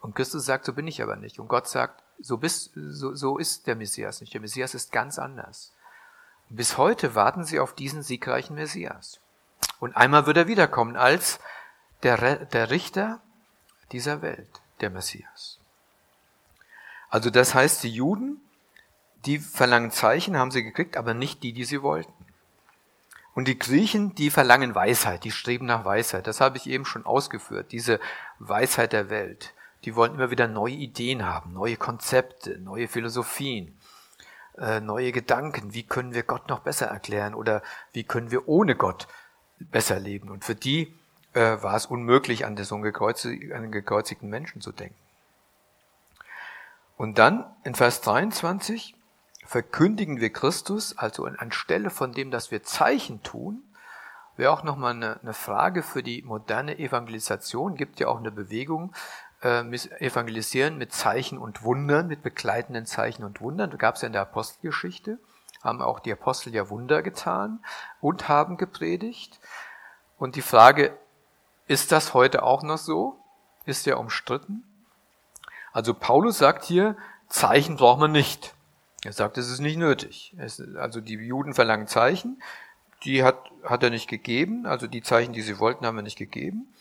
Und 0.00 0.14
Christus 0.14 0.44
sagt, 0.44 0.64
so 0.64 0.72
bin 0.72 0.86
ich 0.86 1.02
aber 1.02 1.16
nicht. 1.16 1.38
Und 1.38 1.48
Gott 1.48 1.68
sagt, 1.68 2.02
so, 2.20 2.36
bist, 2.36 2.72
so, 2.74 3.14
so 3.14 3.38
ist 3.38 3.66
der 3.66 3.76
Messias 3.76 4.20
nicht. 4.20 4.34
Der 4.34 4.40
Messias 4.40 4.74
ist 4.74 4.92
ganz 4.92 5.18
anders. 5.18 5.72
Bis 6.48 6.78
heute 6.78 7.14
warten 7.14 7.44
sie 7.44 7.60
auf 7.60 7.74
diesen 7.74 8.02
siegreichen 8.02 8.56
Messias. 8.56 9.20
Und 9.80 9.96
einmal 9.96 10.26
wird 10.26 10.36
er 10.36 10.46
wiederkommen 10.46 10.96
als 10.96 11.38
der, 12.02 12.46
der 12.46 12.70
Richter 12.70 13.20
dieser 13.92 14.22
Welt, 14.22 14.60
der 14.80 14.90
Messias. 14.90 15.58
Also 17.08 17.30
das 17.30 17.54
heißt, 17.54 17.82
die 17.82 17.92
Juden, 17.92 18.40
die 19.24 19.38
verlangen 19.38 19.90
Zeichen, 19.90 20.36
haben 20.36 20.50
sie 20.50 20.62
gekriegt, 20.62 20.96
aber 20.96 21.14
nicht 21.14 21.42
die, 21.42 21.52
die 21.52 21.64
sie 21.64 21.82
wollten. 21.82 22.12
Und 23.34 23.46
die 23.46 23.58
Griechen, 23.58 24.14
die 24.14 24.30
verlangen 24.30 24.74
Weisheit, 24.74 25.24
die 25.24 25.30
streben 25.30 25.66
nach 25.66 25.84
Weisheit. 25.84 26.26
Das 26.26 26.40
habe 26.40 26.56
ich 26.56 26.66
eben 26.66 26.84
schon 26.84 27.06
ausgeführt, 27.06 27.72
diese 27.72 28.00
Weisheit 28.38 28.92
der 28.92 29.10
Welt. 29.10 29.54
Die 29.84 29.94
wollen 29.94 30.14
immer 30.14 30.30
wieder 30.30 30.48
neue 30.48 30.74
Ideen 30.74 31.24
haben, 31.24 31.52
neue 31.52 31.76
Konzepte, 31.76 32.58
neue 32.58 32.88
Philosophien. 32.88 33.78
Äh, 34.58 34.80
neue 34.80 35.12
Gedanken. 35.12 35.72
Wie 35.72 35.84
können 35.84 36.14
wir 36.14 36.24
Gott 36.24 36.48
noch 36.48 36.60
besser 36.60 36.86
erklären 36.86 37.34
oder 37.34 37.62
wie 37.92 38.02
können 38.02 38.32
wir 38.32 38.48
ohne 38.48 38.74
Gott 38.74 39.06
besser 39.60 40.00
leben? 40.00 40.30
Und 40.30 40.44
für 40.44 40.56
die 40.56 40.97
äh, 41.34 41.62
war 41.62 41.76
es 41.76 41.86
unmöglich, 41.86 42.44
an 42.44 42.56
so 42.56 42.74
einen 42.74 42.82
gekreuzigten, 43.72 44.30
Menschen 44.30 44.60
zu 44.60 44.72
denken. 44.72 44.96
Und 46.96 47.18
dann 47.18 47.44
in 47.64 47.74
Vers 47.74 48.00
23 48.00 48.94
verkündigen 49.44 50.20
wir 50.20 50.32
Christus, 50.32 50.98
also 50.98 51.24
anstelle 51.24 51.90
von 51.90 52.12
dem, 52.12 52.30
dass 52.30 52.50
wir 52.50 52.62
Zeichen 52.62 53.22
tun, 53.22 53.62
wäre 54.36 54.52
auch 54.52 54.62
nochmal 54.62 54.94
eine, 54.94 55.20
eine 55.20 55.34
Frage 55.34 55.82
für 55.82 56.02
die 56.02 56.22
moderne 56.22 56.78
Evangelisation, 56.78 57.76
gibt 57.76 58.00
ja 58.00 58.08
auch 58.08 58.18
eine 58.18 58.30
Bewegung, 58.30 58.92
äh, 59.42 59.60
evangelisieren 59.60 60.78
mit 60.78 60.92
Zeichen 60.92 61.38
und 61.38 61.62
Wundern, 61.62 62.08
mit 62.08 62.22
begleitenden 62.22 62.86
Zeichen 62.86 63.24
und 63.24 63.40
Wundern. 63.40 63.70
Da 63.70 63.76
gab 63.76 63.94
es 63.94 64.02
ja 64.02 64.06
in 64.06 64.12
der 64.12 64.22
Apostelgeschichte, 64.22 65.18
haben 65.62 65.82
auch 65.82 66.00
die 66.00 66.12
Apostel 66.12 66.54
ja 66.54 66.70
Wunder 66.70 67.02
getan 67.02 67.60
und 68.00 68.28
haben 68.28 68.56
gepredigt. 68.56 69.40
Und 70.18 70.34
die 70.34 70.42
Frage, 70.42 70.96
ist 71.68 71.92
das 71.92 72.14
heute 72.14 72.42
auch 72.42 72.62
noch 72.62 72.78
so? 72.78 73.20
Ist 73.64 73.86
ja 73.86 73.96
umstritten. 73.96 74.64
Also 75.72 75.94
Paulus 75.94 76.38
sagt 76.38 76.64
hier, 76.64 76.96
Zeichen 77.28 77.76
braucht 77.76 78.00
man 78.00 78.10
nicht. 78.10 78.54
Er 79.04 79.12
sagt, 79.12 79.38
es 79.38 79.50
ist 79.50 79.60
nicht 79.60 79.76
nötig. 79.76 80.34
Es, 80.38 80.60
also 80.76 81.00
die 81.00 81.14
Juden 81.14 81.54
verlangen 81.54 81.86
Zeichen, 81.86 82.42
die 83.04 83.22
hat, 83.22 83.38
hat 83.62 83.82
er 83.82 83.90
nicht 83.90 84.08
gegeben, 84.08 84.66
also 84.66 84.86
die 84.86 85.02
Zeichen, 85.02 85.32
die 85.32 85.42
sie 85.42 85.60
wollten, 85.60 85.86
haben 85.86 85.96
wir 85.96 86.02
nicht 86.02 86.18
gegeben. 86.18 86.74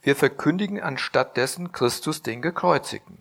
Wir 0.00 0.16
verkündigen 0.16 0.80
anstatt 0.80 1.36
dessen 1.36 1.72
Christus 1.72 2.22
den 2.22 2.40
Gekreuzigten. 2.40 3.18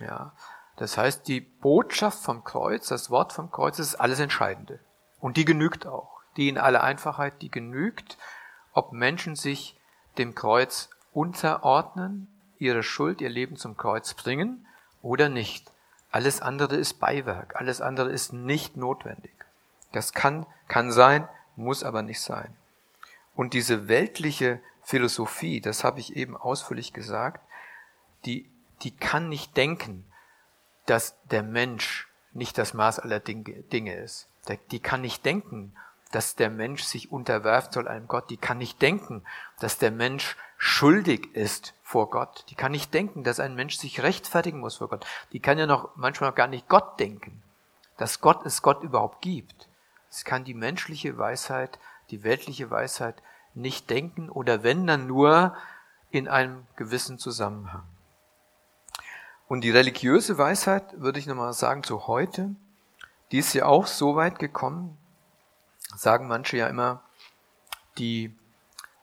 Ja, 0.00 0.32
das 0.76 0.98
heißt, 0.98 1.26
die 1.26 1.40
Botschaft 1.40 2.18
vom 2.18 2.44
Kreuz, 2.44 2.88
das 2.88 3.08
Wort 3.10 3.32
vom 3.32 3.50
Kreuz 3.50 3.78
ist 3.78 3.94
alles 3.94 4.20
Entscheidende. 4.20 4.80
Und 5.20 5.36
die 5.36 5.44
genügt 5.44 5.86
auch. 5.86 6.20
Die 6.36 6.48
in 6.48 6.58
aller 6.58 6.82
Einfachheit, 6.82 7.40
die 7.40 7.50
genügt, 7.50 8.18
ob 8.72 8.92
Menschen 8.92 9.36
sich 9.36 9.77
dem 10.18 10.34
Kreuz 10.34 10.90
unterordnen, 11.12 12.28
ihre 12.58 12.82
Schuld, 12.82 13.20
ihr 13.20 13.28
Leben 13.28 13.56
zum 13.56 13.76
Kreuz 13.76 14.14
bringen 14.14 14.66
oder 15.02 15.28
nicht. 15.28 15.70
Alles 16.10 16.40
andere 16.40 16.76
ist 16.76 16.94
Beiwerk, 16.94 17.56
alles 17.56 17.80
andere 17.80 18.10
ist 18.10 18.32
nicht 18.32 18.76
notwendig. 18.76 19.32
Das 19.92 20.12
kann, 20.12 20.46
kann 20.66 20.90
sein, 20.90 21.28
muss 21.56 21.84
aber 21.84 22.02
nicht 22.02 22.20
sein. 22.20 22.54
Und 23.34 23.54
diese 23.54 23.88
weltliche 23.88 24.60
Philosophie, 24.82 25.60
das 25.60 25.84
habe 25.84 26.00
ich 26.00 26.16
eben 26.16 26.36
ausführlich 26.36 26.92
gesagt, 26.92 27.40
die, 28.24 28.50
die 28.82 28.96
kann 28.96 29.28
nicht 29.28 29.56
denken, 29.56 30.04
dass 30.86 31.14
der 31.24 31.42
Mensch 31.42 32.08
nicht 32.32 32.56
das 32.58 32.74
Maß 32.74 32.98
aller 32.98 33.20
Dinge 33.20 33.94
ist. 33.94 34.28
Die 34.70 34.80
kann 34.80 35.02
nicht 35.02 35.24
denken, 35.26 35.74
dass 36.12 36.36
der 36.36 36.50
Mensch 36.50 36.82
sich 36.82 37.12
unterwerfen 37.12 37.72
soll 37.72 37.88
einem 37.88 38.08
Gott. 38.08 38.30
Die 38.30 38.36
kann 38.36 38.58
nicht 38.58 38.80
denken, 38.80 39.24
dass 39.60 39.78
der 39.78 39.90
Mensch 39.90 40.36
schuldig 40.56 41.34
ist 41.34 41.74
vor 41.82 42.10
Gott. 42.10 42.44
Die 42.48 42.54
kann 42.54 42.72
nicht 42.72 42.92
denken, 42.94 43.24
dass 43.24 43.40
ein 43.40 43.54
Mensch 43.54 43.76
sich 43.76 44.02
rechtfertigen 44.02 44.60
muss 44.60 44.76
vor 44.76 44.88
Gott. 44.88 45.06
Die 45.32 45.40
kann 45.40 45.58
ja 45.58 45.66
noch 45.66 45.90
manchmal 45.96 46.30
noch 46.30 46.36
gar 46.36 46.46
nicht 46.46 46.68
Gott 46.68 46.98
denken, 46.98 47.42
dass 47.96 48.20
Gott 48.20 48.44
es 48.46 48.62
Gott 48.62 48.82
überhaupt 48.82 49.20
gibt. 49.22 49.68
Es 50.10 50.24
kann 50.24 50.44
die 50.44 50.54
menschliche 50.54 51.18
Weisheit, 51.18 51.78
die 52.10 52.24
weltliche 52.24 52.70
Weisheit 52.70 53.22
nicht 53.54 53.90
denken 53.90 54.30
oder 54.30 54.62
wenn 54.62 54.86
dann 54.86 55.06
nur 55.06 55.54
in 56.10 56.28
einem 56.28 56.66
gewissen 56.76 57.18
Zusammenhang. 57.18 57.84
Und 59.46 59.62
die 59.62 59.70
religiöse 59.70 60.38
Weisheit, 60.38 61.00
würde 61.00 61.18
ich 61.18 61.26
nochmal 61.26 61.52
sagen, 61.52 61.82
zu 61.82 62.06
heute, 62.06 62.54
die 63.32 63.38
ist 63.38 63.54
ja 63.54 63.66
auch 63.66 63.86
so 63.86 64.16
weit 64.16 64.38
gekommen, 64.38 64.96
sagen 65.98 66.28
manche 66.28 66.56
ja 66.56 66.66
immer, 66.68 67.02
die 67.98 68.34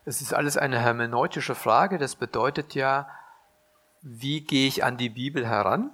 es 0.05 0.21
ist 0.21 0.33
alles 0.33 0.55
eine 0.55 0.79
hermeneutische 0.79 1.55
Frage. 1.55 1.97
Das 1.97 2.15
bedeutet 2.15 2.75
ja, 2.75 3.09
wie 4.01 4.41
gehe 4.41 4.67
ich 4.67 4.83
an 4.83 4.97
die 4.97 5.09
Bibel 5.09 5.47
heran? 5.47 5.89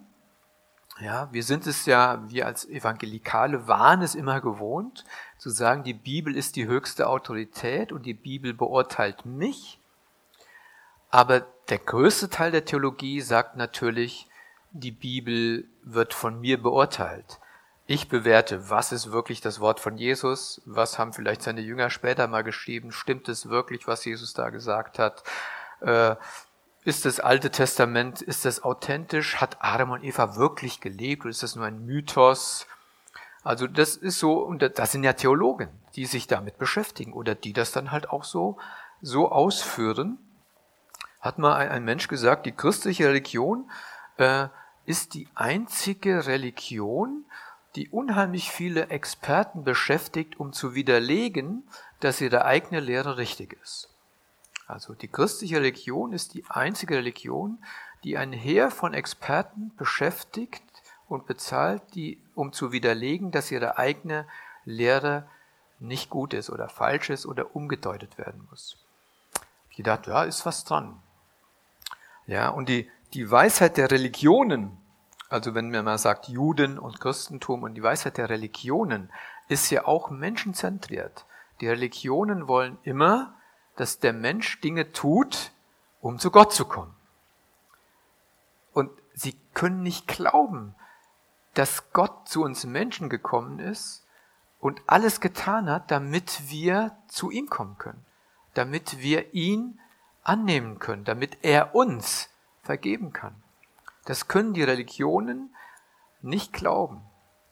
Ja, 1.00 1.30
wir 1.32 1.44
sind 1.44 1.66
es 1.66 1.86
ja, 1.86 2.22
wir 2.28 2.46
als 2.46 2.68
Evangelikale 2.68 3.68
waren 3.68 4.02
es 4.02 4.14
immer 4.14 4.42
gewohnt, 4.42 5.06
zu 5.38 5.50
sagen, 5.50 5.84
die 5.84 5.94
Bibel 5.94 6.36
ist 6.36 6.58
die 6.58 6.68
höchste 6.68 7.08
Autorität 7.08 7.92
und 7.92 8.06
die 8.06 8.14
Bibel 8.14 8.54
beurteilt 8.54 9.26
mich. 9.26 9.80
Aber 11.10 11.40
der 11.70 11.80
größte 11.80 12.30
Teil 12.30 12.52
der 12.52 12.66
Theologie 12.66 13.22
sagt 13.22 13.56
natürlich, 13.56 14.28
die 14.72 14.92
Bibel 14.92 15.66
wird 15.84 16.14
von 16.14 16.40
mir 16.40 16.62
beurteilt. 16.62 17.40
Ich 17.88 18.10
bewerte, 18.10 18.70
was 18.70 18.92
ist 18.92 19.12
wirklich 19.12 19.42
das 19.42 19.60
Wort 19.60 19.80
von 19.80 19.98
Jesus? 19.98 20.62
Was 20.66 20.98
haben 21.00 21.14
vielleicht 21.14 21.42
seine 21.42 21.62
Jünger 21.62 21.90
später 21.90 22.28
mal 22.28 22.44
geschrieben? 22.44 22.92
Stimmt 22.92 23.28
es 23.28 23.50
wirklich, 23.50 23.88
was 23.88 24.06
Jesus 24.06 24.34
da 24.34 24.50
gesagt 24.50 25.00
hat? 25.00 25.24
Äh, 25.82 26.16
ist 26.84 27.06
das 27.06 27.20
Alte 27.20 27.52
Testament, 27.52 28.22
ist 28.22 28.46
das 28.46 28.64
authentisch? 28.64 29.38
Hat 29.38 29.58
Adam 29.60 29.92
und 29.92 30.04
Eva 30.04 30.36
wirklich 30.36 30.82
gelebt 30.82 31.24
oder 31.24 31.30
ist 31.32 31.44
das 31.44 31.56
nur 31.56 31.66
ein 31.66 31.86
Mythos? 31.86 32.66
Also 33.44 33.68
das 33.68 33.96
ist 33.96 34.20
so, 34.20 34.40
und 34.40 34.62
das 34.62 34.92
sind 34.92 35.04
ja 35.04 35.14
Theologen, 35.14 35.70
die 35.96 36.06
sich 36.06 36.28
damit 36.28 36.58
beschäftigen 36.58 37.14
oder 37.14 37.36
die 37.36 37.54
das 37.54 37.72
dann 37.72 37.92
halt 37.92 38.10
auch 38.10 38.24
so, 38.24 38.58
so 39.02 39.32
ausführen. 39.32 40.20
Hat 41.20 41.38
mal 41.38 41.56
ein, 41.56 41.84
Mensch 41.84 42.08
gesagt, 42.08 42.46
die 42.46 42.52
christliche 42.52 43.08
Religion 43.08 43.70
äh, 44.18 44.48
ist 44.86 45.14
die 45.14 45.28
einzige 45.36 46.26
Religion, 46.26 47.26
die 47.76 47.90
unheimlich 47.90 48.52
viele 48.52 48.88
Experten 48.90 49.64
beschäftigt, 49.64 50.40
um 50.40 50.54
zu 50.54 50.76
widerlegen, 50.76 51.64
dass 52.00 52.22
ihre 52.22 52.46
eigene 52.46 52.80
Lehre 52.80 53.18
richtig 53.18 53.58
ist. 53.64 53.90
Also 54.68 54.94
die 54.94 55.08
christliche 55.08 55.58
Religion 55.58 56.14
ist 56.14 56.34
die 56.34 56.46
einzige 56.50 56.96
Religion, 56.96 57.64
die 58.04 58.18
ein 58.18 58.34
Heer 58.34 58.72
von 58.72 58.94
Experten 58.94 59.72
beschäftigt 59.78 60.64
und 61.08 61.28
bezahlt, 61.28 61.82
die, 61.94 62.22
um 62.36 62.54
zu 62.54 62.72
widerlegen, 62.72 63.32
dass 63.32 63.52
ihre 63.52 63.78
eigene 63.78 64.26
Lehre 64.66 65.28
nicht 65.80 66.10
gut 66.10 66.34
ist 66.34 66.50
oder 66.50 66.70
falsch 66.70 67.10
ist 67.10 67.26
oder 67.26 67.56
umgedeutet 67.56 68.18
werden 68.18 68.48
muss. 68.50 68.78
Ich 69.72 69.84
dachte, 69.84 70.12
ja, 70.12 70.24
ist 70.24 70.46
was 70.46 70.64
dran. 70.64 71.02
Ja, 72.28 72.50
und 72.50 72.70
die, 72.70 72.90
die 73.14 73.30
Weisheit 73.30 73.78
der 73.78 73.92
Religionen 73.92 74.78
also 75.32 75.56
wenn 75.56 75.72
man 75.72 75.86
mal 75.86 75.98
sagt 75.98 76.28
Juden 76.28 76.78
und 76.78 77.00
Christentum 77.00 77.64
und 77.64 77.76
die 77.76 77.84
Weisheit 77.84 78.18
der 78.18 78.30
Religionen, 78.30 79.10
ist 79.48 79.70
ja 79.70 79.86
auch 79.86 80.10
menschenzentriert. 80.10 81.26
Die 81.62 81.70
Religionen 81.70 82.50
wollen 82.50 82.78
immer, 82.84 83.34
dass 83.78 84.00
der 84.00 84.12
Mensch 84.12 84.60
Dinge 84.60 84.92
tut, 84.92 85.52
um 86.02 86.20
zu 86.20 86.32
Gott 86.32 86.52
zu 86.52 86.66
kommen. 86.66 86.94
Und 88.74 88.92
sie 89.14 89.38
können 89.54 89.84
nicht 89.84 90.06
glauben, 90.08 90.76
dass 91.54 91.94
Gott 91.94 92.28
zu 92.28 92.44
uns 92.44 92.66
Menschen 92.66 93.10
gekommen 93.10 93.60
ist 93.60 94.06
und 94.60 94.82
alles 94.86 95.22
getan 95.22 95.70
hat, 95.70 95.92
damit 95.92 96.50
wir 96.50 96.98
zu 97.08 97.32
ihm 97.32 97.50
kommen 97.50 97.78
können, 97.78 98.06
damit 98.54 99.00
wir 99.00 99.34
ihn 99.34 99.80
annehmen 100.24 100.80
können, 100.80 101.06
damit 101.06 101.38
er 101.42 101.74
uns 101.74 102.30
vergeben 102.64 103.14
kann. 103.14 103.41
Das 104.06 104.28
können 104.28 104.54
die 104.54 104.64
Religionen 104.64 105.56
nicht 106.22 106.54
glauben. 106.54 107.02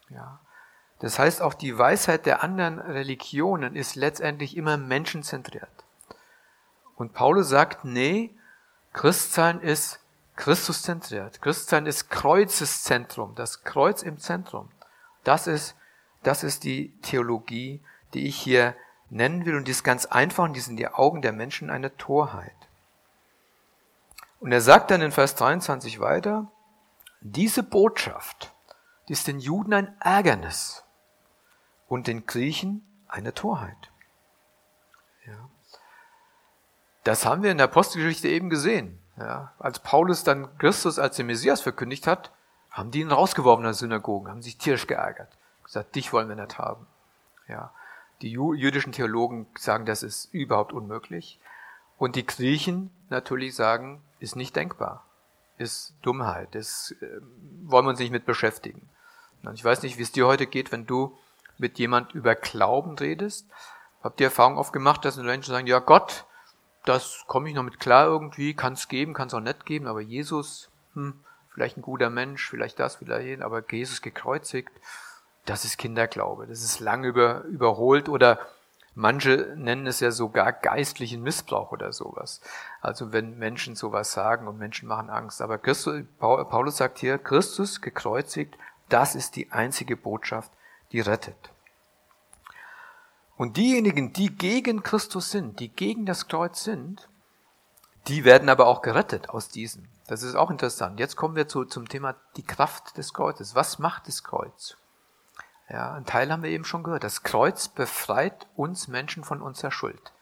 Ja. 0.10 0.39
Das 1.00 1.18
heißt, 1.18 1.41
auch 1.41 1.54
die 1.54 1.78
Weisheit 1.78 2.26
der 2.26 2.43
anderen 2.43 2.80
Religionen 2.80 3.76
ist 3.76 3.95
letztendlich 3.95 4.58
immer 4.58 4.78
menschenzentriert. 4.78 5.70
Und 6.95 7.14
Paulus 7.14 7.47
sagt, 7.47 7.86
nee, 7.86 8.36
Christsein 8.91 9.62
ist 9.62 10.00
Christuszentriert. 10.36 11.41
Christsein 11.41 11.86
ist 11.86 12.10
Kreuzeszentrum, 12.10 13.36
das 13.36 13.64
Kreuz 13.64 14.04
im 14.04 14.18
Zentrum. 14.18 14.70
Das 15.24 15.47
ist, 15.47 15.76
das 16.24 16.43
ist 16.43 16.64
die 16.64 16.93
Theologie, 17.02 17.82
die 18.14 18.28
ich 18.28 18.38
hier 18.38 18.76
nennen 19.10 19.45
will. 19.45 19.56
Und 19.56 19.68
die 19.68 19.72
ist 19.72 19.84
ganz 19.84 20.06
einfach 20.06 20.43
und 20.43 20.54
die 20.56 20.70
in 20.70 20.78
die 20.78 20.88
Augen 20.88 21.22
der 21.22 21.34
Menschen 21.34 21.70
eine 21.70 21.95
Torheit. 21.97 22.56
Und 24.40 24.52
er 24.52 24.62
sagt 24.62 24.92
dann 24.92 25.02
in 25.02 25.12
Vers 25.12 25.36
23 25.36 26.00
weiter, 26.00 26.52
diese 27.22 27.64
Botschaft 27.64 28.54
die 29.10 29.14
ist 29.14 29.28
den 29.28 29.40
Juden 29.40 29.74
ein 29.74 30.00
Ärgernis 30.00 30.84
und 31.88 32.06
den 32.06 32.28
Griechen 32.28 32.88
eine 33.08 33.34
Torheit. 33.34 33.92
Ja. 35.26 35.50
Das 37.04 37.26
haben 37.26 37.42
wir 37.42 37.50
in 37.50 37.58
der 37.58 37.66
Apostelgeschichte 37.66 38.28
eben 38.28 38.52
gesehen. 38.52 39.00
Ja. 39.18 39.52
Als 39.58 39.80
Paulus 39.80 40.24
dann 40.24 40.56
Christus 40.60 41.00
als 41.00 41.16
den 41.16 41.26
Messias 41.26 41.60
verkündigt 41.60 42.06
hat, 42.06 42.32
haben 42.70 42.92
die 42.92 43.00
ihn 43.02 43.12
rausgeworfen 43.12 43.66
aus 43.66 43.80
Synagogen, 43.80 44.30
haben 44.30 44.44
sich 44.44 44.60
tierisch 44.60 44.86
geärgert, 44.86 45.36
gesagt, 45.64 45.96
dich 45.96 46.14
wollen 46.14 46.30
wir 46.30 46.36
nicht 46.36 46.60
haben. 46.60 46.86
Ja. 47.48 47.74
Die 48.22 48.30
jüdischen 48.30 48.92
Theologen 48.92 49.48
sagen, 49.58 49.88
das 49.88 50.04
ist 50.04 50.32
überhaupt 50.32 50.72
unmöglich. 50.72 51.40
Und 51.98 52.16
die 52.16 52.28
Griechen 52.28 52.92
natürlich 53.10 53.56
sagen, 53.56 54.04
ist 54.20 54.36
nicht 54.36 54.55
denkbar, 54.55 55.05
ist 55.57 55.95
Dummheit, 56.01 56.53
das 56.55 56.95
äh, 57.01 57.22
wollen 57.63 57.86
wir 57.86 57.89
uns 57.89 57.99
nicht 57.99 58.11
mit 58.11 58.26
beschäftigen. 58.26 58.89
Und 59.43 59.53
ich 59.53 59.63
weiß 59.63 59.84
nicht, 59.84 59.97
wie 59.97 60.03
es 60.03 60.11
dir 60.11 60.28
heute 60.28 60.47
geht, 60.47 60.72
wenn 60.72 60.86
du 60.86 61.17
mit 61.57 61.80
jemand 61.80 62.13
über 62.13 62.36
Glauben 62.36 62.97
redest. 62.97 63.47
Habt 64.01 64.20
ihr 64.20 64.28
Erfahrung 64.28 64.57
oft 64.57 64.74
gemacht, 64.74 65.03
dass 65.03 65.17
Menschen 65.17 65.51
sagen, 65.51 65.67
ja 65.67 65.80
Gott, 65.80 66.26
das 66.86 67.24
komme 67.28 67.49
ich 67.49 67.55
noch 67.55 67.63
mit 67.63 67.80
klar 67.80 68.05
irgendwie, 68.07 68.53
kann 68.53 68.74
es 68.74 68.88
geben, 68.88 69.13
kann 69.13 69.28
es 69.28 69.34
auch 69.34 69.41
nicht 69.41 69.65
geben, 69.65 69.88
aber 69.88 70.01
Jesus, 70.01 70.70
hm, 70.93 71.24
vielleicht 71.53 71.78
ein 71.78 71.82
guter 71.82 72.09
Mensch, 72.09 72.49
vielleicht 72.49 72.80
das, 72.80 72.95
vielleicht 72.95 73.26
jeden, 73.26 73.43
aber 73.43 73.63
Jesus 73.70 74.01
gekreuzigt, 74.01 74.72
das 75.45 75.65
ist 75.65 75.78
Kinderglaube, 75.78 76.47
das 76.47 76.63
ist 76.63 76.80
lang 76.80 77.03
über, 77.03 77.43
überholt 77.43 78.07
oder 78.07 78.39
Manche 79.00 79.54
nennen 79.56 79.88
es 79.88 80.02
ja 80.02 80.12
sogar 80.12 80.52
geistlichen 80.52 81.24
Missbrauch 81.24 81.72
oder 81.72 81.93
sowas. 81.93 82.41
Also 82.82 83.14
wenn 83.14 83.39
Menschen 83.39 83.78
sowas 83.78 84.12
sagen 84.12 84.45
und 84.45 84.58
Menschen 84.58 84.89
machen 84.89 85.10
Angst. 85.10 85.41
Aber 85.41 85.58
Christus, 85.58 86.04
Paulus 86.20 86.76
sagt 86.76 87.00
hier, 87.00 87.18
Christus 87.18 87.80
gekreuzigt, 87.80 88.58
das 88.89 89.16
ist 89.16 89.38
die 89.38 89.54
einzige 89.54 89.95
Botschaft, 89.95 90.52
die 90.91 91.00
rettet. 91.00 91.50
Und 93.38 93.56
diejenigen, 93.56 94.12
die 94.12 94.36
gegen 94.36 94.84
Christus 94.84 95.32
sind, 95.32 95.62
die 95.62 95.70
gegen 95.70 96.06
das 96.06 96.28
Kreuz 96.28 96.66
sind, 96.66 97.08
die 98.10 98.26
werden 98.26 98.50
aber 98.50 98.68
auch 98.68 98.82
gerettet 98.82 99.30
aus 99.30 99.47
diesen. 99.47 99.88
Das 100.08 100.24
ist 100.24 100.36
auch 100.36 100.52
interessant. 100.52 101.00
Jetzt 101.00 101.16
kommen 101.16 101.38
wir 101.38 101.47
zu, 101.47 101.64
zum 101.64 101.88
Thema 101.88 102.16
die 102.36 102.43
Kraft 102.43 102.97
des 102.97 103.14
Kreuzes. 103.14 103.56
Was 103.56 103.80
macht 103.80 104.10
das 104.10 104.26
Kreuz? 104.26 104.76
Ja, 105.70 105.93
ein 105.93 106.05
Teil 106.05 106.32
haben 106.32 106.41
wir 106.43 106.49
eben 106.49 106.65
schon 106.65 106.84
gehört. 106.84 107.03
Das 107.03 107.24
Kreuz 107.24 107.67
befreit 107.67 108.47
uns 108.55 108.88
Menschen 108.88 109.24
von 109.24 109.41
unserer 109.41 109.72
Schuld. 109.72 110.13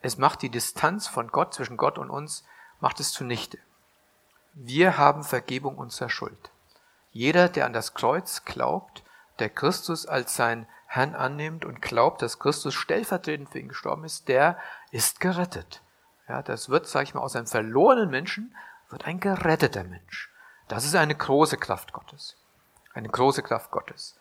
Es 0.00 0.18
macht 0.18 0.42
die 0.42 0.50
Distanz 0.50 1.08
von 1.08 1.28
Gott, 1.28 1.54
zwischen 1.54 1.78
Gott 1.78 1.96
und 1.98 2.10
uns, 2.10 2.44
macht 2.80 3.00
es 3.00 3.12
zunichte. 3.12 3.58
Wir 4.52 4.98
haben 4.98 5.24
Vergebung 5.24 5.78
unserer 5.78 6.10
Schuld. 6.10 6.50
Jeder, 7.12 7.48
der 7.48 7.64
an 7.64 7.72
das 7.72 7.94
Kreuz 7.94 8.44
glaubt, 8.44 9.02
der 9.38 9.48
Christus 9.48 10.06
als 10.06 10.36
sein 10.36 10.66
Herrn 10.86 11.14
annimmt 11.14 11.64
und 11.64 11.80
glaubt, 11.80 12.22
dass 12.22 12.38
Christus 12.38 12.74
stellvertretend 12.74 13.48
für 13.48 13.58
ihn 13.58 13.68
gestorben 13.68 14.04
ist, 14.04 14.28
der 14.28 14.58
ist 14.90 15.18
gerettet. 15.18 15.80
Ja, 16.28 16.42
das 16.42 16.68
wird, 16.68 16.86
sag 16.86 17.04
ich 17.04 17.14
mal, 17.14 17.22
aus 17.22 17.34
einem 17.34 17.46
verlorenen 17.46 18.10
Menschen 18.10 18.54
wird 18.90 19.06
ein 19.06 19.18
geretteter 19.18 19.84
Mensch. 19.84 20.30
Das 20.68 20.84
ist 20.84 20.94
eine 20.94 21.14
große 21.14 21.56
Kraft 21.56 21.92
Gottes. 21.92 22.36
Eine 22.92 23.08
große 23.08 23.42
Kraft 23.42 23.70
Gottes. 23.70 24.16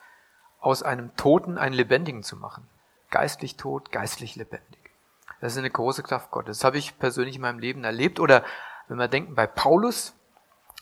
Aus 0.63 0.81
einem 0.81 1.13
Toten 1.17 1.57
einen 1.57 1.75
Lebendigen 1.75 2.23
zu 2.23 2.37
machen. 2.37 2.67
Geistlich 3.11 3.57
tot, 3.57 3.91
geistlich 3.91 4.37
lebendig. 4.37 4.91
Das 5.41 5.51
ist 5.51 5.57
eine 5.57 5.69
große 5.69 6.03
Kraft 6.03 6.31
Gottes. 6.31 6.59
Das 6.59 6.63
habe 6.63 6.77
ich 6.77 6.97
persönlich 6.97 7.35
in 7.35 7.41
meinem 7.41 7.59
Leben 7.59 7.83
erlebt. 7.83 8.21
Oder 8.21 8.45
wenn 8.87 8.97
wir 8.97 9.09
denken 9.09 9.35
bei 9.35 9.45
Paulus, 9.45 10.13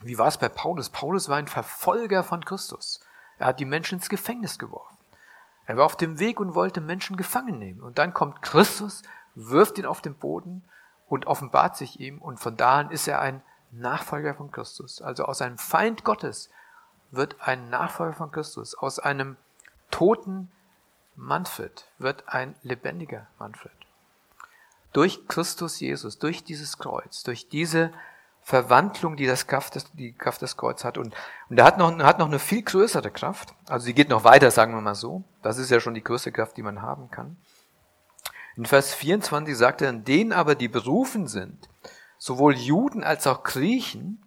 wie 0.03 0.19
war 0.19 0.27
es 0.27 0.38
bei 0.38 0.49
Paulus? 0.49 0.89
Paulus 0.89 1.29
war 1.29 1.38
ein 1.38 1.47
Verfolger 1.47 2.23
von 2.23 2.45
Christus. 2.45 3.01
Er 3.39 3.47
hat 3.47 3.59
die 3.59 3.65
Menschen 3.65 3.97
ins 3.97 4.07
Gefängnis 4.07 4.59
geworfen. 4.59 4.97
Er 5.65 5.77
war 5.77 5.86
auf 5.86 5.97
dem 5.97 6.19
Weg 6.19 6.39
und 6.39 6.53
wollte 6.53 6.79
Menschen 6.79 7.17
gefangen 7.17 7.57
nehmen. 7.57 7.82
Und 7.82 7.97
dann 7.97 8.13
kommt 8.13 8.43
Christus, 8.43 9.01
wirft 9.34 9.79
ihn 9.79 9.88
auf 9.88 10.01
den 10.01 10.13
Boden 10.13 10.63
und 11.07 11.25
offenbart 11.25 11.75
sich 11.75 11.99
ihm. 11.99 12.21
Und 12.21 12.39
von 12.39 12.55
da 12.55 12.79
an 12.79 12.91
ist 12.91 13.07
er 13.07 13.19
ein 13.19 13.41
Nachfolger 13.71 14.36
von 14.36 14.51
Christus. 14.51 15.01
Also 15.01 15.25
aus 15.25 15.41
einem 15.41 15.57
Feind 15.57 16.03
Gottes 16.03 16.51
wird 17.09 17.36
ein 17.41 17.69
Nachfolger 17.69 18.13
von 18.13 18.32
Christus. 18.32 18.75
Aus 18.75 18.99
einem 18.99 19.38
toten 19.91 20.51
Manfred 21.15 21.85
wird 21.99 22.23
ein 22.27 22.55
lebendiger 22.63 23.27
Manfred. 23.37 23.71
Durch 24.93 25.27
Christus 25.27 25.79
Jesus, 25.79 26.17
durch 26.19 26.43
dieses 26.43 26.77
Kreuz, 26.77 27.23
durch 27.23 27.47
diese 27.47 27.91
Verwandlung, 28.41 29.15
die 29.15 29.27
das 29.27 29.47
Kraft 29.47 29.75
des, 29.75 29.91
die 29.93 30.13
Kraft 30.13 30.41
des 30.41 30.57
Kreuz 30.57 30.83
hat. 30.83 30.97
Und, 30.97 31.13
und 31.49 31.59
er 31.59 31.65
hat 31.65 31.77
noch, 31.77 31.95
hat 31.99 32.19
noch 32.19 32.27
eine 32.27 32.39
viel 32.39 32.63
größere 32.63 33.11
Kraft. 33.11 33.53
Also 33.67 33.85
sie 33.85 33.93
geht 33.93 34.09
noch 34.09 34.23
weiter, 34.23 34.51
sagen 34.51 34.73
wir 34.73 34.81
mal 34.81 34.95
so. 34.95 35.23
Das 35.43 35.57
ist 35.57 35.69
ja 35.69 35.79
schon 35.79 35.93
die 35.93 36.03
größte 36.03 36.31
Kraft, 36.31 36.57
die 36.57 36.63
man 36.63 36.81
haben 36.81 37.11
kann. 37.11 37.37
In 38.57 38.65
Vers 38.65 38.93
24 38.93 39.55
sagt 39.55 39.81
er, 39.81 39.93
denen 39.93 40.33
aber, 40.33 40.55
die 40.55 40.67
berufen 40.67 41.27
sind, 41.27 41.69
sowohl 42.17 42.55
Juden 42.55 43.03
als 43.03 43.27
auch 43.27 43.43
Griechen, 43.43 44.21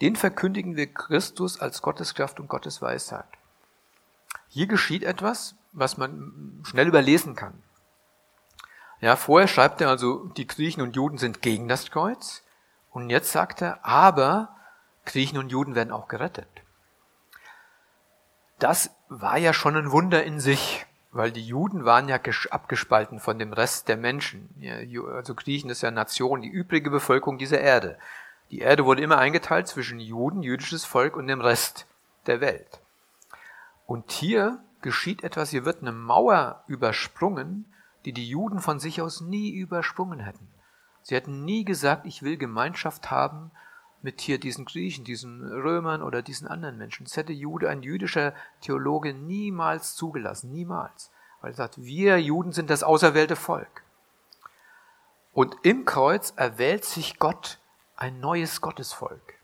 den 0.00 0.16
verkündigen 0.16 0.76
wir 0.76 0.92
Christus 0.92 1.60
als 1.60 1.82
Gottes 1.82 2.14
Kraft 2.14 2.40
und 2.40 2.48
Gottes 2.48 2.82
Weisheit. 2.82 3.28
Hier 4.50 4.66
geschieht 4.66 5.04
etwas, 5.04 5.54
was 5.72 5.96
man 5.96 6.60
schnell 6.64 6.88
überlesen 6.88 7.36
kann. 7.36 7.62
Ja, 9.00 9.14
vorher 9.14 9.46
schreibt 9.46 9.80
er 9.80 9.88
also, 9.88 10.26
die 10.36 10.46
Griechen 10.46 10.82
und 10.82 10.96
Juden 10.96 11.18
sind 11.18 11.40
gegen 11.40 11.68
das 11.68 11.90
Kreuz. 11.90 12.42
Und 12.90 13.10
jetzt 13.10 13.30
sagt 13.30 13.62
er, 13.62 13.84
aber 13.84 14.54
Griechen 15.06 15.38
und 15.38 15.50
Juden 15.50 15.76
werden 15.76 15.92
auch 15.92 16.08
gerettet. 16.08 16.48
Das 18.58 18.90
war 19.08 19.38
ja 19.38 19.52
schon 19.52 19.76
ein 19.76 19.92
Wunder 19.92 20.24
in 20.24 20.40
sich, 20.40 20.84
weil 21.12 21.30
die 21.30 21.46
Juden 21.46 21.84
waren 21.84 22.08
ja 22.08 22.18
abgespalten 22.50 23.20
von 23.20 23.38
dem 23.38 23.52
Rest 23.52 23.86
der 23.88 23.96
Menschen. 23.96 24.50
Also 25.14 25.36
Griechen 25.36 25.70
ist 25.70 25.82
ja 25.82 25.92
Nation, 25.92 26.42
die 26.42 26.48
übrige 26.48 26.90
Bevölkerung 26.90 27.38
dieser 27.38 27.60
Erde. 27.60 27.98
Die 28.50 28.58
Erde 28.58 28.84
wurde 28.84 29.02
immer 29.02 29.18
eingeteilt 29.18 29.68
zwischen 29.68 30.00
Juden, 30.00 30.42
jüdisches 30.42 30.84
Volk 30.84 31.16
und 31.16 31.28
dem 31.28 31.40
Rest 31.40 31.86
der 32.26 32.40
Welt. 32.40 32.80
Und 33.90 34.12
hier 34.12 34.62
geschieht 34.82 35.24
etwas, 35.24 35.50
hier 35.50 35.64
wird 35.64 35.80
eine 35.80 35.90
Mauer 35.90 36.62
übersprungen, 36.68 37.64
die 38.04 38.12
die 38.12 38.28
Juden 38.28 38.60
von 38.60 38.78
sich 38.78 39.02
aus 39.02 39.20
nie 39.20 39.50
übersprungen 39.50 40.20
hätten. 40.20 40.46
Sie 41.02 41.16
hätten 41.16 41.44
nie 41.44 41.64
gesagt, 41.64 42.06
ich 42.06 42.22
will 42.22 42.36
Gemeinschaft 42.36 43.10
haben 43.10 43.50
mit 44.00 44.20
hier 44.20 44.38
diesen 44.38 44.64
Griechen, 44.64 45.02
diesen 45.02 45.42
Römern 45.44 46.04
oder 46.04 46.22
diesen 46.22 46.46
anderen 46.46 46.78
Menschen. 46.78 47.02
Das 47.02 47.16
hätte 47.16 47.32
Jude, 47.32 47.68
ein 47.68 47.82
jüdischer 47.82 48.32
Theologe 48.60 49.12
niemals 49.12 49.96
zugelassen, 49.96 50.52
niemals. 50.52 51.10
Weil 51.40 51.50
er 51.50 51.56
sagt, 51.56 51.82
wir 51.82 52.22
Juden 52.22 52.52
sind 52.52 52.70
das 52.70 52.84
auserwählte 52.84 53.34
Volk. 53.34 53.82
Und 55.32 55.56
im 55.64 55.84
Kreuz 55.84 56.32
erwählt 56.36 56.84
sich 56.84 57.18
Gott 57.18 57.58
ein 57.96 58.20
neues 58.20 58.60
Gottesvolk. 58.60 59.34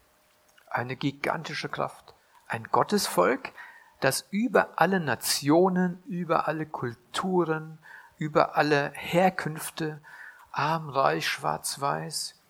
Eine 0.71 0.95
gigantische 0.95 1.69
Kraft. 1.69 2.15
Ein 2.47 2.69
Gottesvolk, 2.71 3.51
das 4.07 4.25
über 4.31 4.75
alle 4.77 5.01
Nationen, 5.01 6.01
über 6.05 6.47
alle 6.47 6.65
Kulturen, 6.65 7.81
über 8.19 8.57
alle 8.57 8.93
Herkünfte, 8.95 10.01
arm, 10.53 10.89
reich, 10.89 11.27
schwarz, 11.27 11.81
weiß, 11.81 12.41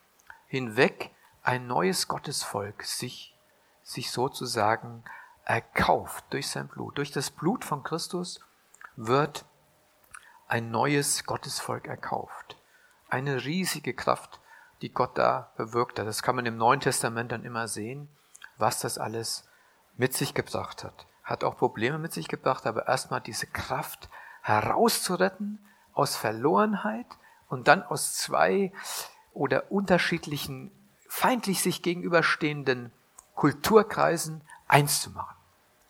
hinweg 0.49 1.13
ein 1.43 1.67
neues 1.67 2.09
Gottesvolk 2.09 2.83
sich, 2.83 3.35
sich 3.83 4.11
sozusagen 4.11 5.03
erkauft 5.47 6.27
durch 6.29 6.51
sein 6.51 6.69
Blut. 6.69 6.99
Durch 6.99 7.11
das 7.11 7.31
Blut 7.31 7.65
von 7.65 7.83
Christus 7.83 8.41
wird 8.97 9.47
ein 10.49 10.71
neues 10.71 11.25
Gottesvolk 11.25 11.87
erkauft. 11.87 12.59
Eine 13.09 13.47
riesige 13.47 13.95
Kraft, 13.95 14.41
die 14.83 14.93
Gott 14.93 15.17
da 15.17 15.53
bewirkt 15.57 15.99
hat. 15.99 16.07
Das 16.07 16.23
kann 16.23 16.37
man 16.37 16.45
im 16.45 16.59
Neuen 16.59 16.81
Testament 16.81 17.33
dann 17.33 17.47
immer 17.47 17.67
sehen, 17.67 18.11
was 18.59 18.81
das 18.81 18.99
alles 18.99 19.49
mit 19.97 20.13
sich 20.13 20.35
gebracht 20.35 20.85
hat. 20.85 21.07
Hat 21.27 21.45
auch 21.45 21.59
Probleme 21.59 21.99
mit 21.99 22.15
sich 22.15 22.29
gebracht, 22.29 22.67
aber 22.67 22.89
erstmal 22.89 23.21
diese 23.21 23.47
Kraft 23.47 24.09
herauszuretten 24.41 25.59
aus 25.93 26.17
Verlorenheit, 26.17 27.07
und 27.49 27.69
dann 27.69 27.83
aus 27.83 28.15
zwei 28.15 28.73
oder 29.33 29.71
unterschiedlichen, 29.71 30.71
feindlich 31.09 31.63
sich 31.63 31.83
gegenüberstehenden 31.83 32.93
Kulturkreisen 33.35 34.43
eins 34.67 35.01
zu 35.03 35.11
machen. 35.11 35.37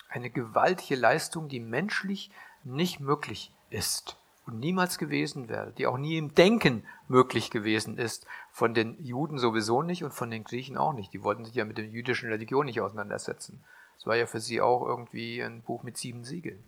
Eine 0.09 0.30
gewaltige 0.30 0.99
Leistung, 0.99 1.49
die 1.49 1.61
menschlich 1.61 2.30
nicht 2.64 3.01
möglich 3.01 3.53
ist 3.70 4.16
und 4.47 4.59
niemals 4.61 4.99
gewesen 4.99 5.49
wäre, 5.49 5.72
die 5.72 5.87
auch 5.87 5.99
nie 5.99 6.18
im 6.18 6.34
Denken 6.34 6.84
möglich 7.09 7.51
gewesen 7.51 7.99
ist, 7.99 8.26
von 8.51 8.74
den 8.74 9.03
Juden 9.05 9.39
sowieso 9.39 9.82
nicht 9.82 10.05
und 10.05 10.12
von 10.12 10.30
den 10.30 10.45
Griechen 10.45 10.76
auch 10.76 10.93
nicht. 10.93 11.12
Die 11.12 11.22
wollten 11.22 11.45
sich 11.45 11.55
ja 11.55 11.64
mit 11.64 11.78
der 11.78 11.87
jüdischen 11.87 12.28
Religion 12.28 12.66
nicht 12.66 12.80
auseinandersetzen. 12.80 13.62
Es 13.99 14.07
war 14.07 14.16
ja 14.16 14.26
für 14.26 14.40
sie 14.40 14.61
auch 14.61 14.82
irgendwie 14.82 15.40
ein 15.40 15.62
Buch 15.62 15.82
mit 15.82 15.97
sieben 15.97 16.24
Siegeln. 16.24 16.62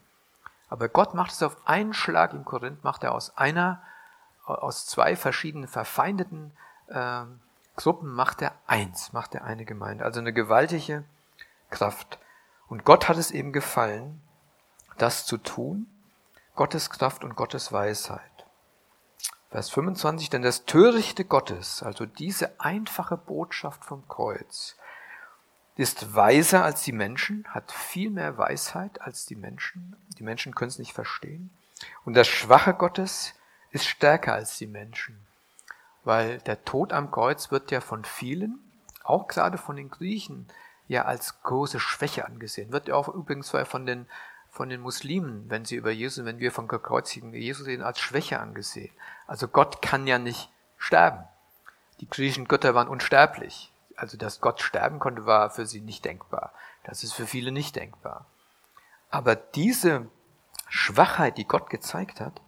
Aber 0.69 0.89
Gott 0.89 1.15
macht 1.15 1.33
es 1.33 1.43
auf 1.43 1.67
einen 1.67 1.95
Schlag 1.95 2.33
in 2.33 2.45
Korinth, 2.45 2.85
macht 2.85 3.05
er 3.05 3.15
aus 3.15 3.37
einer 3.37 3.83
aus 4.45 4.87
zwei 4.87 5.15
verschiedenen 5.15 5.69
verfeindeten 5.69 6.53
äh, 6.89 7.25
Gruppen 7.79 8.11
macht 8.11 8.43
er 8.43 8.55
eins, 8.67 9.13
macht 9.13 9.37
er 9.37 9.45
eine 9.45 9.65
Gemeinde. 9.65 10.05
Also 10.05 10.19
eine 10.19 10.33
gewaltige 10.33 11.05
Kraft. 11.71 12.19
Und 12.67 12.85
Gott 12.85 13.09
hat 13.09 13.17
es 13.17 13.31
eben 13.31 13.53
gefallen, 13.53 14.21
das 14.99 15.25
zu 15.27 15.39
tun. 15.39 15.87
Gottes 16.57 16.91
Kraft 16.91 17.23
und 17.23 17.37
Gottes 17.37 17.71
Weisheit. 17.71 18.21
Vers 19.51 19.71
25, 19.71 20.29
denn 20.29 20.43
das 20.43 20.65
Törichte 20.65 21.25
Gottes, 21.25 21.85
also 21.85 22.05
diese 22.05 22.61
einfache 22.61 23.17
Botschaft 23.17 23.85
vom 23.85 24.07
Kreuz, 24.09 24.77
ist 25.79 26.17
weiser 26.17 26.65
als 26.65 26.83
die 26.83 26.93
Menschen, 26.93 27.47
hat 27.49 27.71
viel 27.71 28.11
mehr 28.11 28.37
Weisheit 28.37 29.01
als 29.01 29.27
die 29.27 29.37
Menschen. 29.37 29.97
Die 30.19 30.25
Menschen 30.25 30.53
können 30.53 30.71
es 30.71 30.81
nicht 30.81 30.93
verstehen. 30.93 31.51
Und 32.05 32.15
das 32.15 32.27
Schwache 32.27 32.75
Gottes 32.75 33.33
ist 33.71 33.87
stärker 33.87 34.35
als 34.35 34.59
die 34.59 34.67
Menschen. 34.67 35.25
Weil 36.03 36.39
der 36.39 36.65
Tod 36.65 36.93
am 36.93 37.13
Kreuz 37.13 37.53
wird 37.53 37.71
ja 37.71 37.81
von 37.81 38.05
vielen, 38.05 38.59
auch 39.05 39.29
gerade 39.29 39.57
von 39.57 39.77
den 39.77 39.89
Griechen, 39.89 40.49
ja 40.89 41.05
als 41.05 41.45
große 41.45 41.79
Schwäche 41.79 42.27
angesehen. 42.27 42.73
Wird 42.73 42.89
ja 42.89 42.97
auch 42.97 43.07
übrigens 43.07 43.51
von 43.51 43.87
den, 43.87 44.07
von 44.51 44.71
den 44.71 44.81
Muslimen, 44.81 45.49
wenn 45.49 45.65
sie 45.65 45.77
über 45.77 45.93
Jesus, 45.93 46.25
wenn 46.25 46.41
wir 46.41 46.51
von 46.51 46.67
gekreuzigen 46.67 47.33
Jesus 47.33 47.69
reden, 47.69 47.85
als 47.85 48.01
Schwäche 48.01 48.41
angesehen. 48.41 48.91
Also 49.29 49.47
Gott 49.47 49.81
kann 49.81 50.09
ja 50.09 50.19
nicht 50.19 50.51
sterben. 50.77 51.23
Die 52.01 52.11
griechischen 52.11 52.49
Götter 52.49 52.75
waren 52.75 52.89
unsterblich. 52.89 53.71
Also 53.99 54.17
dass 54.17 54.41
Gott 54.41 54.61
sterben 54.61 55.01
konnte, 55.01 55.27
war 55.27 55.51
für 55.51 55.67
sie 55.67 55.81
nicht 55.81 56.05
denkbar. 56.05 56.53
Das 56.85 57.03
ist 57.03 57.15
für 57.15 57.27
viele 57.27 57.51
nicht 57.51 57.75
denkbar. 57.75 58.27
Aber 59.11 59.35
diese 59.35 60.09
Schwachheit, 60.69 61.37
die 61.37 61.49
Gott 61.49 61.69
gezeigt 61.69 62.21
hat, 62.21 62.41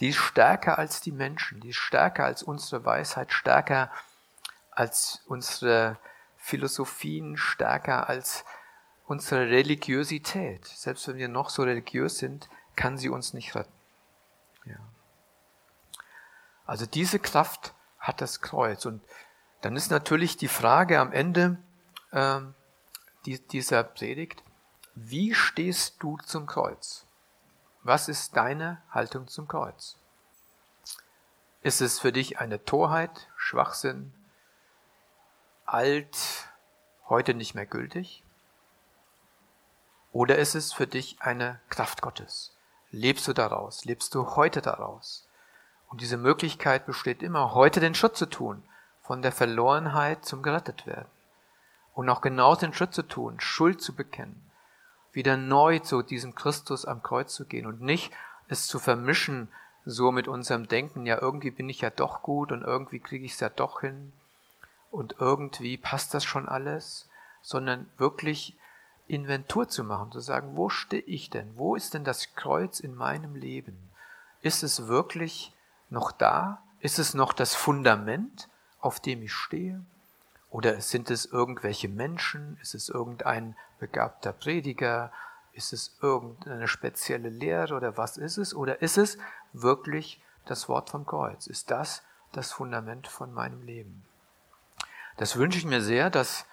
die 0.00 0.08
ist 0.08 0.16
stärker 0.16 0.76
als 0.76 1.00
die 1.00 1.12
Menschen, 1.12 1.60
die 1.60 1.68
ist 1.68 1.76
stärker 1.76 2.24
als 2.24 2.42
unsere 2.42 2.84
Weisheit, 2.84 3.32
stärker 3.32 3.92
als 4.72 5.22
unsere 5.26 5.98
Philosophien, 6.36 7.36
stärker 7.36 8.08
als 8.08 8.44
unsere 9.06 9.50
Religiosität. 9.50 10.66
Selbst 10.66 11.06
wenn 11.06 11.16
wir 11.16 11.28
noch 11.28 11.50
so 11.50 11.62
religiös 11.62 12.18
sind, 12.18 12.48
kann 12.74 12.98
sie 12.98 13.08
uns 13.08 13.34
nicht 13.34 13.54
retten. 13.54 13.72
Ja. 14.64 14.80
Also 16.66 16.86
diese 16.86 17.20
Kraft 17.20 17.72
hat 18.00 18.20
das 18.20 18.40
Kreuz. 18.40 18.84
Und 18.84 19.00
dann 19.60 19.76
ist 19.76 19.90
natürlich 19.90 20.36
die 20.36 20.48
Frage 20.48 21.00
am 21.00 21.12
Ende, 21.12 21.58
äh, 22.12 22.40
dieser 23.26 23.82
Predigt, 23.84 24.42
wie 24.94 25.34
stehst 25.34 26.02
du 26.02 26.16
zum 26.18 26.46
Kreuz? 26.46 27.04
Was 27.82 28.08
ist 28.08 28.36
deine 28.36 28.82
Haltung 28.90 29.28
zum 29.28 29.48
Kreuz? 29.48 29.96
Ist 31.62 31.80
es 31.80 31.98
für 31.98 32.12
dich 32.12 32.38
eine 32.38 32.64
Torheit, 32.64 33.28
Schwachsinn, 33.36 34.12
alt, 35.66 36.48
heute 37.08 37.34
nicht 37.34 37.54
mehr 37.54 37.66
gültig? 37.66 38.22
Oder 40.12 40.38
ist 40.38 40.54
es 40.54 40.72
für 40.72 40.86
dich 40.86 41.20
eine 41.20 41.60
Kraft 41.68 42.00
Gottes? 42.00 42.56
Lebst 42.90 43.28
du 43.28 43.32
daraus? 43.32 43.84
Lebst 43.84 44.14
du 44.14 44.36
heute 44.36 44.62
daraus? 44.62 45.28
Und 45.88 46.00
diese 46.00 46.16
Möglichkeit 46.16 46.86
besteht 46.86 47.22
immer, 47.22 47.54
heute 47.54 47.80
den 47.80 47.94
Schritt 47.94 48.16
zu 48.16 48.26
tun, 48.26 48.62
von 49.08 49.22
der 49.22 49.32
Verlorenheit 49.32 50.26
zum 50.26 50.42
gerettet 50.42 50.86
werden. 50.86 51.08
Und 51.94 52.10
auch 52.10 52.20
genau 52.20 52.54
den 52.54 52.74
Schritt 52.74 52.92
zu 52.92 53.02
tun, 53.02 53.40
Schuld 53.40 53.80
zu 53.80 53.94
bekennen, 53.94 54.50
wieder 55.12 55.38
neu 55.38 55.78
zu 55.78 56.02
diesem 56.02 56.34
Christus 56.34 56.84
am 56.84 57.02
Kreuz 57.02 57.34
zu 57.34 57.46
gehen 57.46 57.64
und 57.64 57.80
nicht 57.80 58.12
es 58.48 58.66
zu 58.66 58.78
vermischen, 58.78 59.48
so 59.86 60.12
mit 60.12 60.28
unserem 60.28 60.68
Denken, 60.68 61.06
ja, 61.06 61.22
irgendwie 61.22 61.50
bin 61.50 61.70
ich 61.70 61.80
ja 61.80 61.88
doch 61.88 62.20
gut 62.20 62.52
und 62.52 62.60
irgendwie 62.60 63.00
kriege 63.00 63.24
ich 63.24 63.32
es 63.32 63.40
ja 63.40 63.48
doch 63.48 63.80
hin 63.80 64.12
und 64.90 65.16
irgendwie 65.18 65.78
passt 65.78 66.12
das 66.12 66.24
schon 66.24 66.46
alles, 66.46 67.08
sondern 67.40 67.90
wirklich 67.96 68.58
Inventur 69.06 69.68
zu 69.68 69.84
machen, 69.84 70.12
zu 70.12 70.20
sagen, 70.20 70.54
wo 70.54 70.68
stehe 70.68 71.02
ich 71.02 71.30
denn? 71.30 71.56
Wo 71.56 71.76
ist 71.76 71.94
denn 71.94 72.04
das 72.04 72.34
Kreuz 72.34 72.78
in 72.78 72.94
meinem 72.94 73.34
Leben? 73.34 73.90
Ist 74.42 74.62
es 74.62 74.86
wirklich 74.86 75.54
noch 75.88 76.12
da? 76.12 76.62
Ist 76.80 76.98
es 76.98 77.14
noch 77.14 77.32
das 77.32 77.54
Fundament, 77.54 78.50
auf 78.80 79.00
dem 79.00 79.22
ich 79.22 79.32
stehe? 79.32 79.84
Oder 80.50 80.80
sind 80.80 81.10
es 81.10 81.26
irgendwelche 81.26 81.88
Menschen? 81.88 82.58
Ist 82.62 82.74
es 82.74 82.88
irgendein 82.88 83.56
begabter 83.78 84.32
Prediger? 84.32 85.12
Ist 85.52 85.72
es 85.72 85.96
irgendeine 86.00 86.68
spezielle 86.68 87.28
Lehre 87.28 87.74
oder 87.74 87.96
was 87.96 88.16
ist 88.16 88.38
es? 88.38 88.54
Oder 88.54 88.80
ist 88.80 88.96
es 88.96 89.18
wirklich 89.52 90.22
das 90.46 90.68
Wort 90.68 90.90
vom 90.90 91.04
Kreuz? 91.04 91.46
Ist 91.46 91.70
das 91.70 92.02
das 92.32 92.52
Fundament 92.52 93.08
von 93.08 93.32
meinem 93.32 93.62
Leben? 93.62 94.04
Das 95.16 95.36
wünsche 95.36 95.58
ich 95.58 95.64
mir 95.64 95.82
sehr, 95.82 96.10
dass 96.10 96.46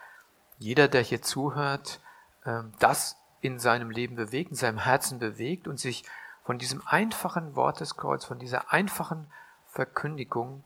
jeder, 0.57 0.87
der 0.87 1.01
hier 1.01 1.21
zuhört, 1.21 1.99
ähm, 2.45 2.73
das 2.79 3.17
in 3.41 3.59
seinem 3.59 3.91
Leben 3.91 4.15
bewegt, 4.15 4.49
in 4.51 4.57
seinem 4.57 4.79
Herzen 4.79 5.19
bewegt 5.19 5.67
und 5.67 5.79
sich 5.79 6.03
von 6.43 6.57
diesem 6.57 6.81
einfachen 6.85 7.55
Wort 7.55 7.79
des 7.79 7.95
Kreuz, 7.95 8.25
von 8.25 8.39
dieser 8.39 8.71
einfachen 8.71 9.27
Verkündigung 9.67 10.63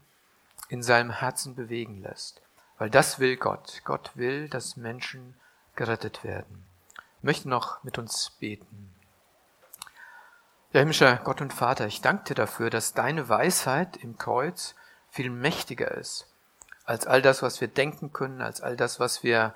in 0.69 0.81
seinem 0.81 1.11
Herzen 1.11 1.55
bewegen 1.55 2.01
lässt. 2.01 2.41
Weil 2.77 2.89
das 2.89 3.19
will 3.19 3.35
Gott. 3.35 3.81
Gott 3.83 4.11
will, 4.15 4.47
dass 4.47 4.77
Menschen 4.77 5.35
gerettet 5.75 6.23
werden. 6.23 6.65
Ich 7.17 7.23
möchte 7.23 7.49
noch 7.49 7.83
mit 7.83 7.97
uns 7.97 8.29
beten. 8.39 8.93
Ja, 10.71 10.79
himmlischer 10.79 11.17
Gott 11.17 11.41
und 11.41 11.51
Vater, 11.51 11.87
ich 11.87 12.01
danke 12.01 12.25
dir 12.25 12.35
dafür, 12.35 12.69
dass 12.69 12.93
deine 12.93 13.27
Weisheit 13.27 13.97
im 13.97 14.17
Kreuz 14.17 14.75
viel 15.09 15.29
mächtiger 15.29 15.91
ist 15.91 16.27
als 16.89 17.05
all 17.05 17.21
das, 17.21 17.43
was 17.43 17.61
wir 17.61 17.67
denken 17.67 18.13
können, 18.13 18.41
als 18.41 18.61
all 18.61 18.75
das, 18.75 18.99
was 18.99 19.21
wir 19.21 19.53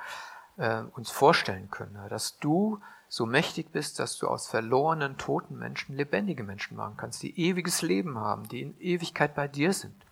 äh, 0.58 0.82
uns 0.94 1.10
vorstellen 1.10 1.72
können. 1.72 1.98
Dass 2.10 2.38
du 2.38 2.80
so 3.10 3.26
mächtig 3.26 3.72
bist, 3.72 3.98
dass 3.98 4.18
du 4.20 4.28
aus 4.28 4.48
verlorenen, 4.48 5.18
toten 5.18 5.58
Menschen 5.58 5.96
lebendige 5.96 6.44
Menschen 6.44 6.78
machen 6.78 6.96
kannst, 6.96 7.24
die 7.24 7.40
ewiges 7.40 7.82
Leben 7.82 8.20
haben, 8.20 8.48
die 8.48 8.62
in 8.62 8.80
Ewigkeit 8.80 9.34
bei 9.34 9.48
dir 9.48 9.74
sind. 9.74 10.03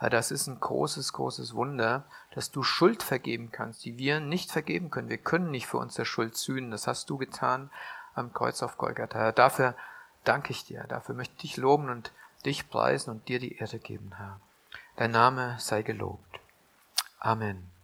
Das 0.00 0.30
ist 0.30 0.46
ein 0.46 0.60
großes, 0.60 1.14
großes 1.14 1.54
Wunder, 1.54 2.04
dass 2.34 2.50
du 2.50 2.62
Schuld 2.62 3.02
vergeben 3.02 3.50
kannst, 3.50 3.84
die 3.84 3.96
wir 3.96 4.20
nicht 4.20 4.52
vergeben 4.52 4.90
können. 4.90 5.08
Wir 5.08 5.18
können 5.18 5.50
nicht 5.50 5.66
für 5.66 5.78
unsere 5.78 6.04
Schuld 6.04 6.36
sühnen. 6.36 6.70
Das 6.70 6.86
hast 6.86 7.08
du 7.08 7.16
getan 7.16 7.70
am 8.14 8.32
Kreuz 8.32 8.62
auf 8.62 8.76
Golgatha. 8.76 9.32
Dafür 9.32 9.74
danke 10.24 10.50
ich 10.50 10.64
dir. 10.64 10.84
Dafür 10.88 11.14
möchte 11.14 11.34
ich 11.36 11.40
dich 11.42 11.56
loben 11.56 11.88
und 11.88 12.12
dich 12.44 12.68
preisen 12.68 13.10
und 13.10 13.28
dir 13.28 13.38
die 13.38 13.56
Ehre 13.56 13.78
geben, 13.78 14.12
Herr. 14.16 14.38
Dein 14.96 15.12
Name 15.12 15.56
sei 15.58 15.82
gelobt. 15.82 16.40
Amen. 17.18 17.75